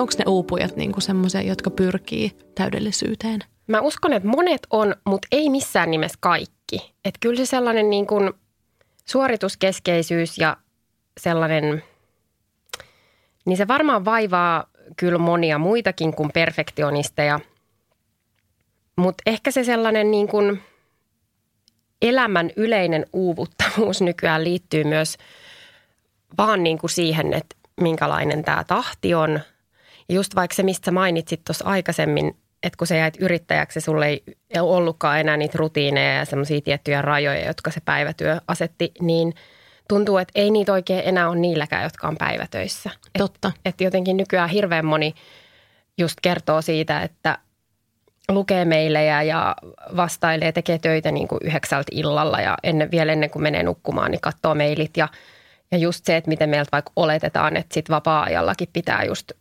Onko 0.00 0.12
ne 0.18 0.24
uupujat 0.28 0.76
niinku 0.76 1.00
semmoisia, 1.00 1.42
jotka 1.42 1.70
pyrkii 1.70 2.36
täydellisyyteen? 2.54 3.40
Mä 3.66 3.80
uskon, 3.80 4.12
että 4.12 4.28
monet 4.28 4.66
on, 4.70 4.94
mutta 5.04 5.28
ei 5.32 5.50
missään 5.50 5.90
nimessä 5.90 6.18
kaikki. 6.20 6.94
Että 7.04 7.18
kyllä 7.20 7.36
se 7.36 7.46
sellainen 7.46 7.90
niin 7.90 8.06
kuin 8.06 8.32
suorituskeskeisyys 9.04 10.38
ja 10.38 10.56
sellainen, 11.20 11.82
niin 13.46 13.56
se 13.56 13.68
varmaan 13.68 14.04
vaivaa 14.04 14.64
kyllä 14.96 15.18
monia 15.18 15.58
muitakin 15.58 16.14
kuin 16.14 16.30
perfektionisteja– 16.32 17.40
mutta 18.96 19.22
ehkä 19.26 19.50
se 19.50 19.64
sellainen 19.64 20.10
niin 20.10 20.28
kuin 20.28 20.62
elämän 22.02 22.50
yleinen 22.56 23.06
uuvuttavuus 23.12 24.00
nykyään 24.02 24.44
liittyy 24.44 24.84
myös 24.84 25.16
vaan 26.38 26.62
niin 26.62 26.78
kuin 26.78 26.90
siihen, 26.90 27.32
että 27.32 27.56
minkälainen 27.80 28.44
tämä 28.44 28.64
tahti 28.64 29.14
on. 29.14 29.40
Just 30.12 30.34
vaikka 30.34 30.54
se, 30.54 30.62
mistä 30.62 30.90
mainitsit 30.90 31.40
tuossa 31.44 31.64
aikaisemmin, 31.64 32.36
että 32.62 32.76
kun 32.76 32.86
sä 32.86 32.96
jäit 32.96 33.16
yrittäjäksi, 33.20 33.80
sulle 33.80 34.06
ei 34.06 34.22
ollutkaan 34.60 35.20
enää 35.20 35.36
niitä 35.36 35.58
rutiineja 35.58 36.14
ja 36.14 36.24
semmoisia 36.24 36.60
tiettyjä 36.60 37.02
rajoja, 37.02 37.46
jotka 37.46 37.70
se 37.70 37.80
päivätyö 37.84 38.40
asetti, 38.48 38.92
niin 39.00 39.34
tuntuu, 39.88 40.18
että 40.18 40.32
ei 40.34 40.50
niitä 40.50 40.72
oikein 40.72 41.02
enää 41.04 41.28
ole 41.28 41.38
niilläkään, 41.38 41.82
jotka 41.82 42.08
on 42.08 42.16
päivätöissä. 42.16 42.90
Totta. 43.18 43.48
Että 43.48 43.60
et 43.64 43.80
jotenkin 43.80 44.16
nykyään 44.16 44.48
hirveän 44.48 44.86
moni 44.86 45.14
just 45.98 46.18
kertoo 46.22 46.62
siitä, 46.62 47.02
että 47.02 47.38
lukee 48.28 48.64
meille 48.64 49.04
ja 49.04 49.56
vastailee, 49.96 50.52
tekee 50.52 50.78
töitä 50.78 51.10
niin 51.10 51.28
kuin 51.28 51.38
yhdeksältä 51.42 51.88
illalla 51.90 52.40
ja 52.40 52.56
ennen, 52.62 52.90
vielä 52.90 53.12
ennen 53.12 53.30
kuin 53.30 53.42
menee 53.42 53.62
nukkumaan, 53.62 54.10
niin 54.10 54.20
katsoo 54.20 54.54
mailit 54.54 54.96
ja, 54.96 55.08
ja 55.70 55.78
just 55.78 56.04
se, 56.04 56.16
että 56.16 56.28
miten 56.28 56.50
meiltä 56.50 56.68
vaikka 56.72 56.92
oletetaan, 56.96 57.56
että 57.56 57.74
sit 57.74 57.90
vapaa-ajallakin 57.90 58.68
pitää 58.72 59.04
just 59.04 59.32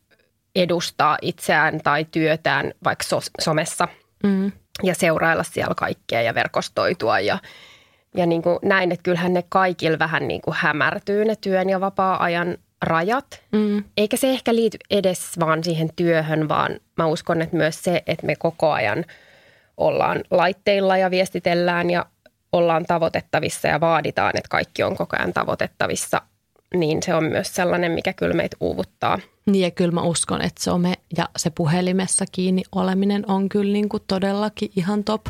edustaa 0.55 1.17
itseään 1.21 1.79
tai 1.83 2.05
työtään 2.11 2.73
vaikka 2.83 3.03
so, 3.03 3.19
somessa 3.41 3.87
mm. 4.23 4.51
ja 4.83 4.95
seurailla 4.95 5.43
siellä 5.43 5.75
kaikkea 5.75 6.21
ja 6.21 6.35
verkostoitua 6.35 7.19
ja, 7.19 7.37
ja 8.15 8.25
niin 8.25 8.41
kuin 8.41 8.59
näin, 8.61 8.91
että 8.91 9.03
kyllähän 9.03 9.33
ne 9.33 9.43
kaikilla 9.49 9.99
vähän 9.99 10.27
niin 10.27 10.41
kuin 10.41 10.55
hämärtyy 10.59 11.25
ne 11.25 11.35
työn 11.35 11.69
ja 11.69 11.81
vapaa-ajan 11.81 12.57
rajat. 12.81 13.43
Mm. 13.51 13.83
Eikä 13.97 14.17
se 14.17 14.29
ehkä 14.29 14.55
liity 14.55 14.77
edes 14.89 15.39
vaan 15.39 15.63
siihen 15.63 15.89
työhön, 15.95 16.49
vaan 16.49 16.79
mä 16.97 17.05
uskon, 17.05 17.41
että 17.41 17.57
myös 17.57 17.83
se, 17.83 18.03
että 18.07 18.25
me 18.25 18.35
koko 18.35 18.71
ajan 18.71 19.05
ollaan 19.77 20.23
laitteilla 20.31 20.97
ja 20.97 21.11
viestitellään 21.11 21.89
ja 21.89 22.05
ollaan 22.51 22.85
tavoitettavissa 22.85 23.67
ja 23.67 23.79
vaaditaan, 23.79 24.31
että 24.35 24.49
kaikki 24.49 24.83
on 24.83 24.97
koko 24.97 25.15
ajan 25.19 25.33
tavoitettavissa, 25.33 26.21
niin 26.75 27.03
se 27.03 27.15
on 27.15 27.23
myös 27.23 27.55
sellainen, 27.55 27.91
mikä 27.91 28.13
kyllä 28.13 28.33
meitä 28.33 28.57
uuvuttaa. 28.59 29.19
Niin 29.45 29.63
ja 29.63 29.71
kyllä 29.71 29.91
mä 29.91 30.01
uskon, 30.01 30.41
että 30.41 30.63
some 30.63 30.93
ja 31.17 31.29
se 31.37 31.49
puhelimessa 31.49 32.25
kiinni 32.31 32.63
oleminen 32.71 33.31
on 33.31 33.49
kyllä 33.49 33.73
niin 33.73 33.89
kuin 33.89 34.03
todellakin 34.07 34.71
ihan 34.75 35.03
top, 35.03 35.25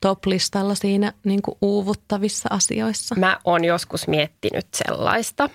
top-listalla 0.00 0.74
siinä 0.74 1.12
niin 1.24 1.42
kuin 1.42 1.58
uuvuttavissa 1.62 2.48
asioissa. 2.52 3.14
Mä 3.14 3.38
oon 3.44 3.64
joskus 3.64 4.08
miettinyt 4.08 4.66
sellaista, 4.74 5.50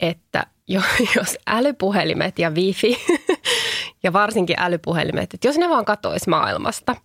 että 0.00 0.46
jos 1.16 1.38
älypuhelimet 1.46 2.38
ja 2.38 2.50
wifi 2.50 2.96
ja 4.02 4.12
varsinkin 4.12 4.56
älypuhelimet, 4.58 5.34
että 5.34 5.48
jos 5.48 5.58
ne 5.58 5.68
vaan 5.68 5.84
katoisi 5.84 6.30
maailmasta, 6.30 6.96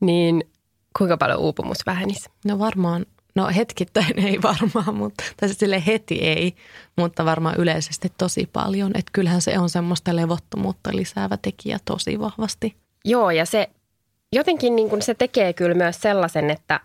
niin 0.00 0.50
kuinka 0.98 1.16
paljon 1.16 1.38
uupumus 1.38 1.78
vähenisi? 1.86 2.30
No 2.44 2.58
varmaan, 2.58 3.06
no 3.34 3.48
hetkittäin 3.56 4.18
ei 4.18 4.42
varmaan, 4.42 4.94
mutta, 4.94 5.24
tai 5.36 5.48
sille 5.48 5.82
heti 5.86 6.14
ei, 6.14 6.54
mutta 6.96 7.24
varmaan 7.24 7.56
yleisesti 7.58 8.12
tosi 8.18 8.48
paljon. 8.52 8.90
Että 8.94 9.10
kyllähän 9.12 9.42
se 9.42 9.58
on 9.58 9.70
semmoista 9.70 10.16
levottomuutta 10.16 10.90
lisäävä 10.92 11.36
tekijä 11.36 11.78
tosi 11.84 12.20
vahvasti. 12.20 12.76
Joo, 13.04 13.30
ja 13.30 13.46
se 13.46 13.70
jotenkin 14.32 14.76
niin 14.76 14.88
kuin 14.88 15.02
se 15.02 15.14
tekee 15.14 15.52
kyllä 15.52 15.74
myös 15.74 16.00
sellaisen, 16.00 16.50
että 16.50 16.80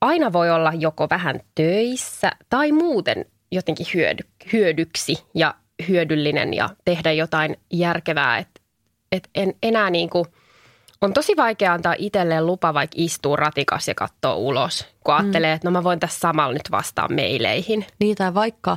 aina 0.00 0.32
voi 0.32 0.50
olla 0.50 0.72
joko 0.78 1.06
vähän 1.10 1.40
töissä 1.54 2.30
tai 2.50 2.72
muuten 2.72 3.24
jotenkin 3.52 3.86
hyödy, 3.94 4.22
hyödyksi 4.52 5.16
ja 5.34 5.54
hyödyllinen 5.88 6.54
ja 6.54 6.70
tehdä 6.84 7.12
jotain 7.12 7.56
järkevää. 7.72 8.38
Että 8.38 8.60
et 9.12 9.28
en 9.34 9.54
enää 9.62 9.90
niin 9.90 10.10
kuin 10.10 10.24
on 11.00 11.12
tosi 11.12 11.36
vaikea 11.36 11.72
antaa 11.72 11.94
itselleen 11.98 12.46
lupa 12.46 12.74
vaikka 12.74 12.94
istuu 12.98 13.36
ratikas 13.36 13.88
ja 13.88 13.94
katsoa 13.94 14.34
ulos, 14.34 14.86
kun 15.04 15.14
ajattelee, 15.14 15.52
mm. 15.52 15.56
että 15.56 15.68
no 15.68 15.72
mä 15.72 15.84
voin 15.84 16.00
tässä 16.00 16.20
samalla 16.20 16.52
nyt 16.52 16.70
vastaa 16.70 17.08
meileihin. 17.08 17.86
Niin 18.00 18.16
tai 18.16 18.34
vaikka 18.34 18.76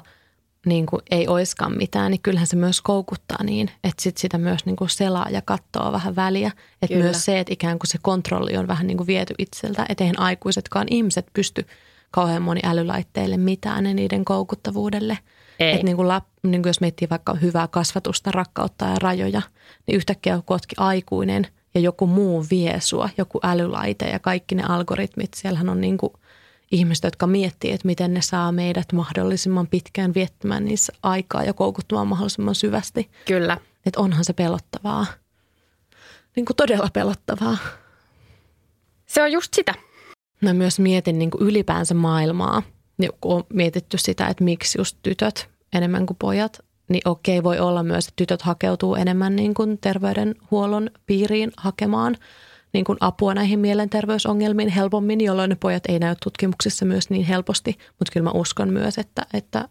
niin 0.65 0.85
kuin 0.85 1.01
ei 1.11 1.27
oiskaan 1.27 1.77
mitään, 1.77 2.11
niin 2.11 2.21
kyllähän 2.21 2.47
se 2.47 2.55
myös 2.55 2.81
koukuttaa 2.81 3.43
niin, 3.43 3.71
että 3.83 4.03
sit 4.03 4.17
sitä 4.17 4.37
myös 4.37 4.65
niin 4.65 4.75
kuin 4.75 4.89
selaa 4.89 5.29
ja 5.29 5.41
katsoo 5.41 5.91
vähän 5.91 6.15
väliä. 6.15 6.51
Että 6.81 6.97
myös 6.97 7.25
se, 7.25 7.39
että 7.39 7.53
ikään 7.53 7.79
kuin 7.79 7.87
se 7.87 7.97
kontrolli 8.01 8.57
on 8.57 8.67
vähän 8.67 8.87
niin 8.87 8.97
kuin 8.97 9.07
viety 9.07 9.33
itseltä, 9.37 9.85
että 9.89 10.03
eihän 10.03 10.19
aikuisetkaan 10.19 10.87
ihmiset 10.89 11.27
pysty 11.33 11.67
kauhean 12.11 12.41
moni 12.41 12.61
älylaitteille 12.63 13.37
mitään 13.37 13.85
ja 13.85 13.93
niiden 13.93 14.25
koukuttavuudelle. 14.25 15.17
Että 15.59 15.85
niin 15.85 15.95
kuin 15.95 16.07
lap, 16.07 16.25
niin 16.43 16.61
kuin 16.61 16.69
jos 16.69 16.81
miettii 16.81 17.09
vaikka 17.09 17.33
hyvää 17.33 17.67
kasvatusta, 17.67 18.31
rakkautta 18.31 18.85
ja 18.85 18.95
rajoja, 19.01 19.41
niin 19.87 19.95
yhtäkkiä 19.95 20.41
kun 20.45 20.59
aikuinen– 20.77 21.47
ja 21.75 21.81
joku 21.81 22.07
muu 22.07 22.45
vie 22.51 22.79
sua, 22.79 23.09
joku 23.17 23.39
älylaite 23.43 24.05
ja 24.05 24.19
kaikki 24.19 24.55
ne 24.55 24.63
algoritmit. 24.63 25.33
Siellähän 25.33 25.69
on 25.69 25.81
niin 25.81 25.97
kuin 25.97 26.13
ihmiset, 26.71 27.03
jotka 27.03 27.27
miettii, 27.27 27.71
että 27.71 27.87
miten 27.87 28.13
ne 28.13 28.21
saa 28.21 28.51
meidät 28.51 28.93
mahdollisimman 28.93 29.67
pitkään 29.67 30.13
viettämään 30.13 30.65
niissä 30.65 30.93
aikaa 31.03 31.43
ja 31.43 31.53
koukuttamaan 31.53 32.07
mahdollisimman 32.07 32.55
syvästi. 32.55 33.09
Kyllä. 33.25 33.57
Että 33.85 33.99
onhan 33.99 34.25
se 34.25 34.33
pelottavaa. 34.33 35.05
Niin 36.35 36.45
kuin 36.45 36.55
todella 36.55 36.89
pelottavaa. 36.93 37.57
Se 39.05 39.23
on 39.23 39.31
just 39.31 39.53
sitä. 39.53 39.73
Mä 40.41 40.53
myös 40.53 40.79
mietin 40.79 41.19
niin 41.19 41.31
kuin 41.31 41.43
ylipäänsä 41.43 41.93
maailmaa, 41.93 42.63
kun 43.21 43.35
on 43.35 43.43
mietitty 43.53 43.97
sitä, 43.97 44.27
että 44.27 44.43
miksi 44.43 44.77
just 44.77 44.97
tytöt 45.01 45.49
enemmän 45.73 46.05
kuin 46.05 46.17
pojat 46.17 46.62
niin 46.89 47.01
okei, 47.05 47.43
voi 47.43 47.59
olla 47.59 47.83
myös, 47.83 48.07
että 48.07 48.13
tytöt 48.15 48.41
hakeutuu 48.41 48.95
enemmän 48.95 49.35
niin 49.35 49.53
kuin 49.53 49.77
terveydenhuollon 49.77 50.89
piiriin 51.05 51.51
hakemaan 51.57 52.17
niin 52.73 52.85
kuin 52.85 52.97
apua 52.99 53.33
näihin 53.33 53.59
mielenterveysongelmiin 53.59 54.69
helpommin, 54.69 55.21
jolloin 55.21 55.49
ne 55.49 55.55
pojat 55.55 55.83
ei 55.85 55.99
näy 55.99 56.15
tutkimuksissa 56.23 56.85
myös 56.85 57.09
niin 57.09 57.25
helposti. 57.25 57.77
Mutta 57.99 58.11
kyllä 58.13 58.23
mä 58.23 58.31
uskon 58.31 58.69
myös, 58.69 58.97
että, 58.97 59.25
että 59.33 59.69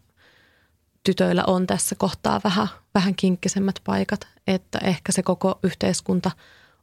tytöillä 1.05 1.45
on 1.47 1.67
tässä 1.67 1.95
kohtaa 1.99 2.41
vähän, 2.45 2.69
vähän 2.95 3.15
kinkkisemmät 3.15 3.81
paikat, 3.85 4.29
että 4.47 4.79
ehkä 4.79 5.13
se 5.13 5.23
koko 5.23 5.59
yhteiskunta 5.63 6.31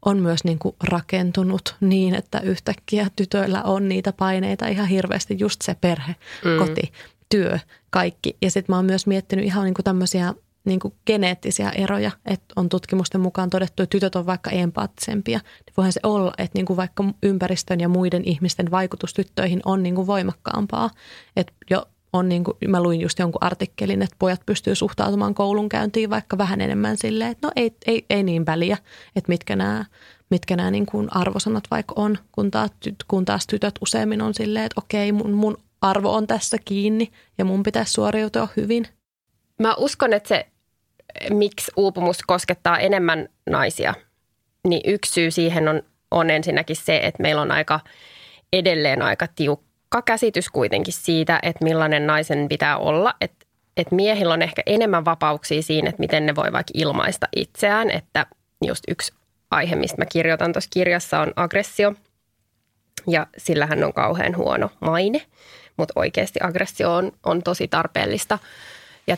on 0.05 0.19
myös 0.19 0.43
niin 0.43 0.59
kuin 0.59 0.75
rakentunut 0.83 1.75
niin, 1.79 2.15
että 2.15 2.39
yhtäkkiä 2.39 3.07
tytöillä 3.15 3.63
on 3.63 3.89
niitä 3.89 4.13
paineita 4.13 4.67
ihan 4.67 4.87
hirveästi, 4.87 5.35
just 5.39 5.61
se 5.61 5.75
perhe, 5.81 6.15
mm. 6.45 6.57
koti, 6.57 6.91
työ, 7.29 7.59
kaikki. 7.89 8.37
Ja 8.41 8.51
sitten 8.51 8.73
mä 8.73 8.77
oon 8.77 8.85
myös 8.85 9.07
miettinyt 9.07 9.45
ihan 9.45 9.65
niin 9.65 9.73
kuin 9.73 9.83
tämmöisiä 9.83 10.33
niin 10.65 10.79
kuin 10.79 10.93
geneettisiä 11.05 11.69
eroja, 11.69 12.11
että 12.25 12.53
on 12.55 12.69
tutkimusten 12.69 13.21
mukaan 13.21 13.49
todettu, 13.49 13.83
että 13.83 13.91
tytöt 13.91 14.15
on 14.15 14.25
vaikka 14.25 14.49
empaattisempia. 14.49 15.39
Niin 15.39 15.73
voihan 15.77 15.93
se 15.93 15.99
olla, 16.03 16.33
että 16.37 16.57
niin 16.57 16.65
kuin 16.65 16.77
vaikka 16.77 17.03
ympäristön 17.23 17.79
ja 17.79 17.89
muiden 17.89 18.23
ihmisten 18.25 18.71
vaikutus 18.71 19.13
tyttöihin 19.13 19.61
on 19.65 19.83
niin 19.83 19.95
kuin 19.95 20.07
voimakkaampaa. 20.07 20.89
Että 21.35 21.53
jo 21.69 21.85
on 22.13 22.29
niin 22.29 22.43
kuin, 22.43 22.57
mä 22.67 22.83
luin 22.83 23.01
just 23.01 23.19
jonkun 23.19 23.43
artikkelin, 23.43 24.01
että 24.01 24.15
pojat 24.19 24.41
pystyy 24.45 24.75
suhtautumaan 24.75 25.35
koulunkäyntiin 25.35 26.09
vaikka 26.09 26.37
vähän 26.37 26.61
enemmän 26.61 26.97
silleen, 26.97 27.31
että 27.31 27.47
no 27.47 27.51
ei, 27.55 27.75
ei, 27.87 28.05
ei 28.09 28.23
niin 28.23 28.45
väliä, 28.45 28.77
että 29.15 29.29
mitkä 29.29 29.55
nämä, 29.55 29.85
mitkä 30.29 30.55
nämä 30.55 30.71
niin 30.71 30.85
kuin 30.85 31.07
arvosanat 31.15 31.63
vaikka 31.71 31.93
on, 31.97 32.17
kun 32.31 32.51
taas, 32.51 32.71
kun 33.07 33.25
taas 33.25 33.47
tytöt 33.47 33.75
useimmin 33.81 34.21
on 34.21 34.33
silleen, 34.33 34.65
että 34.65 34.81
okei, 34.81 35.11
mun, 35.11 35.31
mun 35.31 35.57
arvo 35.81 36.13
on 36.13 36.27
tässä 36.27 36.57
kiinni 36.65 37.11
ja 37.37 37.45
mun 37.45 37.63
pitäisi 37.63 37.93
suoriutua 37.93 38.47
hyvin. 38.57 38.85
Mä 39.59 39.75
uskon, 39.75 40.13
että 40.13 40.27
se, 40.27 40.47
miksi 41.29 41.71
uupumus 41.77 42.17
koskettaa 42.27 42.79
enemmän 42.79 43.29
naisia, 43.49 43.93
niin 44.67 44.81
yksi 44.85 45.13
syy 45.13 45.31
siihen 45.31 45.67
on, 45.67 45.83
on 46.11 46.29
ensinnäkin 46.29 46.75
se, 46.75 46.99
että 47.03 47.21
meillä 47.21 47.41
on 47.41 47.51
aika 47.51 47.79
edelleen 48.53 49.01
aika 49.01 49.27
tiukka 49.27 50.01
käsitys 50.01 50.49
kuitenkin 50.49 50.93
siitä, 50.93 51.39
että 51.43 51.63
millainen 51.63 52.07
naisen 52.07 52.47
pitää 52.49 52.77
olla. 52.77 53.13
Että 53.21 53.49
että 53.77 53.95
miehillä 53.95 54.33
on 54.33 54.41
ehkä 54.41 54.63
enemmän 54.65 55.05
vapauksia 55.05 55.61
siinä, 55.61 55.89
että 55.89 55.99
miten 55.99 56.25
ne 56.25 56.35
voi 56.35 56.51
vaikka 56.51 56.71
ilmaista 56.73 57.27
itseään. 57.35 57.91
Että 57.91 58.25
just 58.65 58.83
yksi 58.87 59.13
aihe, 59.51 59.75
mistä 59.75 59.97
mä 59.97 60.05
kirjoitan 60.05 60.53
tuossa 60.53 60.69
kirjassa 60.73 61.19
on 61.19 61.33
aggressio. 61.35 61.93
Ja 63.07 63.27
sillähän 63.37 63.83
on 63.83 63.93
kauhean 63.93 64.37
huono 64.37 64.71
maine 64.79 65.21
mutta 65.79 65.93
oikeasti 65.95 66.39
aggressio 66.43 66.95
on, 66.95 67.11
on 67.25 67.43
tosi 67.43 67.67
tarpeellista 67.67 68.39
ja 69.07 69.17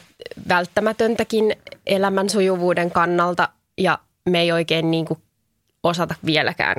välttämätöntäkin 0.50 1.56
elämän 1.86 2.30
sujuvuuden 2.30 2.92
kannalta 2.92 3.50
ja 3.78 4.00
me 4.30 4.42
ei 4.42 4.52
oikein 4.52 4.92
niin 4.92 5.06
kuin 5.06 5.20
osata 5.84 6.16
vieläkään 6.26 6.76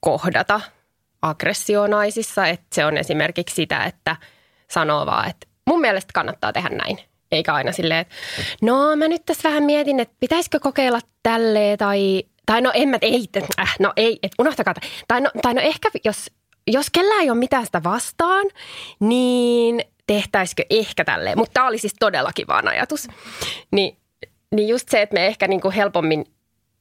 kohdata 0.00 0.60
aggressionaisissa, 1.22 2.46
että 2.46 2.66
se 2.74 2.84
on 2.84 2.96
esimerkiksi 2.96 3.54
sitä, 3.54 3.84
että 3.84 4.16
sanoo 4.70 5.06
vaan, 5.06 5.30
että 5.30 5.46
mun 5.66 5.80
mielestä 5.80 6.12
kannattaa 6.14 6.52
tehdä 6.52 6.68
näin. 6.68 6.98
Eikä 7.32 7.54
aina 7.54 7.72
silleen, 7.72 8.00
että 8.00 8.14
no 8.62 8.96
mä 8.96 9.08
nyt 9.08 9.22
tässä 9.26 9.48
vähän 9.48 9.62
mietin, 9.62 10.00
että 10.00 10.14
pitäisikö 10.20 10.60
kokeilla 10.60 11.00
tälleen 11.22 11.78
tai, 11.78 12.24
tai 12.46 12.60
no 12.60 12.70
en 12.74 12.88
mä, 12.88 12.98
ei, 13.00 13.28
äh, 13.60 13.76
no 13.80 13.92
ei, 13.96 14.18
että 14.22 14.34
unohtakaa. 14.38 14.74
Tai 15.08 15.20
no, 15.20 15.30
tai 15.42 15.54
no 15.54 15.60
ehkä 15.60 15.90
jos 16.04 16.30
jos 16.66 16.90
kellään 16.90 17.22
ei 17.22 17.30
ole 17.30 17.38
mitään 17.38 17.66
sitä 17.66 17.82
vastaan, 17.82 18.46
niin 19.00 19.80
tehtäisikö 20.06 20.62
ehkä 20.70 21.04
tälleen. 21.04 21.38
Mutta 21.38 21.52
tämä 21.52 21.66
oli 21.66 21.78
siis 21.78 21.94
todella 22.00 22.32
kiva 22.32 22.62
ajatus. 22.66 23.08
Ni, 23.70 23.96
niin 24.50 24.68
just 24.68 24.88
se, 24.88 25.02
että 25.02 25.14
me 25.14 25.26
ehkä 25.26 25.48
niin 25.48 25.60
kuin 25.60 25.74
helpommin, 25.74 26.24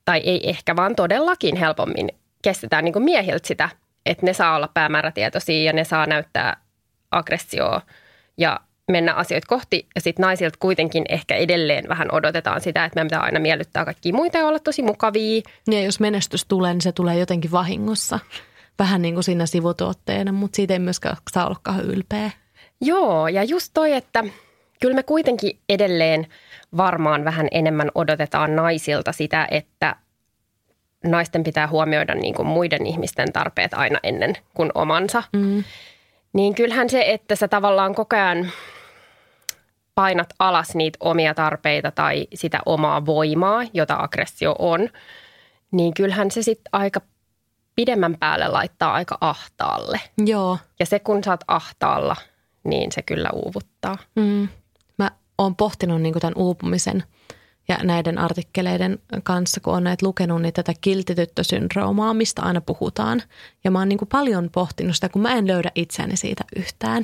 tai 0.05 0.19
ei 0.19 0.49
ehkä, 0.49 0.75
vaan 0.75 0.95
todellakin 0.95 1.55
helpommin 1.55 2.09
kestetään 2.41 2.85
niin 2.85 2.93
kuin 2.93 3.05
miehiltä 3.05 3.47
sitä, 3.47 3.69
että 4.05 4.25
ne 4.25 4.33
saa 4.33 4.55
olla 4.55 4.69
päämäärätietoisia 4.73 5.63
ja 5.63 5.73
ne 5.73 5.83
saa 5.83 6.05
näyttää 6.05 6.57
aggressioa 7.11 7.81
ja 8.37 8.59
mennä 8.91 9.13
asioita 9.13 9.47
kohti. 9.47 9.87
Ja 9.95 10.01
sitten 10.01 10.23
naisilta 10.23 10.57
kuitenkin 10.59 11.05
ehkä 11.09 11.35
edelleen 11.35 11.89
vähän 11.89 12.11
odotetaan 12.11 12.61
sitä, 12.61 12.85
että 12.85 12.95
meidän 12.95 13.07
pitää 13.07 13.21
aina 13.21 13.39
miellyttää 13.39 13.85
kaikkia 13.85 14.13
muita 14.13 14.37
ja 14.37 14.47
olla 14.47 14.59
tosi 14.59 14.81
mukavia. 14.81 15.41
Ja 15.71 15.81
jos 15.81 15.99
menestys 15.99 16.45
tulee, 16.45 16.73
niin 16.73 16.81
se 16.81 16.91
tulee 16.91 17.19
jotenkin 17.19 17.51
vahingossa 17.51 18.19
vähän 18.79 19.01
niin 19.01 19.13
kuin 19.13 19.23
siinä 19.23 19.45
sivutuotteena, 19.45 20.31
mutta 20.31 20.55
siitä 20.55 20.73
ei 20.73 20.79
myöskään 20.79 21.17
saa 21.33 21.47
olla 21.47 21.81
ylpeä. 21.81 22.31
Joo, 22.81 23.27
ja 23.27 23.43
just 23.43 23.71
toi, 23.73 23.93
että 23.93 24.23
kyllä 24.81 24.95
me 24.95 25.03
kuitenkin 25.03 25.59
edelleen 25.69 26.27
varmaan 26.77 27.25
vähän 27.25 27.47
enemmän 27.51 27.91
odotetaan 27.95 28.55
naisilta 28.55 29.11
sitä, 29.11 29.47
että 29.51 29.95
naisten 31.03 31.43
pitää 31.43 31.67
huomioida 31.67 32.15
niin 32.15 32.33
kuin 32.33 32.47
muiden 32.47 32.85
ihmisten 32.85 33.33
tarpeet 33.33 33.73
aina 33.73 33.99
ennen 34.03 34.37
kuin 34.53 34.71
omansa. 34.75 35.23
Mm. 35.33 35.63
Niin 36.33 36.55
kyllähän 36.55 36.89
se, 36.89 37.03
että 37.07 37.35
sä 37.35 37.47
tavallaan 37.47 37.95
koko 37.95 38.15
ajan 38.15 38.51
painat 39.95 40.33
alas 40.39 40.75
niitä 40.75 40.97
omia 40.99 41.33
tarpeita 41.33 41.91
tai 41.91 42.27
sitä 42.33 42.59
omaa 42.65 43.05
voimaa, 43.05 43.63
jota 43.73 43.95
aggressio 43.99 44.55
on, 44.59 44.89
niin 45.71 45.93
kyllähän 45.93 46.31
se 46.31 46.41
sitten 46.41 46.69
aika 46.71 47.01
pidemmän 47.75 48.17
päälle 48.19 48.47
laittaa 48.47 48.93
aika 48.93 49.17
ahtaalle. 49.21 49.99
Joo. 50.25 50.57
Ja 50.79 50.85
se 50.85 50.99
kun 50.99 51.21
oot 51.27 51.41
ahtaalla, 51.47 52.15
niin 52.63 52.91
se 52.91 53.01
kyllä 53.01 53.29
uuvuttaa. 53.33 53.97
Mm. 54.15 54.47
Mä 54.97 55.11
oon 55.37 55.55
pohtinut 55.55 56.01
niin 56.01 56.19
tämän 56.19 56.37
uupumisen 56.37 57.03
ja 57.67 57.77
näiden 57.83 58.17
artikkeleiden 58.17 58.99
kanssa, 59.23 59.61
kun 59.61 59.73
on 59.73 59.83
näitä 59.83 60.05
lukenut, 60.05 60.41
niin 60.41 60.53
tätä 60.53 60.73
kiltityttösyndroomaa, 60.81 62.13
mistä 62.13 62.41
aina 62.41 62.61
puhutaan. 62.61 63.21
Ja 63.63 63.71
mä 63.71 63.79
oon 63.79 63.89
niin 63.89 63.99
paljon 64.11 64.49
pohtinut 64.53 64.95
sitä, 64.95 65.09
kun 65.09 65.21
mä 65.21 65.33
en 65.33 65.47
löydä 65.47 65.71
itseäni 65.75 66.17
siitä 66.17 66.43
yhtään. 66.55 67.03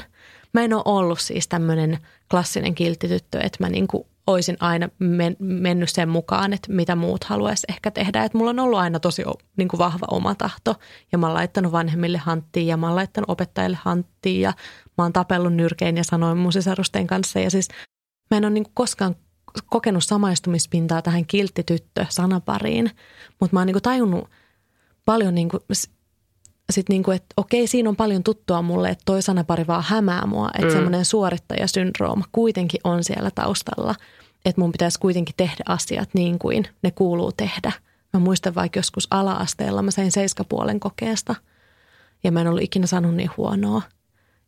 Mä 0.54 0.62
en 0.62 0.74
ole 0.74 0.82
ollut 0.86 1.20
siis 1.20 1.48
tämmöinen 1.48 1.98
klassinen 2.32 2.76
kiltityttö, 2.76 3.40
että 3.40 3.64
mä 3.64 3.70
niin 3.70 3.88
kuin 3.88 4.06
olisin 4.32 4.58
aina 4.60 4.90
men, 5.00 5.36
mennyt 5.40 5.90
sen 5.90 6.10
mukaan, 6.10 6.54
että 6.54 6.74
mitä 6.74 6.96
muut 6.96 7.24
haluaisi 7.24 7.68
ehkä 7.70 7.92
tehdä. 7.92 8.24
Että 8.24 8.38
mulla 8.38 8.50
on 8.50 8.60
ollut 8.60 8.80
aina 8.80 9.00
tosi 9.00 9.24
niin 9.58 9.68
kuin 9.68 9.78
vahva 9.78 10.06
oma 10.12 10.36
tahto 10.36 10.76
ja 11.12 11.18
mä 11.18 11.28
oon 11.28 11.34
laittanut 11.34 11.72
vanhemmille 11.72 12.18
hanttiin 12.18 12.68
ja 12.68 12.78
mä 12.78 12.88
oon 12.88 12.96
laittanut 12.96 13.30
opettajille 13.30 13.78
hanttiin 13.82 14.42
ja 14.42 14.54
mä 14.98 15.04
oon 15.04 15.14
tapellut 15.14 15.54
nyrkein 15.54 15.98
ja 15.98 16.04
sanoin 16.04 16.38
mun 16.38 16.54
sisarusten 16.54 17.08
kanssa. 17.08 17.40
Ja 17.40 17.52
siis 17.52 17.68
mä 18.32 18.38
en 18.38 18.46
ole 18.46 18.54
niin 18.54 18.64
kuin 18.64 18.76
koskaan 18.76 19.16
kokenut 19.66 20.04
samaistumispintaa 20.04 21.02
tähän 21.02 21.26
kilttityttö-sanapariin, 21.26 22.92
mutta 23.40 23.56
mä 23.56 23.60
oon 23.60 23.68
niin 23.68 23.74
kuin 23.74 23.84
tajunnut 23.84 24.30
paljon 25.06 25.36
niin 25.36 25.50
kuin 25.50 25.64
sit 26.72 26.90
niinku, 26.90 27.12
että 27.12 27.34
okei, 27.38 27.68
siinä 27.68 27.90
on 27.90 27.96
paljon 27.96 28.24
tuttua 28.24 28.62
mulle, 28.62 28.90
että 28.90 29.02
toi 29.06 29.22
sanapari 29.22 29.68
vaan 29.68 29.84
hämää 29.88 30.26
mua, 30.26 30.50
että 30.54 30.68
mm. 30.68 30.74
semmoinen 30.74 31.06
suorittajasyndrooma 31.06 32.26
kuitenkin 32.32 32.82
on 32.84 33.04
siellä 33.04 33.32
taustalla, 33.32 33.96
että 34.46 34.62
mun 34.62 34.72
pitäisi 34.72 35.00
kuitenkin 35.00 35.36
tehdä 35.38 35.64
asiat 35.66 36.10
niin 36.14 36.40
kuin 36.40 36.68
ne 36.84 36.92
kuuluu 36.92 37.32
tehdä. 37.32 37.72
Mä 38.14 38.20
muistan 38.20 38.56
vaikka 38.56 38.80
joskus 38.80 39.08
ala-asteella, 39.12 39.82
mä 39.82 39.92
sain 39.92 40.12
seiskapuolen 40.12 40.80
kokeesta 40.80 41.36
ja 42.24 42.32
mä 42.32 42.42
en 42.42 42.48
ollut 42.48 42.64
ikinä 42.64 42.88
saanut 42.88 43.16
niin 43.16 43.30
huonoa. 43.38 43.82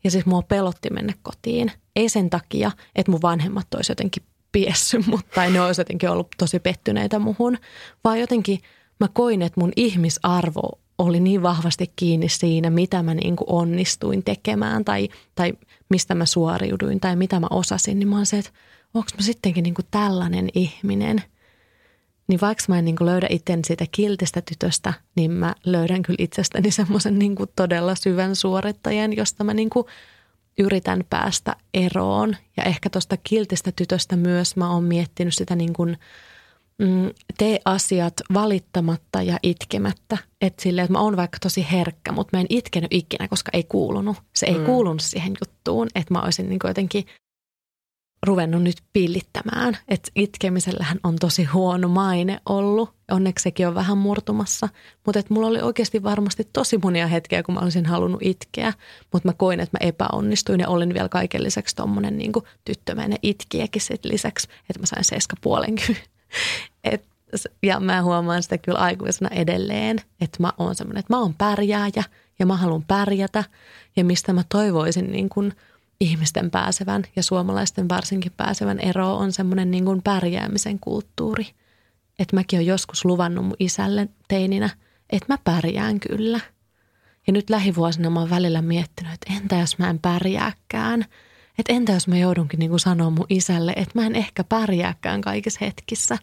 Ja 0.04 0.12
siis 0.12 0.26
mua 0.26 0.42
pelotti 0.42 0.90
mennä 0.90 1.14
kotiin. 1.22 1.72
Ei 1.96 2.10
sen 2.10 2.30
takia, 2.30 2.72
että 2.96 3.12
mun 3.12 3.22
vanhemmat 3.22 3.74
olisi 3.74 3.92
jotenkin 3.92 4.24
piessy, 4.52 5.04
mutta 5.08 5.50
ne 5.50 5.62
olisi 5.62 5.82
jotenkin 5.82 6.10
ollut 6.10 6.28
tosi 6.38 6.60
pettyneitä 6.60 7.20
muhun, 7.20 7.58
vaan 8.04 8.20
jotenkin 8.20 8.60
mä 9.00 9.08
koin, 9.14 9.42
että 9.42 9.60
mun 9.60 9.72
ihmisarvo 9.76 10.80
oli 10.98 11.20
niin 11.20 11.44
vahvasti 11.44 11.92
kiinni 11.96 12.30
siinä, 12.30 12.70
mitä 12.70 13.04
mä 13.04 13.14
niin 13.14 13.36
kuin 13.36 13.50
onnistuin 13.50 14.24
tekemään 14.24 14.86
tai, 14.86 15.10
tai 15.36 15.54
mistä 15.90 16.16
mä 16.16 16.26
suoriuduin 16.26 17.00
tai 17.00 17.16
mitä 17.16 17.40
mä 17.40 17.48
osasin, 17.50 18.00
niin 18.00 18.08
mä 18.08 18.16
oon 18.16 18.26
se, 18.26 18.38
että 18.38 18.52
onko 18.94 19.10
mä 19.18 19.22
sittenkin 19.22 19.64
niin 19.64 19.74
kuin 19.74 19.86
tällainen 19.92 20.50
ihminen. 20.54 21.24
Niin 22.28 22.42
vaikka 22.42 22.64
mä 22.68 22.80
en 22.80 22.86
niin 22.86 22.96
kuin 22.96 23.06
löydä 23.06 23.28
itten 23.30 23.60
siitä 23.66 23.86
kiltistä 23.92 24.42
tytöstä, 24.42 24.94
niin 25.16 25.32
mä 25.32 25.56
löydän 25.66 26.02
kyllä 26.02 26.18
itsestäni 26.20 26.72
semmoisen 26.72 27.20
niin 27.20 27.36
kuin 27.36 27.50
todella 27.56 27.96
syvän 27.96 28.36
suorittajan, 28.36 29.18
josta 29.18 29.44
mä 29.44 29.54
niin 29.54 29.70
kuin 29.70 29.86
yritän 30.60 31.04
päästä 31.10 31.56
eroon. 31.74 32.36
Ja 32.58 32.64
ehkä 32.64 32.90
tuosta 32.90 33.18
kiltistä 33.24 33.72
tytöstä 33.76 34.16
myös 34.16 34.56
mä 34.56 34.72
oon 34.72 34.84
miettinyt 34.84 35.34
sitä 35.34 35.56
niin 35.56 35.74
kuin– 35.74 35.98
mm, 36.78 37.12
tee 37.38 37.60
asiat 37.66 38.14
valittamatta 38.34 39.22
ja 39.22 39.38
itkemättä. 39.44 40.18
Että 40.42 40.64
silleen, 40.64 40.86
että 40.86 40.94
mä 40.94 41.00
oon 41.00 41.18
vaikka 41.18 41.38
tosi 41.42 41.68
herkkä, 41.72 42.12
mutta 42.12 42.38
mä 42.38 42.42
en 42.42 42.48
itkenyt 42.50 42.94
ikinä, 42.94 43.28
koska 43.28 43.50
ei 43.54 43.64
kuulunut. 43.64 44.18
Se 44.36 44.46
ei 44.46 44.58
mm. 44.58 44.66
kuulunut 44.66 45.02
siihen 45.02 45.34
juttuun, 45.42 45.88
että 45.96 46.14
mä 46.14 46.22
olisin 46.22 46.50
niin 46.50 46.60
jotenkin 46.64 47.06
ruvennut 48.24 48.64
nyt 48.64 48.78
pillittämään. 48.94 49.78
Että 49.88 50.12
itkemisellähän 50.16 51.00
on 51.04 51.16
tosi 51.16 51.44
huono 51.44 51.88
maine 51.88 52.40
ollut. 52.50 52.90
Onneksi 53.12 53.44
sekin 53.44 53.68
on 53.68 53.76
vähän 53.76 53.98
murtumassa. 53.98 54.70
Mutta 55.06 55.20
että 55.20 55.34
mulla 55.34 55.48
oli 55.48 55.62
oikeasti 55.62 56.04
varmasti 56.04 56.48
tosi 56.54 56.78
monia 56.78 57.08
hetkiä, 57.08 57.44
kun 57.44 57.56
mä 57.56 57.62
olisin 57.62 57.86
halunnut 57.86 58.22
itkeä. 58.24 58.74
Mutta 59.14 59.30
mä 59.30 59.34
koin, 59.34 59.60
että 59.60 59.78
mä 59.82 59.88
epäonnistuin 59.88 60.60
ja 60.60 60.70
olin 60.70 60.94
vielä 60.94 61.10
kaiken 61.10 61.44
lisäksi 61.44 61.76
tommonen 61.76 62.18
niin 62.18 62.32
tyttömäinen 62.66 63.18
itkiäkin 63.22 63.82
sit 63.82 64.06
lisäksi. 64.06 64.48
Että 64.70 64.80
mä 64.80 64.86
sain 64.86 65.04
seiska 65.04 65.36
puolen 65.42 65.76
Et, 66.84 67.06
ja 67.64 67.80
mä 67.80 68.04
huomaan 68.04 68.44
sitä 68.44 68.58
kyllä 68.58 68.80
aikuisena 68.80 69.30
edelleen, 69.30 69.98
että 70.22 70.38
mä 70.40 70.54
oon 70.58 70.76
semmoinen, 70.76 71.00
että 71.00 71.14
mä 71.14 71.20
oon 71.20 71.34
pärjääjä 71.34 72.04
ja 72.40 72.46
mä 72.46 72.58
haluan 72.58 72.84
pärjätä. 72.88 73.44
Ja 73.96 74.06
mistä 74.06 74.34
mä 74.34 74.44
toivoisin 74.50 75.12
niin 75.12 75.30
kuin 75.30 75.54
ihmisten 76.04 76.52
pääsevän 76.52 77.04
ja 77.16 77.24
suomalaisten 77.24 77.90
varsinkin 77.90 78.32
pääsevän 78.38 78.80
eroon 78.80 79.18
on 79.18 79.32
semmoinen 79.32 79.72
niin 79.72 79.86
kuin 79.86 80.02
pärjäämisen 80.04 80.80
kulttuuri. 80.80 81.48
Että 82.20 82.36
mäkin 82.36 82.58
olen 82.58 82.68
joskus 82.68 83.06
luvannut 83.06 83.46
mun 83.46 83.56
isälle 83.60 84.10
teininä, 84.28 84.70
että 85.10 85.34
mä 85.34 85.38
pärjään 85.44 86.00
kyllä. 86.00 86.40
Ja 87.28 87.34
nyt 87.34 87.50
lähivuosina 87.50 88.10
mä 88.10 88.20
oon 88.20 88.30
välillä 88.30 88.62
miettinyt, 88.62 89.14
että 89.14 89.34
entä 89.34 89.56
jos 89.56 89.78
mä 89.78 89.90
en 89.90 90.00
pärjääkään– 90.00 91.06
että 91.60 91.74
entä 91.74 91.92
jos 91.92 92.08
mä 92.08 92.18
joudunkin 92.18 92.60
niinku 92.60 92.80
sanoa 92.80 93.10
mun 93.10 93.26
isälle, 93.30 93.74
että 93.76 94.00
mä 94.00 94.06
en 94.06 94.16
ehkä 94.16 94.44
pärjääkään 94.44 95.22
kaikissa 95.22 95.66
hetkissä. 95.66 96.18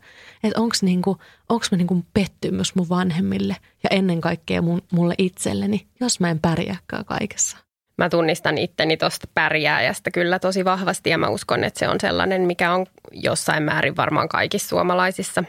Että 0.44 0.60
onks, 0.60 0.82
niinku, 0.82 1.18
onks 1.48 1.70
mä 1.70 1.78
niinku 1.78 2.04
pettymys 2.14 2.74
mun 2.74 2.88
vanhemmille 2.88 3.56
ja 3.82 3.90
ennen 3.90 4.20
kaikkea 4.20 4.62
mun, 4.62 4.82
mulle 4.92 5.14
itselleni, 5.18 5.86
jos 6.00 6.20
mä 6.20 6.30
en 6.30 6.40
pärjääkään 6.40 7.04
kaikessa. 7.04 7.69
Mä 8.00 8.08
tunnistan 8.08 8.58
itteni 8.58 8.96
tuosta 8.96 9.26
pärjääjästä 9.34 10.10
kyllä 10.10 10.38
tosi 10.38 10.64
vahvasti 10.64 11.10
ja 11.10 11.18
mä 11.18 11.28
uskon, 11.28 11.64
että 11.64 11.78
se 11.78 11.88
on 11.88 12.00
sellainen, 12.00 12.42
mikä 12.42 12.72
on 12.72 12.86
jossain 13.12 13.62
määrin 13.62 13.96
varmaan 13.96 14.28
kaikissa 14.28 14.68
suomalaisissa. 14.68 15.44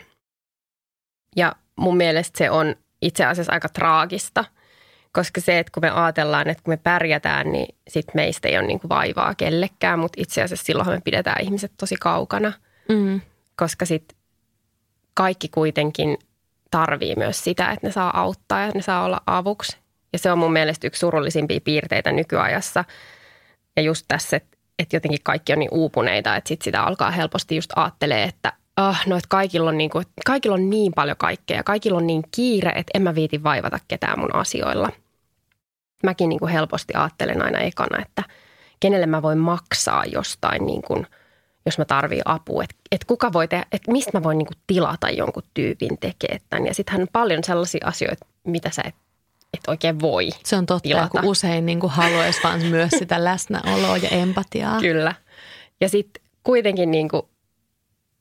Ja 1.36 1.56
mun 1.76 1.98
mielestä 1.98 2.38
se 2.38 2.50
on 2.50 2.76
itse 3.02 3.26
asiassa 3.26 3.54
aika 3.54 3.70
traagista– 3.70 4.46
koska 5.14 5.42
se, 5.42 5.60
että 5.60 5.72
kun 5.74 5.84
me 5.84 5.90
ajatellaan, 5.90 6.50
että 6.50 6.64
kun 6.64 6.72
me 6.72 6.78
pärjätään, 6.78 7.52
niin 7.52 7.76
sit 7.88 8.06
meistä 8.14 8.48
ei 8.48 8.58
ole 8.58 8.68
niin 8.68 8.80
kuin 8.80 8.90
vaivaa 8.90 9.36
kellekään, 9.36 10.00
mutta 10.00 10.22
itse 10.22 10.44
asiassa 10.44 10.66
silloin 10.66 10.90
me 10.90 11.02
pidetään 11.04 11.44
ihmiset 11.44 11.72
tosi 11.78 11.96
kaukana, 11.96 12.54
mm. 12.90 13.22
koska 13.56 13.86
sitten 13.86 14.18
kaikki 15.14 15.48
kuitenkin 15.48 16.18
tarvii 16.72 17.16
myös 17.16 17.44
sitä, 17.44 17.72
että 17.72 17.88
ne 17.88 17.92
saa 17.92 18.22
auttaa 18.22 18.62
ja 18.62 18.72
ne 18.76 18.82
saa 18.82 19.04
olla 19.04 19.22
avuksi. 19.26 19.78
Ja 20.14 20.20
se 20.20 20.32
on 20.32 20.38
mun 20.38 20.54
mielestä 20.54 20.88
yksi 20.88 21.00
surullisimpia 21.00 21.62
piirteitä 21.64 22.12
nykyajassa. 22.12 22.86
Ja 23.76 23.82
just 23.82 24.06
tässä, 24.08 24.38
että, 24.38 24.58
että 24.80 24.96
jotenkin 24.96 25.20
kaikki 25.24 25.54
on 25.54 25.60
niin 25.60 25.74
uupuneita, 25.74 26.36
että 26.36 26.48
sit 26.48 26.62
sitä 26.62 26.84
alkaa 26.84 27.12
helposti 27.12 27.56
just 27.56 27.72
ajattelee, 27.76 28.24
että 28.24 28.54
oh, 28.78 28.98
no, 29.08 29.18
että 29.18 29.28
kaikilla, 29.30 29.70
on 29.70 29.78
niin 29.78 29.90
kuin, 29.90 30.06
kaikilla 30.26 30.56
on 30.56 30.70
niin 30.70 30.94
paljon 30.96 31.18
kaikkea, 31.18 31.64
kaikilla 31.64 31.98
on 31.98 32.08
niin 32.08 32.24
kiire, 32.32 32.70
että 32.70 32.92
en 32.94 33.02
mä 33.02 33.16
viiti 33.16 33.44
vaivata 33.44 33.80
ketään 33.88 34.20
mun 34.20 34.36
asioilla. 34.36 34.90
Mäkin 36.04 36.30
niin 36.30 36.40
kuin 36.40 36.52
helposti 36.52 36.94
ajattelen 36.94 37.42
aina 37.42 37.60
ekana, 37.60 38.02
että 38.02 38.24
kenelle 38.80 39.06
mä 39.06 39.22
voin 39.22 39.38
maksaa 39.38 40.06
jostain, 40.06 40.66
niin 40.66 40.82
kuin, 40.82 41.08
jos 41.66 41.78
mä 41.78 41.86
tarvii 41.86 42.22
apua. 42.26 42.64
Että 42.64 42.76
et 42.92 43.06
kuka 43.06 43.34
voi 43.34 43.48
tehdä, 43.48 43.66
että 43.72 43.92
mistä 43.92 44.12
mä 44.14 44.24
voin 44.24 44.38
niin 44.38 44.48
kuin 44.48 44.58
tilata 44.68 45.10
jonkun 45.10 45.44
tyypin 45.54 45.98
tekee 46.00 46.38
tämän. 46.50 46.68
Ja 46.68 46.74
sittenhän 46.74 47.02
on 47.02 47.08
paljon 47.14 47.44
sellaisia 47.44 47.88
asioita, 47.88 48.26
mitä 48.44 48.70
sä 48.70 48.82
et 48.86 48.96
et 49.54 49.68
oikein 49.68 50.00
voi 50.00 50.30
Se 50.44 50.56
on 50.56 50.66
totta, 50.66 50.84
tilata. 50.84 51.10
kun 51.10 51.26
usein 51.26 51.66
niin 51.66 51.80
kuin 51.80 51.92
haluaisi 51.92 52.40
vaan 52.44 52.66
myös 52.66 52.92
sitä 52.92 53.24
läsnäoloa 53.24 53.98
ja 53.98 54.10
empatiaa. 54.10 54.80
Kyllä. 54.80 55.16
Ja 55.82 55.90
sitten 55.90 56.24
kuitenkin 56.44 56.92
niin 56.92 57.10
kuin 57.10 57.22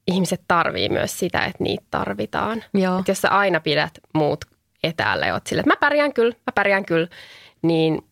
ihmiset 0.07 0.43
tarvii 0.49 0.89
myös 0.89 1.19
sitä, 1.19 1.45
että 1.45 1.65
niitä 1.65 1.85
tarvitaan. 1.91 2.65
Joo. 2.75 2.99
Että 2.99 3.11
jos 3.11 3.21
sä 3.21 3.29
aina 3.29 3.61
pidät 3.61 3.99
muut 4.15 4.45
etäällä 4.83 5.27
ja 5.27 5.35
oot 5.35 5.47
sille, 5.47 5.61
että 5.61 5.71
mä 5.71 5.77
pärjään 5.81 6.13
kyllä, 6.13 6.35
mä 6.47 6.53
pärjään 6.55 6.85
kyllä, 6.85 7.09
niin 7.63 8.03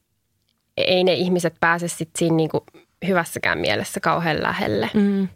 ei 0.77 1.05
ne 1.05 1.13
ihmiset 1.13 1.55
pääse 1.61 1.89
sitten 1.89 2.19
siinä 2.19 2.37
niinku 2.37 2.65
hyvässäkään 3.07 3.59
mielessä 3.59 4.01
kauhean 4.01 4.43
lähelle. 4.43 4.91
Mm. 4.95 5.29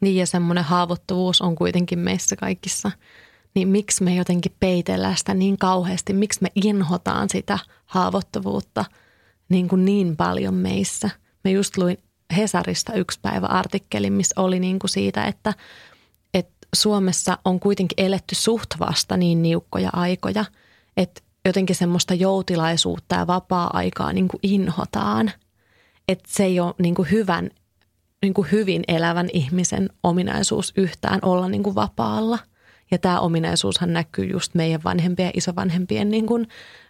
Niin 0.00 0.16
ja 0.16 0.26
semmoinen 0.26 0.64
haavoittuvuus 0.64 1.40
on 1.42 1.54
kuitenkin 1.54 1.98
meissä 1.98 2.36
kaikissa. 2.36 2.90
Niin 3.56 3.68
miksi 3.68 4.04
me 4.04 4.14
jotenkin 4.14 4.52
peitellään 4.60 5.16
sitä 5.16 5.34
niin 5.34 5.58
kauheasti, 5.58 6.12
miksi 6.12 6.42
me 6.42 6.48
inhotaan 6.54 7.28
sitä 7.28 7.58
haavoittuvuutta 7.86 8.84
niin, 9.48 9.68
kuin 9.68 9.84
niin 9.84 10.16
paljon 10.16 10.54
meissä. 10.54 11.10
Me 11.44 11.50
just 11.50 11.76
luin 11.76 11.98
Hesarista 12.36 12.92
yksi 12.92 13.18
päivä 13.22 13.46
artikkelin, 13.46 14.12
missä 14.12 14.40
oli 14.40 14.60
niin 14.60 14.78
kuin 14.78 14.90
siitä, 14.90 15.24
että– 15.24 15.54
Suomessa 16.74 17.38
on 17.44 17.60
kuitenkin 17.60 18.04
eletty 18.04 18.34
suht 18.34 18.70
vasta 18.78 19.16
niin 19.16 19.42
niukkoja 19.42 19.90
aikoja, 19.92 20.44
että 20.96 21.22
jotenkin 21.44 21.76
semmoista 21.76 22.14
joutilaisuutta 22.14 23.14
ja 23.14 23.26
vapaa-aikaa 23.26 24.12
niin 24.12 24.28
kuin 24.28 24.40
inhotaan. 24.42 25.32
Että 26.08 26.28
se 26.28 26.44
ei 26.44 26.60
ole 26.60 26.74
niin 26.78 26.94
kuin 26.94 27.10
hyvän, 27.10 27.50
niin 28.22 28.34
kuin 28.34 28.48
hyvin 28.52 28.84
elävän 28.88 29.28
ihmisen 29.32 29.90
ominaisuus 30.02 30.72
yhtään 30.76 31.18
olla 31.22 31.48
niin 31.48 31.62
kuin 31.62 31.74
vapaalla. 31.74 32.38
Ja 32.90 32.98
tämä 32.98 33.20
ominaisuushan 33.20 33.92
näkyy 33.92 34.24
just 34.24 34.54
meidän 34.54 34.84
vanhempien 34.84 35.26
ja 35.26 35.32
isovanhempien 35.34 36.10
niin 36.10 36.26
kuin 36.26 36.48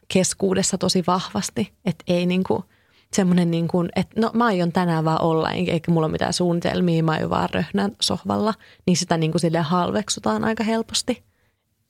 keskuudessa 0.09 0.79
tosi 0.79 1.05
vahvasti. 1.07 1.73
Että 1.85 2.05
ei 2.09 2.27
niin 2.27 2.45
kuin– 2.45 2.63
semmoinen 3.13 3.51
niin 3.51 3.69
kuin, 3.69 3.89
että 3.97 4.21
no 4.21 4.31
mä 4.35 4.45
aion 4.45 4.73
tänään 4.73 5.05
vaan 5.05 5.23
olla, 5.23 5.51
eikä 5.51 5.91
mulla 5.91 6.07
ole 6.07 6.13
mitään 6.13 6.33
suunnitelmia, 6.33 7.03
mä 7.03 7.13
aion 7.13 7.31
vaan 7.31 7.49
röhnän 7.51 7.93
sohvalla, 8.01 8.55
niin 8.87 8.97
sitä 8.97 9.17
niin 9.17 9.33
kuin 9.33 9.41
sille 9.41 9.59
halveksutaan 9.59 10.45
aika 10.45 10.65
helposti. 10.65 11.23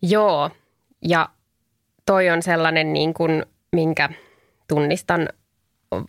Joo, 0.03 0.51
ja 1.05 1.29
toi 2.07 2.31
on 2.31 2.43
sellainen 2.43 2.93
niin 2.93 3.15
kuin, 3.15 3.47
minkä 3.73 4.09
tunnistan 4.69 5.29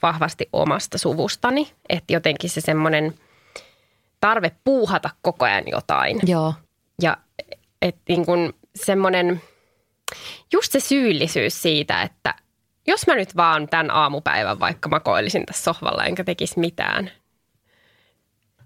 vahvasti 0.01 0.49
omasta 0.53 0.97
suvustani, 0.97 1.71
että 1.89 2.13
jotenkin 2.13 2.49
se 2.49 2.61
semmoinen 2.61 3.13
tarve 4.21 4.51
puuhata 4.63 5.09
koko 5.21 5.45
ajan 5.45 5.63
jotain. 5.67 6.19
Joo. 6.23 6.53
Ja 7.01 7.17
että 7.81 8.01
niin 8.09 8.25
kuin 8.25 8.53
semmoinen, 8.75 9.41
just 10.53 10.71
se 10.71 10.79
syyllisyys 10.79 11.61
siitä, 11.61 12.01
että– 12.01 12.33
jos 12.87 13.07
mä 13.07 13.15
nyt 13.15 13.35
vaan 13.35 13.67
tämän 13.67 13.91
aamupäivän 13.91 14.59
vaikka 14.59 14.89
makoilisin 14.89 15.45
tässä 15.45 15.63
sohvalla 15.63 16.05
enkä 16.05 16.23
tekisi 16.23 16.59
mitään, 16.59 17.11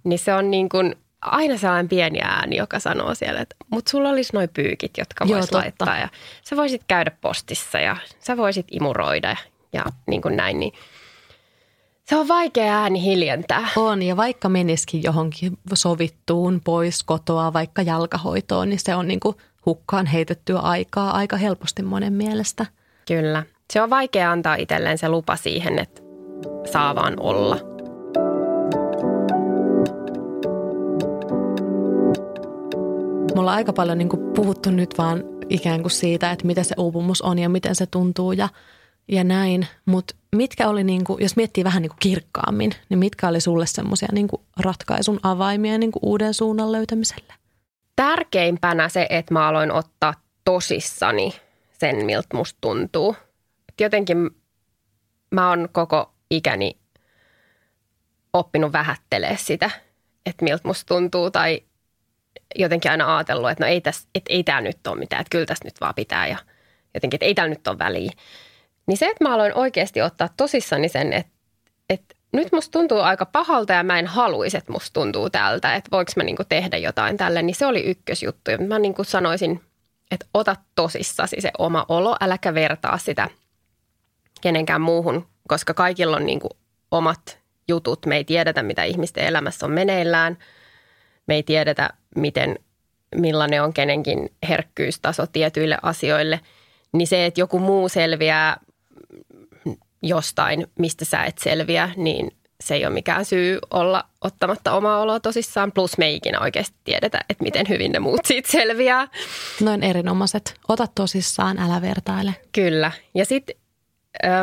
niin 0.03 0.19
se 0.19 0.33
on 0.33 0.51
niin 0.51 0.69
kuin 0.69 0.95
aina 1.21 1.57
sellainen 1.57 1.89
pieni 1.89 2.19
ääni, 2.23 2.55
joka 2.55 2.79
sanoo 2.79 3.15
siellä, 3.15 3.41
että 3.41 3.55
mut 3.69 3.87
sulla 3.87 4.09
olisi 4.09 4.33
noin 4.33 4.49
pyykit, 4.53 4.97
jotka 4.97 5.27
vois 5.27 5.51
laittaa 5.51 5.97
ja 5.97 6.09
sä 6.43 6.55
voisit 6.55 6.81
käydä 6.87 7.11
postissa 7.21 7.79
ja 7.79 7.97
sä 8.19 8.37
voisit 8.37 8.65
imuroida 8.71 9.29
ja, 9.29 9.37
ja 9.73 9.85
niin 10.07 10.21
kuin 10.21 10.37
näin, 10.37 10.59
niin 10.59 10.73
se 12.11 12.15
on 12.15 12.27
vaikea 12.27 12.81
ääni 12.81 13.03
hiljentää. 13.03 13.67
On, 13.75 14.03
ja 14.03 14.17
vaikka 14.17 14.49
menisikin 14.49 15.03
johonkin 15.03 15.57
sovittuun 15.73 16.61
pois 16.63 17.03
kotoa, 17.03 17.53
vaikka 17.53 17.81
jalkahoitoon, 17.81 18.69
niin 18.69 18.79
se 18.79 18.95
on 18.95 19.07
niin 19.07 19.19
kuin 19.19 19.35
hukkaan 19.65 20.05
heitettyä 20.05 20.59
aikaa 20.59 21.11
aika 21.11 21.37
helposti 21.37 21.83
monen 21.83 22.13
mielestä. 22.13 22.65
Kyllä 23.07 23.43
se 23.73 23.81
on 23.81 23.89
vaikea 23.89 24.31
antaa 24.31 24.55
itselleen 24.55 24.97
se 24.97 25.09
lupa 25.09 25.35
siihen, 25.35 25.79
että 25.79 26.01
saa 26.71 26.95
vaan 26.95 27.19
olla. 27.19 27.57
Mulla 33.35 33.51
on 33.51 33.57
aika 33.57 33.73
paljon 33.73 33.97
niin 33.97 34.09
kuin 34.09 34.33
puhuttu 34.33 34.71
nyt 34.71 34.97
vaan 34.97 35.23
ikään 35.49 35.81
kuin 35.81 35.91
siitä, 35.91 36.31
että 36.31 36.47
mitä 36.47 36.63
se 36.63 36.75
uupumus 36.77 37.21
on 37.21 37.39
ja 37.39 37.49
miten 37.49 37.75
se 37.75 37.85
tuntuu 37.85 38.31
ja, 38.31 38.49
ja 39.07 39.23
näin. 39.23 39.67
Mutta 39.85 40.15
mitkä 40.35 40.67
oli, 40.67 40.83
niin 40.83 41.03
kuin, 41.03 41.23
jos 41.23 41.35
miettii 41.35 41.63
vähän 41.63 41.81
niin 41.81 41.89
kuin 41.89 41.99
kirkkaammin, 41.99 42.71
niin 42.89 42.99
mitkä 42.99 43.27
oli 43.27 43.41
sulle 43.41 43.65
semmoisia 43.65 44.07
niin 44.11 44.27
ratkaisun 44.59 45.19
avaimia 45.23 45.77
niin 45.77 45.91
kuin 45.91 46.03
uuden 46.03 46.33
suunnan 46.33 46.71
löytämiselle? 46.71 47.33
Tärkeimpänä 47.95 48.89
se, 48.89 49.07
että 49.09 49.33
mä 49.33 49.47
aloin 49.47 49.71
ottaa 49.71 50.13
tosissani 50.45 51.33
sen, 51.79 52.05
miltä 52.05 52.37
musta 52.37 52.57
tuntuu. 52.61 53.15
Et 53.69 53.81
jotenkin 53.81 54.29
mä 55.31 55.49
oon 55.49 55.69
koko 55.71 56.13
ikäni 56.29 56.77
oppinut 58.33 58.73
vähättelee 58.73 59.37
sitä, 59.37 59.69
että 60.25 60.43
miltä 60.43 60.67
musta 60.67 60.95
tuntuu 60.95 61.31
tai 61.31 61.63
jotenkin 62.55 62.91
aina 62.91 63.17
ajatellut, 63.17 63.49
että 63.49 63.63
no 63.63 63.67
ei, 63.67 63.81
täs, 63.81 64.07
että 64.15 64.33
ei 64.33 64.43
tämä 64.43 64.61
nyt 64.61 64.87
ole 64.87 64.99
mitään, 64.99 65.21
että 65.21 65.31
kyllä 65.31 65.45
tässä 65.45 65.65
nyt 65.65 65.81
vaan 65.81 65.95
pitää 65.95 66.27
ja 66.27 66.37
jotenkin, 66.93 67.15
että 67.15 67.25
ei 67.25 67.35
täällä 67.35 67.53
nyt 67.53 67.67
ole 67.67 67.79
väliä. 67.79 68.11
Niin 68.91 68.97
se, 68.97 69.07
että 69.09 69.23
mä 69.23 69.33
aloin 69.33 69.53
oikeasti 69.55 70.01
ottaa 70.01 70.29
tosissani 70.37 70.89
sen, 70.89 71.13
että, 71.13 71.31
että 71.89 72.15
nyt 72.31 72.51
musta 72.51 72.71
tuntuu 72.71 72.99
aika 72.99 73.25
pahalta 73.25 73.73
ja 73.73 73.83
mä 73.83 73.99
en 73.99 74.07
haluaisi, 74.07 74.57
että 74.57 74.71
musta 74.71 74.93
tuntuu 74.93 75.29
tältä, 75.29 75.75
että 75.75 75.89
voiko 75.91 76.11
mä 76.15 76.23
niinku 76.23 76.43
tehdä 76.49 76.77
jotain 76.77 77.17
tälle, 77.17 77.41
niin 77.41 77.55
se 77.55 77.65
oli 77.65 77.83
ykkösjuttu. 77.83 78.51
Mä 78.67 78.79
niinku 78.79 79.03
sanoisin, 79.03 79.61
että 80.11 80.25
ota 80.33 80.55
tosissasi 80.75 81.35
se 81.39 81.51
oma 81.57 81.85
olo, 81.89 82.15
äläkä 82.21 82.53
vertaa 82.53 82.97
sitä 82.97 83.29
kenenkään 84.41 84.81
muuhun, 84.81 85.27
koska 85.47 85.73
kaikilla 85.73 86.17
on 86.17 86.25
niinku 86.25 86.49
omat 86.91 87.39
jutut. 87.67 88.05
Me 88.05 88.15
ei 88.15 88.23
tiedetä, 88.23 88.63
mitä 88.63 88.83
ihmisten 88.83 89.23
elämässä 89.23 89.65
on 89.65 89.71
meneillään. 89.71 90.37
Me 91.27 91.35
ei 91.35 91.43
tiedetä, 91.43 91.89
miten, 92.15 92.59
millainen 93.15 93.63
on 93.63 93.73
kenenkin 93.73 94.29
herkkyystaso 94.49 95.27
tietyille 95.27 95.77
asioille. 95.81 96.39
Niin 96.93 97.07
se, 97.07 97.25
että 97.25 97.41
joku 97.41 97.59
muu 97.59 97.89
selviää 97.89 98.57
jostain, 100.01 100.67
mistä 100.79 101.05
sä 101.05 101.23
et 101.23 101.37
selviä, 101.37 101.89
niin 101.95 102.31
se 102.61 102.75
ei 102.75 102.85
ole 102.85 102.93
mikään 102.93 103.25
syy 103.25 103.59
olla 103.71 104.03
ottamatta 104.21 104.73
omaa 104.73 104.99
oloa 104.99 105.19
tosissaan. 105.19 105.71
Plus 105.71 105.97
me 105.97 106.05
ei 106.05 106.15
ikinä 106.15 106.39
oikeasti 106.39 106.77
tiedetä, 106.83 107.19
että 107.29 107.43
miten 107.43 107.65
hyvin 107.69 107.91
ne 107.91 107.99
muut 107.99 108.25
siitä 108.25 108.51
selviää. 108.51 109.07
Noin 109.61 109.83
erinomaiset. 109.83 110.53
Ota 110.67 110.87
tosissaan, 110.95 111.59
älä 111.59 111.81
vertaile. 111.81 112.35
Kyllä. 112.51 112.91
Ja 113.15 113.25
sitten 113.25 113.55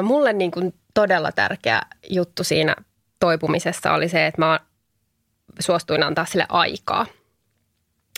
mulle 0.03 0.33
niin 0.33 0.51
kuin 0.51 0.75
todella 0.95 1.33
tärkeä 1.33 1.81
juttu 2.11 2.45
siinä 2.45 2.77
toipumisessa 3.21 3.93
oli 3.93 4.09
se, 4.09 4.27
että 4.27 4.43
mä 4.43 4.61
suostuin 5.61 6.03
antaa 6.03 6.25
sille 6.25 6.47
aikaa. 6.49 7.07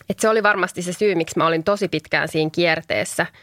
Et 0.09 0.19
se 0.19 0.29
oli 0.29 0.43
varmasti 0.43 0.83
se 0.83 0.93
syy, 0.93 1.15
miksi 1.15 1.39
mä 1.39 1.47
olin 1.47 1.65
tosi 1.65 1.89
pitkään 1.89 2.29
siinä 2.29 2.51
kierteessä– 2.51 3.27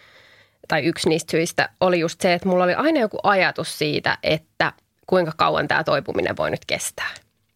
tai 0.68 0.84
yksi 0.84 1.10
niistä 1.10 1.32
syistä 1.32 1.70
oli 1.80 2.00
just 2.00 2.22
se, 2.22 2.34
että 2.34 2.48
mulla 2.48 2.64
oli 2.64 2.74
aina 2.74 3.00
joku 3.00 3.20
ajatus 3.24 3.78
siitä, 3.78 4.18
että 4.24 4.74
kuinka 5.08 5.32
kauan 5.38 5.68
tämä 5.68 5.84
toipuminen 5.84 6.38
voi 6.38 6.52
nyt 6.52 6.66
kestää. 6.66 7.10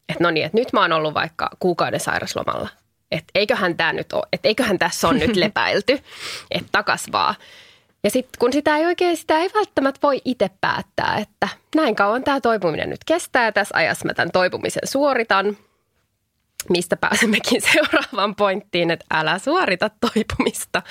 Että 0.10 0.24
no 0.24 0.32
niin, 0.32 0.46
että 0.46 0.58
nyt 0.58 0.74
mä 0.74 0.82
oon 0.82 0.92
ollut 0.92 1.14
vaikka 1.14 1.50
kuukauden 1.60 2.00
sairaslomalla. 2.00 2.70
Että 3.12 3.32
eiköhän 3.36 3.78
tämä 3.78 3.94
nyt 3.94 4.14
ole, 4.14 4.24
että 4.34 4.48
eiköhän 4.48 4.80
tässä 4.80 5.08
on 5.08 5.20
nyt 5.20 5.36
lepäilty, 5.46 6.00
että 6.52 6.70
takas 6.72 7.08
vaan. 7.12 7.36
Ja 8.04 8.10
sitten 8.10 8.40
kun 8.40 8.54
sitä 8.54 8.78
ei 8.78 8.86
oikein, 8.86 9.18
sitä 9.18 9.38
ei 9.38 9.50
välttämättä 9.54 10.00
voi 10.04 10.22
itse 10.26 10.50
päättää, 10.62 11.18
että 11.18 11.48
näin 11.76 11.96
kauan 11.96 12.24
tämä 12.24 12.42
toipuminen 12.42 12.90
nyt 12.90 13.04
kestää 13.06 13.46
ja 13.46 13.52
tässä 13.52 13.78
ajassa 13.78 14.06
mä 14.06 14.14
tämän 14.14 14.32
toipumisen 14.32 14.88
suoritan– 14.88 15.58
mistä 16.70 16.98
pääsemmekin 16.98 17.62
seuraavaan 17.74 18.36
pointtiin, 18.36 18.92
että 18.92 19.06
älä 19.12 19.40
suorita 19.40 19.90
toipumista. 19.90 20.82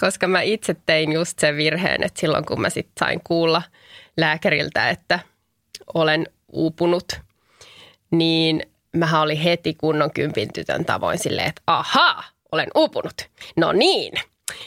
Koska 0.00 0.26
mä 0.26 0.40
itse 0.40 0.76
tein 0.86 1.12
just 1.12 1.38
sen 1.38 1.56
virheen, 1.56 2.02
että 2.02 2.20
silloin 2.20 2.46
kun 2.46 2.60
mä 2.60 2.70
sitten 2.70 3.06
sain 3.06 3.20
kuulla 3.24 3.62
lääkäriltä, 4.16 4.88
että 4.88 5.18
olen 5.94 6.26
uupunut, 6.52 7.20
niin 8.10 8.62
mä 8.96 9.22
olin 9.22 9.38
heti 9.38 9.74
kunnon 9.74 10.10
kympin 10.10 10.52
tytön 10.52 10.84
tavoin 10.84 11.18
silleen, 11.18 11.48
että 11.48 11.62
ahaa, 11.66 12.24
olen 12.52 12.68
uupunut. 12.74 13.14
No 13.56 13.72
niin, 13.72 14.12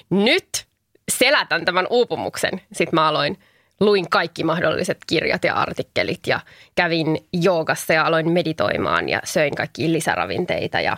nyt 0.10 0.68
selätän 1.12 1.66
tämän 1.66 1.88
uupumuksen. 1.90 2.62
Sitten 2.74 2.96
mä 2.96 3.08
aloin 3.08 3.38
luin 3.80 4.10
kaikki 4.10 4.44
mahdolliset 4.44 4.98
kirjat 5.08 5.44
ja 5.44 5.56
artikkelit 5.56 6.20
ja 6.28 6.40
kävin 6.76 7.18
joogassa 7.34 7.94
ja 7.94 8.06
aloin 8.06 8.32
meditoimaan 8.32 9.10
ja 9.10 9.22
söin 9.24 9.56
kaikki 9.56 9.94
lisäravinteita. 9.94 10.80
Ja... 10.80 10.98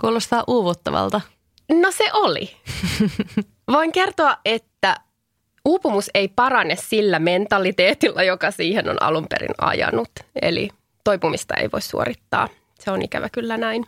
Kuulostaa 0.00 0.44
uuvuttavalta. 0.46 1.20
No 1.72 1.90
se 1.90 2.12
oli. 2.12 2.50
Voin 3.72 3.92
kertoa, 3.92 4.36
että 4.44 4.96
uupumus 5.64 6.10
ei 6.14 6.28
parane 6.28 6.76
sillä 6.76 7.18
mentaliteetilla, 7.18 8.22
joka 8.22 8.50
siihen 8.50 8.88
on 8.88 9.02
alun 9.02 9.26
perin 9.28 9.54
ajanut. 9.58 10.10
Eli 10.42 10.70
toipumista 11.04 11.54
ei 11.54 11.68
voi 11.72 11.82
suorittaa. 11.82 12.48
Se 12.80 12.90
on 12.90 13.02
ikävä 13.02 13.28
kyllä 13.28 13.56
näin. 13.56 13.86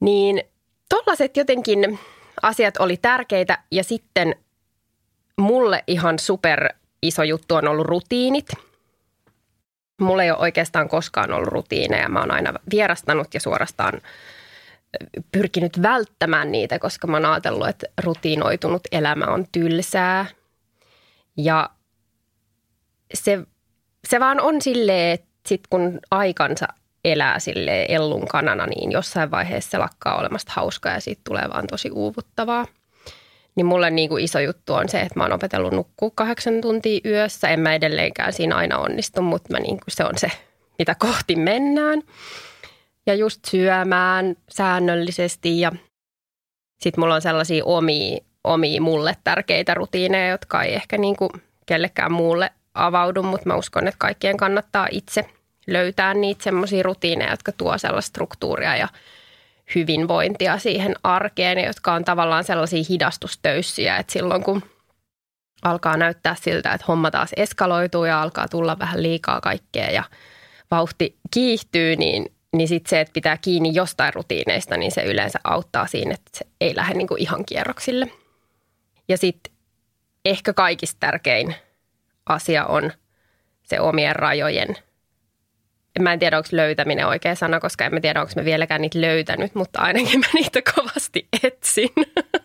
Niin 0.00 0.42
tollaset 0.88 1.36
jotenkin 1.36 1.98
asiat 2.42 2.76
oli 2.76 2.96
tärkeitä 2.96 3.58
ja 3.70 3.84
sitten– 3.84 4.34
mulle 5.40 5.84
ihan 5.86 6.18
super 6.18 6.68
iso 7.02 7.22
juttu 7.22 7.54
on 7.54 7.68
ollut 7.68 7.86
rutiinit. 7.86 8.48
Mulla 10.00 10.22
ei 10.22 10.30
ole 10.30 10.38
oikeastaan 10.38 10.88
koskaan 10.88 11.32
ollut 11.32 11.48
rutiineja. 11.48 12.08
Mä 12.08 12.20
oon 12.20 12.30
aina 12.30 12.52
vierastanut 12.70 13.34
ja 13.34 13.40
suorastaan 13.40 14.00
pyrkinyt 15.32 15.82
välttämään 15.82 16.52
niitä, 16.52 16.78
koska 16.78 17.06
mä 17.06 17.16
oon 17.16 17.26
ajatellut, 17.26 17.68
että 17.68 17.86
rutiinoitunut 18.04 18.82
elämä 18.92 19.26
on 19.26 19.46
tylsää. 19.52 20.26
Ja 21.36 21.70
se, 23.14 23.38
se 24.08 24.20
vaan 24.20 24.40
on 24.40 24.62
silleen, 24.62 25.14
että 25.14 25.28
sit 25.46 25.60
kun 25.70 26.00
aikansa 26.10 26.68
elää 27.04 27.38
sille 27.38 27.86
ellun 27.88 28.28
kanana, 28.28 28.66
niin 28.66 28.92
jossain 28.92 29.30
vaiheessa 29.30 29.70
se 29.70 29.78
lakkaa 29.78 30.18
olemasta 30.18 30.52
hauskaa 30.56 30.92
ja 30.92 31.00
siitä 31.00 31.20
tulee 31.28 31.48
vaan 31.54 31.66
tosi 31.66 31.90
uuvuttavaa– 31.90 32.66
niin 33.60 33.66
mulle 33.66 33.90
niin 33.90 34.08
kuin 34.08 34.24
iso 34.24 34.38
juttu 34.38 34.74
on 34.74 34.88
se, 34.88 35.00
että 35.00 35.18
mä 35.18 35.22
oon 35.22 35.32
opetellut 35.32 35.72
nukkua 35.72 36.10
kahdeksan 36.14 36.60
tuntia 36.60 37.00
yössä. 37.04 37.48
En 37.48 37.60
mä 37.60 37.74
edelleenkään 37.74 38.32
siinä 38.32 38.56
aina 38.56 38.78
onnistu, 38.78 39.22
mutta 39.22 39.52
mä 39.52 39.58
niin 39.58 39.76
kuin 39.76 39.88
se 39.88 40.04
on 40.04 40.18
se, 40.18 40.30
mitä 40.78 40.94
kohti 40.94 41.36
mennään. 41.36 42.02
Ja 43.06 43.14
just 43.14 43.44
syömään 43.44 44.36
säännöllisesti 44.50 45.60
ja 45.60 45.72
sitten 46.78 47.00
mulla 47.00 47.14
on 47.14 47.22
sellaisia 47.22 47.64
omia, 47.64 48.18
omia 48.44 48.80
mulle 48.80 49.16
tärkeitä 49.24 49.74
rutiineja, 49.74 50.30
jotka 50.30 50.62
ei 50.62 50.74
ehkä 50.74 50.98
niin 50.98 51.16
kuin 51.16 51.30
kellekään 51.66 52.12
muulle 52.12 52.50
avaudu, 52.74 53.22
mutta 53.22 53.48
mä 53.48 53.56
uskon, 53.56 53.88
että 53.88 53.98
kaikkien 53.98 54.36
kannattaa 54.36 54.88
itse 54.90 55.24
löytää 55.66 56.14
niitä 56.14 56.44
semmoisia 56.44 56.82
rutiineja, 56.82 57.30
jotka 57.30 57.52
tuo 57.52 57.78
sellaista 57.78 58.08
struktuuria 58.08 58.76
ja 58.76 58.88
hyvinvointia 59.74 60.58
siihen 60.58 60.94
arkeen, 61.02 61.64
jotka 61.64 61.92
on 61.92 62.04
tavallaan 62.04 62.44
sellaisia 62.44 62.84
hidastustöyssiä, 62.88 63.96
että 63.96 64.12
silloin 64.12 64.42
kun 64.42 64.62
alkaa 65.62 65.96
näyttää 65.96 66.36
siltä, 66.40 66.72
että 66.72 66.84
homma 66.88 67.10
taas 67.10 67.30
eskaloituu 67.36 68.04
ja 68.04 68.22
alkaa 68.22 68.48
tulla 68.48 68.78
vähän 68.78 69.02
liikaa 69.02 69.40
kaikkea 69.40 69.90
ja 69.90 70.02
vauhti 70.70 71.16
kiihtyy, 71.30 71.96
niin, 71.96 72.32
niin 72.56 72.68
sitten 72.68 72.90
se, 72.90 73.00
että 73.00 73.12
pitää 73.12 73.36
kiinni 73.36 73.74
jostain 73.74 74.14
rutiineista, 74.14 74.76
niin 74.76 74.92
se 74.92 75.02
yleensä 75.02 75.38
auttaa 75.44 75.86
siinä, 75.86 76.14
että 76.14 76.30
se 76.38 76.44
ei 76.60 76.76
lähde 76.76 76.94
niin 76.94 77.08
kuin 77.08 77.22
ihan 77.22 77.44
kierroksille. 77.44 78.06
Ja 79.08 79.18
sitten 79.18 79.52
ehkä 80.24 80.52
kaikista 80.52 80.96
tärkein 81.00 81.54
asia 82.26 82.66
on 82.66 82.92
se 83.62 83.80
omien 83.80 84.16
rajojen– 84.16 84.76
mä 85.98 86.12
en 86.12 86.18
tiedä, 86.18 86.36
onko 86.36 86.48
löytäminen 86.52 87.06
oikea 87.06 87.34
sana, 87.34 87.60
koska 87.60 87.84
en 87.84 87.94
mä 87.94 88.00
tiedä, 88.00 88.20
onko 88.20 88.32
mä 88.36 88.44
vieläkään 88.44 88.80
niitä 88.80 89.00
löytänyt, 89.00 89.54
mutta 89.54 89.80
ainakin 89.80 90.20
mä 90.20 90.26
niitä 90.34 90.60
kovasti 90.74 91.28
etsin. 91.42 91.90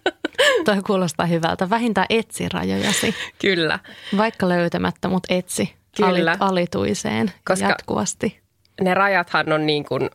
Toi 0.66 0.82
kuulostaa 0.88 1.26
hyvältä. 1.26 1.70
Vähintään 1.70 2.08
etsi 2.10 2.50
rajojasi. 2.50 3.16
Kyllä. 3.42 3.80
Vaikka 4.18 4.50
löytämättä, 4.50 5.08
mutta 5.08 5.34
etsi 5.34 5.76
Kyllä. 5.98 6.32
Alit, 6.32 6.42
alituiseen 6.42 7.32
koska 7.46 7.66
jatkuvasti. 7.66 8.40
Ne 8.82 8.94
rajathan 8.94 9.52
on 9.52 9.66
niin 9.66 9.86
kuin, 9.86 10.10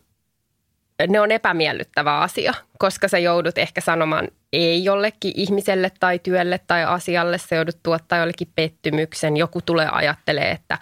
ne 1.07 1.19
on 1.19 1.31
epämiellyttävä 1.31 2.19
asia, 2.19 2.53
koska 2.79 3.07
sä 3.07 3.17
joudut 3.17 3.57
ehkä 3.57 3.81
sanomaan 3.81 4.27
ei 4.53 4.83
jollekin 4.83 5.33
ihmiselle 5.35 5.91
tai 5.99 6.19
työlle 6.19 6.59
tai 6.67 6.83
asialle. 6.83 7.37
Sä 7.37 7.55
joudut 7.55 7.77
tuottaa 7.83 8.19
jollekin 8.19 8.51
pettymyksen. 8.55 9.37
Joku 9.37 9.61
tulee 9.61 9.89
ajattelee, 9.91 10.51
että 10.51 10.77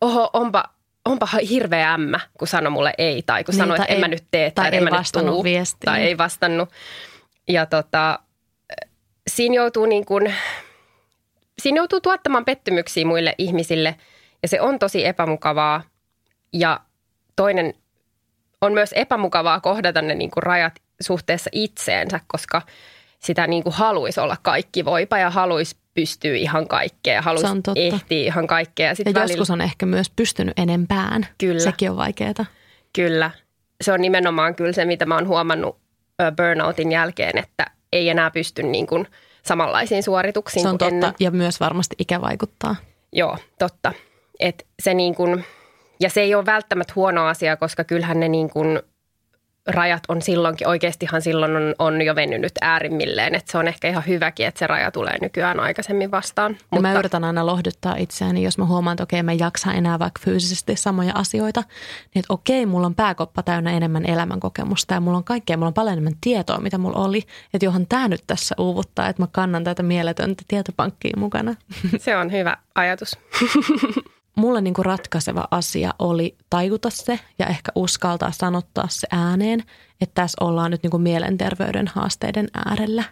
oho, 0.00 0.30
onpa 0.32 0.64
onpa 1.06 1.28
hirveä 1.50 1.92
ämmä, 1.92 2.20
kun 2.38 2.48
sanoi 2.48 2.70
mulle 2.70 2.94
ei 2.98 3.22
tai 3.22 3.44
kun 3.44 3.52
niin, 3.52 3.58
sanoi, 3.58 3.76
että 3.76 3.94
en 3.94 4.00
mä 4.00 4.08
nyt 4.08 4.24
tee 4.30 4.50
tai, 4.50 4.64
tai 4.64 4.68
en 4.68 4.74
ei 4.74 4.90
mä 4.90 4.98
vastannut 4.98 5.34
tuu, 5.34 5.44
viestiin. 5.44 5.84
Tai 5.84 6.02
ei 6.02 6.18
vastannut. 6.18 6.68
Ja 7.48 7.66
tota, 7.66 8.18
siinä 9.30 9.54
joutuu 9.54 9.86
niin 9.86 10.04
kuin, 10.04 10.34
siinä 11.62 11.76
joutuu 11.76 12.00
tuottamaan 12.00 12.44
pettymyksiä 12.44 13.06
muille 13.06 13.34
ihmisille 13.38 13.96
ja 14.42 14.48
se 14.48 14.60
on 14.60 14.78
tosi 14.78 15.06
epämukavaa. 15.06 15.82
Ja 16.52 16.80
toinen 17.36 17.74
on 18.60 18.72
myös 18.72 18.92
epämukavaa 18.92 19.60
kohdata 19.60 20.02
ne 20.02 20.14
niin 20.14 20.30
kuin 20.30 20.42
rajat 20.42 20.74
suhteessa 21.00 21.50
itseensä, 21.52 22.20
koska 22.26 22.62
sitä 23.18 23.46
niin 23.46 23.62
kuin 23.62 23.74
haluaisi 23.74 24.20
olla 24.20 24.36
kaikki 24.42 24.84
voipa 24.84 25.18
ja 25.18 25.30
haluaisi 25.30 25.76
pystyy 25.96 26.36
ihan 26.36 26.68
kaikkea, 26.68 27.22
haluaisi 27.22 27.56
ehtiä 27.76 28.26
ihan 28.26 28.46
kaikkea. 28.46 28.94
Sit 28.94 29.06
ja 29.06 29.14
välillä... 29.14 29.32
joskus 29.32 29.50
on 29.50 29.60
ehkä 29.60 29.86
myös 29.86 30.10
pystynyt 30.10 30.58
enempään. 30.58 31.26
Kyllä. 31.38 31.60
Sekin 31.60 31.90
on 31.90 31.96
vaikeaa. 31.96 32.46
Kyllä. 32.92 33.30
Se 33.80 33.92
on 33.92 34.00
nimenomaan 34.00 34.54
kyllä 34.54 34.72
se, 34.72 34.84
mitä 34.84 35.06
mä 35.06 35.14
oon 35.14 35.28
huomannut 35.28 35.78
burnoutin 36.36 36.92
jälkeen, 36.92 37.38
että 37.38 37.66
ei 37.92 38.08
enää 38.08 38.30
pysty 38.30 38.62
niin 38.62 38.86
kuin 38.86 39.06
samanlaisiin 39.42 40.02
suorituksiin 40.02 40.62
Se 40.62 40.68
on 40.68 40.78
totta 40.78 40.94
ennen. 40.94 41.12
ja 41.20 41.30
myös 41.30 41.60
varmasti 41.60 41.96
ikä 41.98 42.20
vaikuttaa. 42.20 42.76
Joo, 43.12 43.38
totta. 43.58 43.92
Et 44.40 44.66
se 44.82 44.94
niin 44.94 45.14
kuin, 45.14 45.44
ja 46.00 46.10
se 46.10 46.20
ei 46.20 46.34
ole 46.34 46.46
välttämättä 46.46 46.92
huono 46.96 47.26
asia, 47.26 47.56
koska 47.56 47.84
kyllähän 47.84 48.20
ne 48.20 48.28
niin 48.28 48.50
kuin 48.50 48.82
rajat 49.66 50.02
on 50.08 50.22
silloinkin, 50.22 50.68
oikeastihan 50.68 51.22
silloin 51.22 51.56
on, 51.56 51.74
on 51.78 52.02
jo 52.02 52.14
venynyt 52.14 52.52
äärimmilleen. 52.60 53.34
Että 53.34 53.52
se 53.52 53.58
on 53.58 53.68
ehkä 53.68 53.88
ihan 53.88 54.06
hyväkin, 54.06 54.46
että 54.46 54.58
se 54.58 54.66
raja 54.66 54.90
tulee 54.90 55.16
nykyään 55.20 55.60
aikaisemmin 55.60 56.10
vastaan. 56.10 56.56
Mutta... 56.70 56.82
Mä 56.82 56.98
yritän 56.98 57.24
aina 57.24 57.46
lohduttaa 57.46 57.96
itseäni, 57.98 58.42
jos 58.42 58.58
mä 58.58 58.64
huomaan, 58.64 58.94
että 58.94 59.02
okei, 59.02 59.22
mä 59.22 59.32
en 59.32 59.38
jaksa 59.38 59.72
enää 59.72 59.98
vaikka 59.98 60.20
fyysisesti 60.24 60.76
samoja 60.76 61.12
asioita. 61.14 61.60
Niin 61.60 62.20
että 62.20 62.32
okei, 62.32 62.66
mulla 62.66 62.86
on 62.86 62.94
pääkoppa 62.94 63.42
täynnä 63.42 63.72
enemmän 63.72 64.06
elämänkokemusta 64.06 64.94
ja 64.94 65.00
mulla 65.00 65.18
on 65.18 65.24
kaikkea, 65.24 65.56
mulla 65.56 65.68
on 65.68 65.74
paljon 65.74 65.92
enemmän 65.92 66.16
tietoa, 66.20 66.60
mitä 66.60 66.78
mulla 66.78 67.04
oli. 67.04 67.22
Että 67.54 67.64
johon 67.64 67.86
tämä 67.86 68.08
nyt 68.08 68.22
tässä 68.26 68.54
uuvuttaa, 68.58 69.08
että 69.08 69.22
mä 69.22 69.28
kannan 69.32 69.64
tätä 69.64 69.82
mieletöntä 69.82 70.42
tietopankkia 70.48 71.16
mukana. 71.16 71.54
Se 71.98 72.16
on 72.16 72.32
hyvä 72.32 72.56
ajatus. 72.74 73.18
mulle 74.36 74.60
niin 74.60 74.74
kuin 74.74 74.86
ratkaiseva 74.86 75.48
asia 75.50 75.94
oli 75.98 76.36
tajuta 76.50 76.90
se 76.90 77.20
ja 77.38 77.46
ehkä 77.46 77.72
uskaltaa 77.74 78.32
sanottaa 78.32 78.88
se 78.90 79.06
ääneen, 79.10 79.60
että 80.00 80.22
tässä 80.22 80.44
ollaan 80.44 80.70
nyt 80.70 80.82
niin 80.82 80.90
kuin 80.90 81.02
mielenterveyden 81.02 81.88
haasteiden 81.94 82.48
äärellä. 82.66 83.04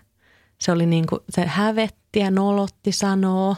Se 0.59 0.73
oli 0.73 0.87
niin 0.87 1.07
kuin, 1.07 1.21
se 1.31 1.47
hävetti 1.47 2.19
ja 2.21 2.31
nolotti 2.31 2.93
sanoo, 2.93 3.57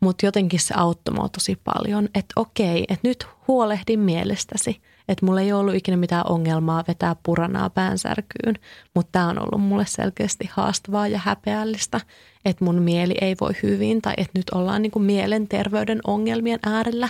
mutta 0.00 0.26
jotenkin 0.26 0.60
se 0.60 0.74
auttoi 0.76 1.14
mua 1.14 1.28
tosi 1.28 1.56
paljon, 1.64 2.04
että 2.04 2.32
okei, 2.36 2.84
että 2.88 3.08
nyt 3.08 3.26
huolehdin 3.48 4.00
mielestäsi. 4.00 4.80
Että 5.08 5.26
mulla 5.26 5.40
ei 5.40 5.52
ollut 5.52 5.74
ikinä 5.74 5.96
mitään 5.96 6.30
ongelmaa 6.30 6.84
vetää 6.88 7.16
puranaa 7.22 7.70
päänsärkyyn, 7.70 8.58
mutta 8.94 9.12
tämä 9.12 9.28
on 9.28 9.38
ollut 9.38 9.68
mulle 9.68 9.86
selkeästi 9.86 10.50
haastavaa 10.52 11.08
ja 11.08 11.18
häpeällistä, 11.18 12.00
että 12.44 12.64
mun 12.64 12.82
mieli 12.82 13.14
ei 13.20 13.36
voi 13.40 13.52
hyvin 13.62 14.02
tai 14.02 14.14
että 14.16 14.38
nyt 14.38 14.50
ollaan 14.50 14.82
niin 14.82 14.92
kuin 14.92 15.04
mielenterveyden 15.04 16.00
ongelmien 16.06 16.58
äärellä. 16.66 17.08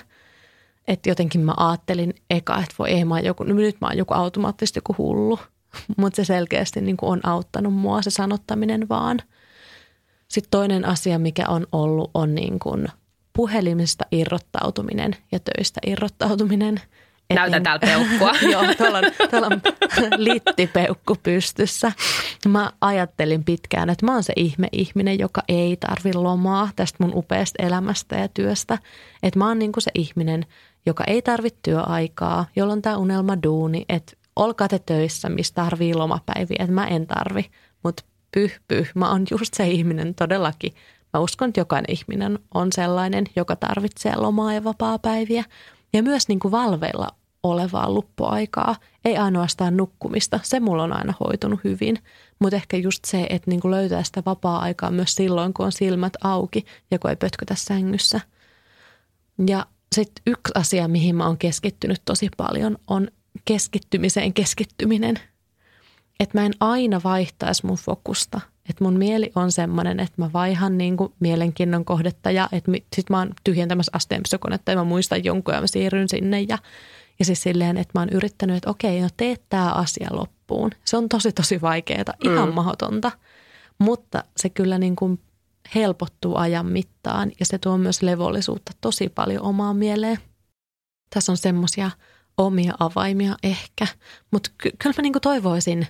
Että 0.88 1.08
jotenkin 1.08 1.40
mä 1.40 1.54
ajattelin 1.56 2.14
eka, 2.30 2.58
että 2.58 2.74
voi 2.78 2.90
ei 2.90 3.04
mä 3.04 3.20
joku, 3.20 3.44
no 3.44 3.54
nyt 3.54 3.76
mä 3.80 3.86
oon 3.86 3.98
joku 3.98 4.14
automaattisesti 4.14 4.78
joku 4.78 4.94
hullu, 4.98 5.38
mutta 5.96 6.16
se 6.16 6.24
selkeästi 6.24 6.80
niin 6.80 6.96
kuin 6.96 7.10
on 7.10 7.20
auttanut 7.26 7.74
mua 7.74 8.02
se 8.02 8.10
sanottaminen 8.10 8.88
vaan. 8.88 9.18
Sitten 10.28 10.50
toinen 10.50 10.84
asia, 10.84 11.18
mikä 11.18 11.48
on 11.48 11.66
ollut, 11.72 12.10
on 12.14 12.34
niin 12.34 12.58
kuin 12.58 12.88
puhelimesta 13.32 14.04
irrottautuminen 14.12 15.16
ja 15.32 15.38
töistä 15.40 15.80
irrottautuminen– 15.86 16.80
et 17.30 17.34
Näytän 17.36 17.62
niin, 17.62 17.62
täällä 17.62 17.80
peukkua. 17.80 18.32
joo, 18.52 18.74
tuolla 18.78 18.98
on, 18.98 19.04
tuolla 19.30 19.46
on 19.46 19.60
littipeukku 20.16 21.16
pystyssä. 21.22 21.92
Mä 22.48 22.72
ajattelin 22.80 23.44
pitkään, 23.44 23.90
että 23.90 24.06
mä 24.06 24.12
oon 24.12 24.22
se 24.22 24.32
ihme-ihminen, 24.36 25.18
joka 25.18 25.42
ei 25.48 25.76
tarvi 25.76 26.14
lomaa 26.14 26.70
tästä 26.76 27.04
mun 27.04 27.12
upeasta 27.14 27.62
elämästä 27.62 28.16
ja 28.16 28.28
työstä. 28.28 28.78
Että 29.22 29.38
mä 29.38 29.48
oon 29.48 29.58
niinku 29.58 29.80
se 29.80 29.90
ihminen, 29.94 30.46
joka 30.86 31.04
ei 31.06 31.22
tarvitse 31.22 31.58
työaikaa, 31.62 32.46
jolla 32.56 32.72
on 32.72 32.82
tämä 32.82 32.96
unelma 32.96 33.42
duuni, 33.42 33.84
että 33.88 34.12
olkaa 34.36 34.68
te 34.68 34.78
töissä, 34.78 35.28
missä 35.28 35.54
tarvii 35.54 35.94
lomapäiviä, 35.94 36.56
että 36.60 36.72
mä 36.72 36.86
en 36.86 37.06
tarvi. 37.06 37.50
Mutta 37.82 38.04
pyh, 38.34 38.60
pyh, 38.68 38.90
mä 38.94 39.10
oon 39.10 39.26
just 39.30 39.54
se 39.54 39.68
ihminen 39.68 40.14
todellakin. 40.14 40.72
Mä 41.12 41.20
uskon, 41.20 41.48
että 41.48 41.60
jokainen 41.60 41.92
ihminen 41.92 42.38
on 42.54 42.72
sellainen, 42.72 43.24
joka 43.36 43.56
tarvitsee 43.56 44.16
lomaa 44.16 44.52
ja 44.52 44.64
vapaa-päiviä. 44.64 45.44
Ja 45.94 46.02
myös 46.02 46.28
niin 46.28 46.40
kuin 46.40 46.52
valveilla 46.52 47.08
olevaa 47.42 47.90
luppuaikaa, 47.90 48.76
ei 49.04 49.16
ainoastaan 49.16 49.76
nukkumista. 49.76 50.40
Se 50.42 50.60
mulla 50.60 50.82
on 50.82 50.92
aina 50.92 51.14
hoitunut 51.20 51.60
hyvin, 51.64 51.98
mutta 52.38 52.56
ehkä 52.56 52.76
just 52.76 53.04
se, 53.04 53.26
että 53.30 53.50
niin 53.50 53.60
kuin 53.60 53.70
löytää 53.70 54.02
sitä 54.02 54.22
vapaa-aikaa 54.26 54.90
myös 54.90 55.14
silloin, 55.14 55.54
kun 55.54 55.66
on 55.66 55.72
silmät 55.72 56.12
auki 56.24 56.64
ja 56.90 56.98
kun 56.98 57.10
ei 57.10 57.16
pötkötä 57.16 57.54
sängyssä. 57.54 58.20
Ja 59.46 59.66
sitten 59.94 60.22
yksi 60.26 60.52
asia, 60.54 60.88
mihin 60.88 61.16
mä 61.16 61.26
oon 61.26 61.38
keskittynyt 61.38 62.02
tosi 62.04 62.28
paljon, 62.36 62.78
on 62.86 63.08
keskittymiseen 63.44 64.32
keskittyminen. 64.32 65.20
Että 66.20 66.38
mä 66.38 66.46
en 66.46 66.52
aina 66.60 67.00
vaihtaisi 67.04 67.66
mun 67.66 67.76
fokusta– 67.76 68.40
että 68.68 68.84
mun 68.84 68.98
mieli 68.98 69.32
on 69.34 69.52
semmoinen, 69.52 70.00
että 70.00 70.14
mä 70.16 70.30
vaihan 70.32 70.78
niin 70.78 70.96
kuin 70.96 71.12
mielenkiinnon 71.20 71.84
kohdetta 71.84 72.30
ja 72.30 72.48
että 72.52 72.72
sit 72.96 73.10
mä 73.10 73.18
oon 73.18 73.34
tyhjentämässä 73.44 73.92
asteenpysykonetta 73.94 74.70
ja 74.70 74.76
mä 74.76 74.84
muistan 74.84 75.24
jonkun 75.24 75.54
ja 75.54 75.60
mä 75.60 75.66
siirryn 75.66 76.08
sinne 76.08 76.40
ja, 76.40 76.58
ja 77.18 77.24
siis 77.24 77.42
silleen, 77.42 77.76
että 77.76 77.98
mä 77.98 78.00
oon 78.00 78.08
yrittänyt, 78.08 78.56
että 78.56 78.70
okei, 78.70 79.00
no 79.00 79.08
tee 79.16 79.36
tämä 79.48 79.72
asia 79.72 80.08
loppuun. 80.10 80.70
Se 80.84 80.96
on 80.96 81.08
tosi 81.08 81.32
tosi 81.32 81.60
vaikeaa, 81.60 82.14
ihan 82.24 82.48
mm. 82.48 82.54
mahdotonta, 82.54 83.12
mutta 83.78 84.24
se 84.36 84.48
kyllä 84.48 84.78
niin 84.78 84.96
kuin 84.96 85.20
helpottuu 85.74 86.36
ajan 86.36 86.66
mittaan 86.66 87.32
ja 87.40 87.46
se 87.46 87.58
tuo 87.58 87.78
myös 87.78 88.02
levollisuutta 88.02 88.72
tosi 88.80 89.08
paljon 89.08 89.42
omaan 89.42 89.76
mieleen. 89.76 90.18
Tässä 91.10 91.32
on 91.32 91.36
semmoisia 91.36 91.90
omia 92.36 92.74
avaimia 92.78 93.36
ehkä, 93.42 93.86
mutta 94.30 94.50
ky- 94.58 94.72
kyllä 94.82 94.94
mä 94.98 95.02
niin 95.02 95.12
kuin 95.12 95.22
toivoisin, 95.22 95.86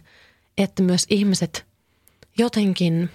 että 0.58 0.82
myös 0.82 1.06
ihmiset– 1.10 1.66
jotenkin 2.38 3.10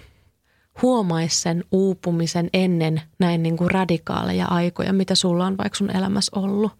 huomaisi 0.82 1.40
sen 1.40 1.64
uupumisen 1.72 2.50
ennen 2.52 3.02
näin 3.18 3.42
niin 3.42 3.56
kuin 3.56 3.70
radikaaleja 3.70 4.46
aikoja, 4.46 4.92
mitä 4.92 5.14
sulla 5.14 5.46
on 5.46 5.58
vaikka 5.58 5.78
sun 5.78 5.96
elämässä 5.96 6.32
ollut 6.38 6.72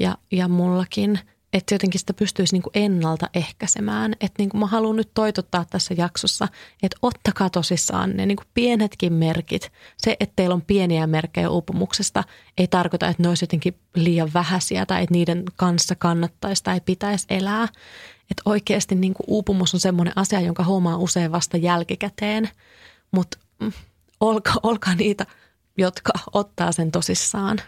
ja, 0.00 0.18
ja 0.32 0.48
mullakin. 0.48 1.18
Että 1.54 1.74
jotenkin 1.74 2.00
sitä 2.00 2.14
pystyisi 2.14 2.54
niin 2.54 2.62
kuin 2.62 2.72
ennaltaehkäisemään. 2.74 4.12
Että 4.12 4.34
niin 4.38 4.48
kuin 4.48 4.60
mä 4.60 4.66
haluan 4.66 4.96
nyt 4.96 5.10
toitottaa 5.14 5.64
tässä 5.70 5.94
jaksossa, 5.98 6.48
että 6.82 6.96
ottakaa 7.02 7.50
tosissaan 7.50 8.16
ne 8.16 8.26
niin 8.26 8.36
kuin 8.36 8.46
pienetkin 8.54 9.12
merkit. 9.12 9.72
Se, 9.96 10.16
että 10.20 10.32
teillä 10.36 10.54
on 10.54 10.62
pieniä 10.62 11.06
merkkejä 11.06 11.50
uupumuksesta, 11.50 12.24
ei 12.58 12.66
tarkoita, 12.66 13.08
että 13.08 13.22
ne 13.22 13.28
olisi 13.28 13.42
jotenkin 13.42 13.74
liian 13.94 14.30
vähäisiä 14.34 14.86
tai 14.86 15.02
että 15.02 15.14
niiden 15.14 15.44
kanssa 15.56 15.94
kannattaisi 15.94 16.64
tai 16.64 16.80
pitäisi 16.80 17.26
elää. 17.30 17.68
Että 18.30 18.42
oikeasti 18.44 18.94
niin 18.94 19.14
kuin 19.14 19.24
uupumus 19.26 19.74
on 19.74 19.80
semmoinen 19.80 20.12
asia, 20.16 20.40
jonka 20.40 20.64
huomaa 20.64 20.96
usein 20.96 21.32
vasta 21.32 21.56
jälkikäteen, 21.56 22.48
mutta 23.10 23.38
mm, 23.60 23.72
olkaa, 24.20 24.56
olkaa 24.62 24.94
niitä, 24.94 25.26
jotka 25.78 26.12
ottaa 26.32 26.72
sen 26.72 26.90
tosissaan. 26.90 27.58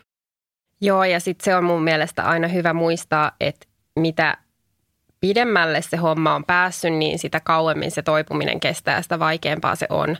Joo, 0.80 1.04
ja 1.04 1.20
sitten 1.20 1.44
se 1.44 1.56
on 1.56 1.64
mun 1.64 1.82
mielestä 1.82 2.22
aina 2.22 2.48
hyvä 2.48 2.74
muistaa, 2.74 3.32
että 3.40 3.66
mitä 3.96 4.36
pidemmälle 5.20 5.82
se 5.82 5.96
homma 5.96 6.34
on 6.34 6.44
päässyt, 6.44 6.92
niin 6.92 7.18
sitä 7.18 7.40
kauemmin 7.40 7.90
se 7.90 8.02
toipuminen 8.02 8.60
kestää, 8.60 9.02
sitä 9.02 9.18
vaikeampaa 9.18 9.76
se 9.76 9.86
on. 9.90 10.16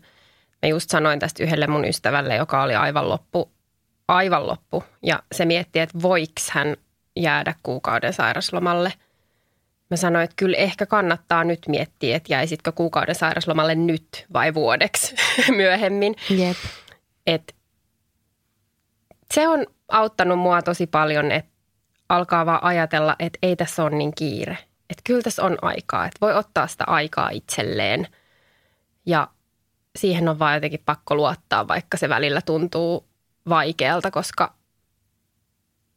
Mä 0.63 0.69
just 0.69 0.91
sanoin 0.91 1.19
tästä 1.19 1.43
yhdelle 1.43 1.67
mun 1.67 1.85
ystävälle, 1.85 2.37
joka 2.37 2.63
oli 2.63 2.75
aivan 2.75 3.09
loppu, 3.09 3.51
aivan 4.09 4.47
loppu. 4.47 4.85
Ja 5.03 5.23
se 5.33 5.45
mietti, 5.45 5.79
että 5.79 6.03
voiks 6.03 6.51
hän 6.51 6.77
jäädä 7.17 7.55
kuukauden 7.63 8.13
sairaslomalle– 8.13 8.93
Mä 9.91 9.97
sanoin, 9.97 10.25
että 10.25 10.37
kyllä 10.37 10.57
ehkä 10.57 10.87
kannattaa 10.87 11.45
nyt 11.45 11.59
miettiä, 11.69 12.17
että 12.17 12.33
jäisitkö 12.33 12.73
kuukauden 12.73 13.15
sairaslomalle 13.15 13.75
nyt 13.75 14.27
vai 14.33 14.55
vuodeksi 14.55 15.15
myöhemmin. 15.57 16.17
Jep. 16.31 16.57
Et 17.27 17.55
se 19.35 19.49
on 19.49 19.67
auttanut 19.89 20.39
mua 20.39 20.63
tosi 20.63 20.87
paljon, 20.87 21.33
että 21.33 21.51
alkaa 22.09 22.47
vaan 22.47 22.65
ajatella, 22.65 23.17
että 23.19 23.39
ei 23.43 23.57
tässä 23.57 23.83
ole 23.83 23.97
niin 23.97 24.15
kiire. 24.15 24.59
Että 24.91 25.03
kyllä 25.05 25.23
tässä 25.23 25.43
on 25.43 25.59
aikaa, 25.63 26.07
että 26.07 26.19
voi 26.21 26.35
ottaa 26.35 26.67
sitä 26.67 26.85
aikaa 26.87 27.31
itselleen. 27.31 28.07
Ja 29.07 29.29
siihen 29.97 30.29
on 30.29 30.39
vaan 30.39 30.55
jotenkin 30.55 30.83
pakko 30.85 31.15
luottaa, 31.15 31.69
vaikka 31.69 31.97
se 31.97 32.09
välillä 32.09 32.41
tuntuu 32.43 33.07
vaikealta, 33.49 34.11
koska 34.11 34.55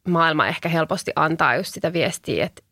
maailma 0.08 0.46
ehkä 0.46 0.68
helposti 0.68 1.12
antaa 1.16 1.56
just 1.56 1.74
sitä 1.74 1.92
viestiä, 1.92 2.44
että 2.44 2.62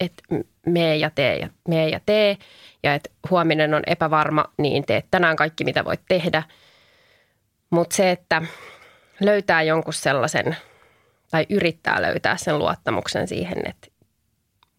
että 0.00 0.22
mee 0.66 0.96
ja 0.96 1.10
tee 1.10 1.36
ja 1.36 1.48
mee 1.68 1.88
ja 1.88 2.00
tee 2.06 2.36
ja 2.82 2.94
että 2.94 3.10
huominen 3.30 3.74
on 3.74 3.82
epävarma, 3.86 4.44
niin 4.58 4.86
teet 4.86 5.06
tänään 5.10 5.36
kaikki, 5.36 5.64
mitä 5.64 5.84
voit 5.84 6.00
tehdä. 6.08 6.42
Mutta 7.70 7.96
se, 7.96 8.10
että 8.10 8.42
löytää 9.20 9.62
jonkun 9.62 9.94
sellaisen 9.94 10.56
tai 11.30 11.46
yrittää 11.50 12.02
löytää 12.02 12.36
sen 12.36 12.58
luottamuksen 12.58 13.28
siihen, 13.28 13.58
että 13.64 13.88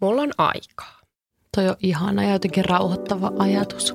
mulla 0.01 0.21
on 0.21 0.31
aikaa. 0.37 0.99
Toi 1.55 1.69
on 1.69 1.75
ihana 1.79 2.23
ja 2.23 2.31
jotenkin 2.31 2.65
rauhoittava 2.65 3.31
ajatus. 3.39 3.93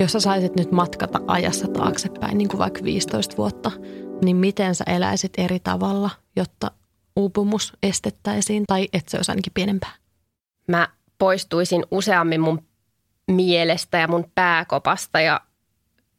Jos 0.00 0.12
sä 0.12 0.20
saisit 0.20 0.56
nyt 0.56 0.72
matkata 0.72 1.20
ajassa 1.26 1.68
taaksepäin, 1.68 2.38
niin 2.38 2.48
kuin 2.48 2.58
vaikka 2.58 2.84
15 2.84 3.36
vuotta, 3.36 3.70
niin 4.24 4.36
miten 4.36 4.74
sä 4.74 4.84
eläisit 4.86 5.32
eri 5.38 5.60
tavalla, 5.60 6.10
jotta 6.36 6.70
uupumus 7.16 7.72
estettäisiin 7.82 8.64
tai 8.66 8.88
että 8.92 9.10
se 9.10 9.16
olisi 9.16 9.32
ainakin 9.32 9.52
pienempää? 9.52 9.92
Mä 10.68 10.88
poistuisin 11.18 11.84
useammin 11.90 12.40
mun 12.40 12.66
mielestä 13.30 13.98
ja 13.98 14.08
mun 14.08 14.30
pääkopasta 14.34 15.20
ja 15.20 15.40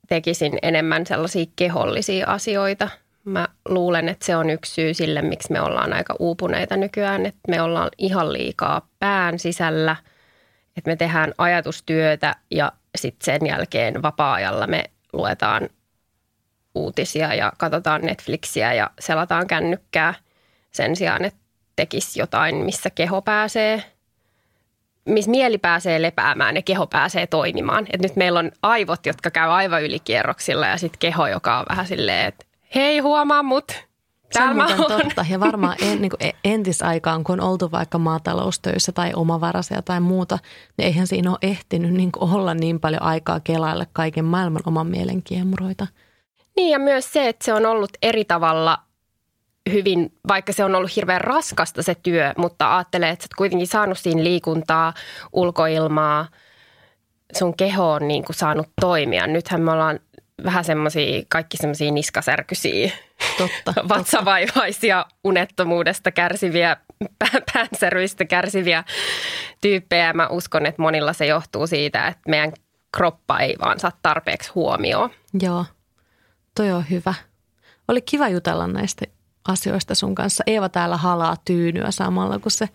tekisin 0.08 0.60
enemmän 0.62 1.06
sellaisia 1.06 1.46
kehollisia 1.56 2.28
asioita. 2.28 2.90
Mä 3.26 3.48
luulen, 3.70 4.10
että 4.10 4.26
se 4.26 4.36
on 4.36 4.50
yksi 4.50 4.74
syy 4.74 4.94
sille, 4.94 5.22
miksi 5.22 5.52
me 5.52 5.62
ollaan 5.62 5.94
aika 5.94 6.16
uupuneita 6.20 6.78
nykyään, 6.78 7.26
että 7.26 7.40
me 7.48 7.62
ollaan 7.62 7.90
ihan 7.98 8.34
liikaa 8.34 8.88
pään 9.00 9.40
sisällä, 9.40 9.96
Että 10.78 10.92
me 10.92 10.96
tehdään 10.96 11.34
ajatustyötä 11.38 12.36
ja 12.52 12.72
sitten 12.98 13.26
sen 13.26 13.48
jälkeen 13.48 14.02
vapaa-ajalla 14.02 14.68
me 14.68 14.84
luetaan 15.14 15.70
uutisia 16.76 17.34
ja 17.34 17.54
katsotaan 17.58 18.02
Netflixiä 18.02 18.74
ja 18.74 18.90
selataan 19.00 19.48
kännykkää 19.48 20.14
sen 20.72 20.96
sijaan, 20.96 21.26
että 21.26 21.40
tekisi 21.76 22.20
jotain, 22.20 22.56
missä 22.56 22.90
keho 22.90 23.22
pääsee, 23.22 23.84
missä 25.06 25.32
mieli 25.32 25.58
pääsee 25.58 26.02
lepäämään 26.02 26.56
ja 26.56 26.62
keho 26.62 26.88
pääsee 26.88 27.28
toimimaan. 27.28 27.88
Et 27.94 28.02
nyt 28.02 28.16
meillä 28.16 28.40
on 28.40 28.52
aivot, 28.62 29.06
jotka 29.06 29.32
käy 29.32 29.50
aivan 29.50 29.84
ylikierroksilla 29.84 30.68
ja 30.68 30.78
sitten 30.78 31.00
keho, 31.00 31.28
joka 31.28 31.60
on 31.60 31.66
vähän 31.70 31.88
silleen, 31.88 32.28
että 32.28 32.46
hei 32.76 33.00
huomaa 33.00 33.44
mut, 33.44 33.72
Se 33.72 33.78
on 33.78 33.86
Täällä 34.34 34.54
muuten 34.54 34.92
oon. 34.92 35.02
totta. 35.02 35.26
Ja 35.30 35.40
varmaan 35.40 35.76
en, 35.82 36.02
niin 36.02 36.12
kuin 36.20 36.32
entisaikaan, 36.44 37.24
kun 37.24 37.42
on 37.42 37.50
oltu 37.50 37.72
vaikka 37.72 37.98
maataloustöissä 37.98 38.92
tai 38.92 39.12
omavaraisia 39.16 39.82
tai 39.82 40.00
muuta, 40.00 40.40
niin 40.78 40.86
eihän 40.86 41.08
siinä 41.08 41.30
ole 41.30 41.38
ehtinyt 41.42 41.94
niin 41.94 42.12
kuin 42.12 42.34
olla 42.36 42.54
niin 42.54 42.80
paljon 42.80 43.02
aikaa 43.02 43.40
kelaille 43.40 43.88
kaiken 43.94 44.26
maailman 44.26 44.62
oman 44.66 44.88
mielen 44.88 45.24
kiemuroita. 45.24 45.88
Niin 46.56 46.72
ja 46.72 46.80
myös 46.80 47.14
se, 47.14 47.28
että 47.30 47.46
se 47.46 47.54
on 47.54 47.66
ollut 47.66 47.92
eri 48.02 48.26
tavalla 48.26 48.80
hyvin, 49.72 50.14
vaikka 50.28 50.54
se 50.54 50.64
on 50.64 50.76
ollut 50.76 50.96
hirveän 50.96 51.22
raskasta 51.22 51.84
se 51.84 51.96
työ, 51.96 52.34
mutta 52.38 52.76
ajattelee, 52.78 53.10
että 53.10 53.24
sä 53.24 53.26
oot 53.26 53.38
kuitenkin 53.38 53.68
saanut 53.68 53.98
siinä 53.98 54.24
liikuntaa, 54.24 54.94
ulkoilmaa, 55.34 56.28
sun 57.38 57.58
keho 57.58 57.92
on 57.92 58.08
niin 58.08 58.26
kuin 58.26 58.36
saanut 58.36 58.70
toimia. 58.82 59.28
Nythän 59.28 59.62
me 59.62 59.72
ollaan 59.72 60.00
vähän 60.44 60.66
semmoisia, 60.66 61.24
kaikki 61.30 61.58
semmoisia 61.58 61.92
niskasärkyisiä, 61.92 62.92
Totta. 63.38 63.74
vatsavaivaisia, 63.90 65.06
unettomuudesta 65.24 66.12
kärsiviä, 66.12 66.78
pää- 67.20 67.42
päänsäryistä 67.54 68.26
kärsiviä 68.26 68.84
tyyppejä. 69.62 70.14
Mä 70.14 70.28
uskon, 70.28 70.66
että 70.66 70.82
monilla 70.82 71.14
se 71.14 71.26
johtuu 71.26 71.68
siitä, 71.68 72.08
että 72.08 72.30
meidän 72.30 72.54
kroppa 72.98 73.40
ei 73.40 73.56
vaan 73.62 73.80
saa 73.80 73.92
tarpeeksi 74.02 74.52
huomioon. 74.56 75.10
Joo, 75.42 75.66
toi 76.56 76.72
on 76.72 76.86
hyvä. 76.90 77.14
Oli 77.88 78.02
kiva 78.02 78.30
jutella 78.30 78.68
näistä 78.68 79.06
asioista 79.48 79.96
sun 79.96 80.16
kanssa. 80.16 80.44
Eeva 80.48 80.70
täällä 80.70 80.98
halaa 80.98 81.36
tyynyä 81.46 81.92
samalla, 81.92 82.40
kun 82.40 82.52
se, 82.52 82.70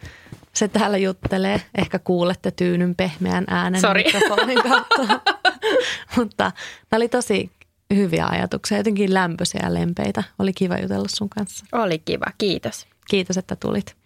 se 0.52 0.68
täällä 0.68 0.98
juttelee. 0.98 1.62
Ehkä 1.74 1.98
kuulette 1.98 2.50
tyynyn 2.50 2.94
pehmeän 2.94 3.44
äänen 3.48 3.80
Sori. 3.80 4.04
mikrofonin 4.04 4.62
kautta. 4.68 5.20
Mutta 6.16 6.44
nämä 6.90 6.98
oli 6.98 7.08
tosi 7.08 7.50
hyviä 7.94 8.26
ajatuksia, 8.26 8.78
jotenkin 8.78 9.14
lämpöisiä 9.14 9.60
ja 9.64 9.74
lempeitä. 9.74 10.22
Oli 10.38 10.52
kiva 10.52 10.78
jutella 10.78 11.08
sun 11.08 11.28
kanssa. 11.28 11.64
Oli 11.72 11.98
kiva, 11.98 12.26
kiitos. 12.38 12.86
Kiitos, 13.10 13.36
että 13.38 13.56
tulit. 13.56 13.96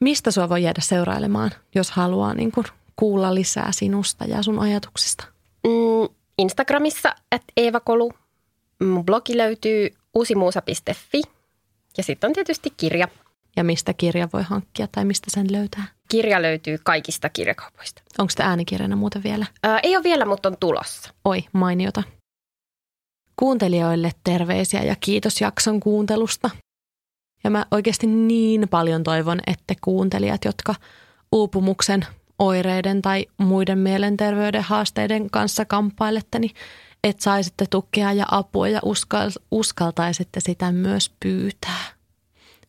Mistä 0.00 0.30
sua 0.30 0.48
voi 0.48 0.62
jäädä 0.62 0.80
seurailemaan, 0.80 1.50
jos 1.74 1.90
haluaa 1.90 2.34
niin 2.34 2.52
kuin 2.52 2.66
kuulla 2.96 3.34
lisää 3.34 3.72
sinusta 3.72 4.24
ja 4.24 4.42
sun 4.42 4.58
ajatuksista? 4.58 5.24
Mm, 5.66 6.14
Instagramissa, 6.38 7.14
että 7.32 7.52
Eeva 7.56 7.80
Kolu. 7.80 8.12
Mun 8.82 9.04
blogi 9.06 9.36
löytyy 9.36 9.90
uusimuusa.fi 10.14 11.22
ja 11.98 12.02
sitten 12.02 12.28
on 12.28 12.34
tietysti 12.34 12.70
kirja. 12.76 13.08
Ja 13.56 13.64
mistä 13.64 13.94
kirja 13.94 14.28
voi 14.32 14.42
hankkia 14.42 14.88
tai 14.92 15.04
mistä 15.04 15.26
sen 15.30 15.52
löytää? 15.52 15.84
Kirja 16.08 16.42
löytyy 16.42 16.78
kaikista 16.84 17.28
kirjakaupoista. 17.28 18.02
Onko 18.18 18.30
sitä 18.30 18.44
äänikirjana 18.44 18.96
muuten 18.96 19.22
vielä? 19.22 19.46
Ää, 19.62 19.80
ei 19.82 19.96
ole 19.96 20.04
vielä, 20.04 20.24
mutta 20.24 20.48
on 20.48 20.56
tulossa. 20.60 21.14
Oi, 21.24 21.44
mainiota. 21.52 22.02
Kuuntelijoille 23.36 24.10
terveisiä 24.24 24.82
ja 24.82 24.96
kiitos 25.00 25.40
jakson 25.40 25.80
kuuntelusta. 25.80 26.50
Ja 27.44 27.50
mä 27.50 27.66
oikeasti 27.70 28.06
niin 28.06 28.68
paljon 28.68 29.02
toivon, 29.02 29.40
että 29.46 29.74
kuuntelijat, 29.80 30.44
jotka 30.44 30.74
uupumuksen, 31.32 32.06
oireiden 32.38 33.02
tai 33.02 33.26
muiden 33.38 33.78
mielenterveyden 33.78 34.62
haasteiden 34.62 35.30
kanssa 35.30 35.64
kamppailette, 35.64 36.38
niin 36.38 36.54
että 37.04 37.22
saisitte 37.22 37.66
tukea 37.70 38.12
ja 38.12 38.24
apua 38.30 38.68
ja 38.68 38.80
uskal- 38.84 39.42
uskaltaisitte 39.50 40.40
sitä 40.40 40.72
myös 40.72 41.14
pyytää. 41.20 41.84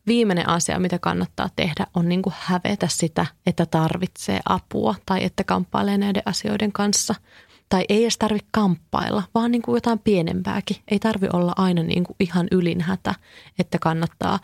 Viimeinen 0.06 0.48
asia, 0.48 0.78
mitä 0.78 0.98
kannattaa 0.98 1.48
tehdä, 1.56 1.86
on 1.94 2.08
niin 2.08 2.22
kuin 2.22 2.34
hävetä 2.38 2.88
sitä, 2.88 3.26
että 3.46 3.66
tarvitsee 3.66 4.40
apua 4.48 4.94
tai 5.06 5.24
että 5.24 5.44
kamppailee 5.44 5.98
näiden 5.98 6.22
asioiden 6.26 6.72
kanssa. 6.72 7.14
Tai 7.68 7.84
ei 7.88 8.02
edes 8.02 8.18
tarvitse 8.18 8.48
kamppailla, 8.50 9.22
vaan 9.34 9.50
niin 9.50 9.62
kuin 9.62 9.76
jotain 9.76 9.98
pienempääkin. 9.98 10.76
Ei 10.88 10.98
tarvi 10.98 11.28
olla 11.32 11.52
aina 11.56 11.82
niin 11.82 12.04
kuin 12.04 12.16
ihan 12.20 12.48
ylinhätä, 12.50 13.14
että 13.58 13.78
kannattaa 13.78 14.38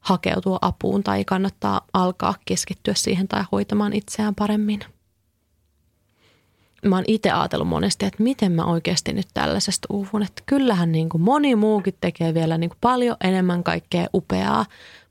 hakeutua 0.00 0.58
apuun 0.60 1.02
tai 1.02 1.24
kannattaa 1.24 1.80
alkaa 1.92 2.34
keskittyä 2.44 2.94
siihen 2.94 3.28
tai 3.28 3.44
hoitamaan 3.52 3.92
itseään 3.92 4.34
paremmin. 4.34 4.80
Mä 6.86 6.96
oon 6.96 7.04
itse 7.06 7.30
ajatellut 7.30 7.68
monesti, 7.68 8.06
että 8.06 8.22
miten 8.22 8.52
mä 8.52 8.64
oikeasti 8.64 9.12
nyt 9.12 9.28
tällaisesta 9.34 9.86
uuvun. 9.90 10.22
Että 10.22 10.42
kyllähän 10.46 10.92
niin 10.92 11.08
kuin 11.08 11.22
moni 11.22 11.56
muukin 11.56 11.94
tekee 12.00 12.34
vielä 12.34 12.58
niin 12.58 12.70
kuin 12.70 12.78
paljon 12.80 13.16
enemmän 13.24 13.64
kaikkea 13.64 14.06
upeaa, 14.14 14.66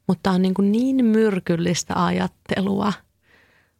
mutta 0.07 0.31
on 0.31 0.41
niin, 0.41 0.53
kuin 0.53 0.71
niin 0.71 1.05
myrkyllistä 1.05 2.05
ajattelua. 2.05 2.93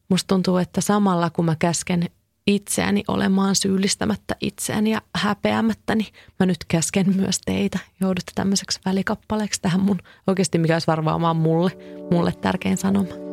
Musta 0.09 0.27
tuntuu, 0.27 0.57
että 0.57 0.81
samalla 0.81 1.29
kun 1.29 1.45
mä 1.45 1.55
käsken 1.59 2.09
itseäni 2.47 3.03
olemaan 3.07 3.55
syyllistämättä 3.55 4.35
itseäni 4.41 4.91
ja 4.91 5.01
häpeämättä, 5.15 5.95
niin 5.95 6.13
mä 6.39 6.45
nyt 6.45 6.65
käsken 6.67 7.15
myös 7.15 7.39
teitä. 7.45 7.79
Joudutte 7.99 8.31
tämmöiseksi 8.35 8.79
välikappaleeksi 8.85 9.61
tähän 9.61 9.81
mun, 9.81 9.99
oikeasti 10.27 10.57
mikä 10.57 10.75
olisi 10.75 10.87
varmaan 10.87 11.35
mulle, 11.35 11.71
mulle 12.11 12.31
tärkein 12.31 12.77
sanoma. 12.77 13.30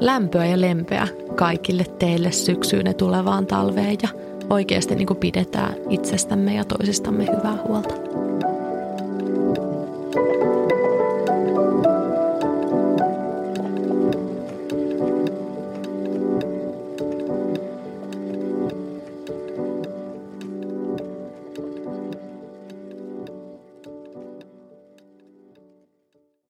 Lämpöä 0.00 0.46
ja 0.46 0.60
lempeä 0.60 1.08
kaikille 1.34 1.84
teille 1.84 2.32
syksyyn 2.32 2.86
ja 2.86 2.94
tulevaan 2.94 3.46
talveen 3.46 3.96
ja 4.02 4.08
oikeasti 4.50 4.94
niin 4.94 5.06
kuin 5.06 5.16
pidetään 5.16 5.74
itsestämme 5.90 6.54
ja 6.54 6.64
toisistamme 6.64 7.26
hyvää 7.36 7.58
huolta. 7.68 8.13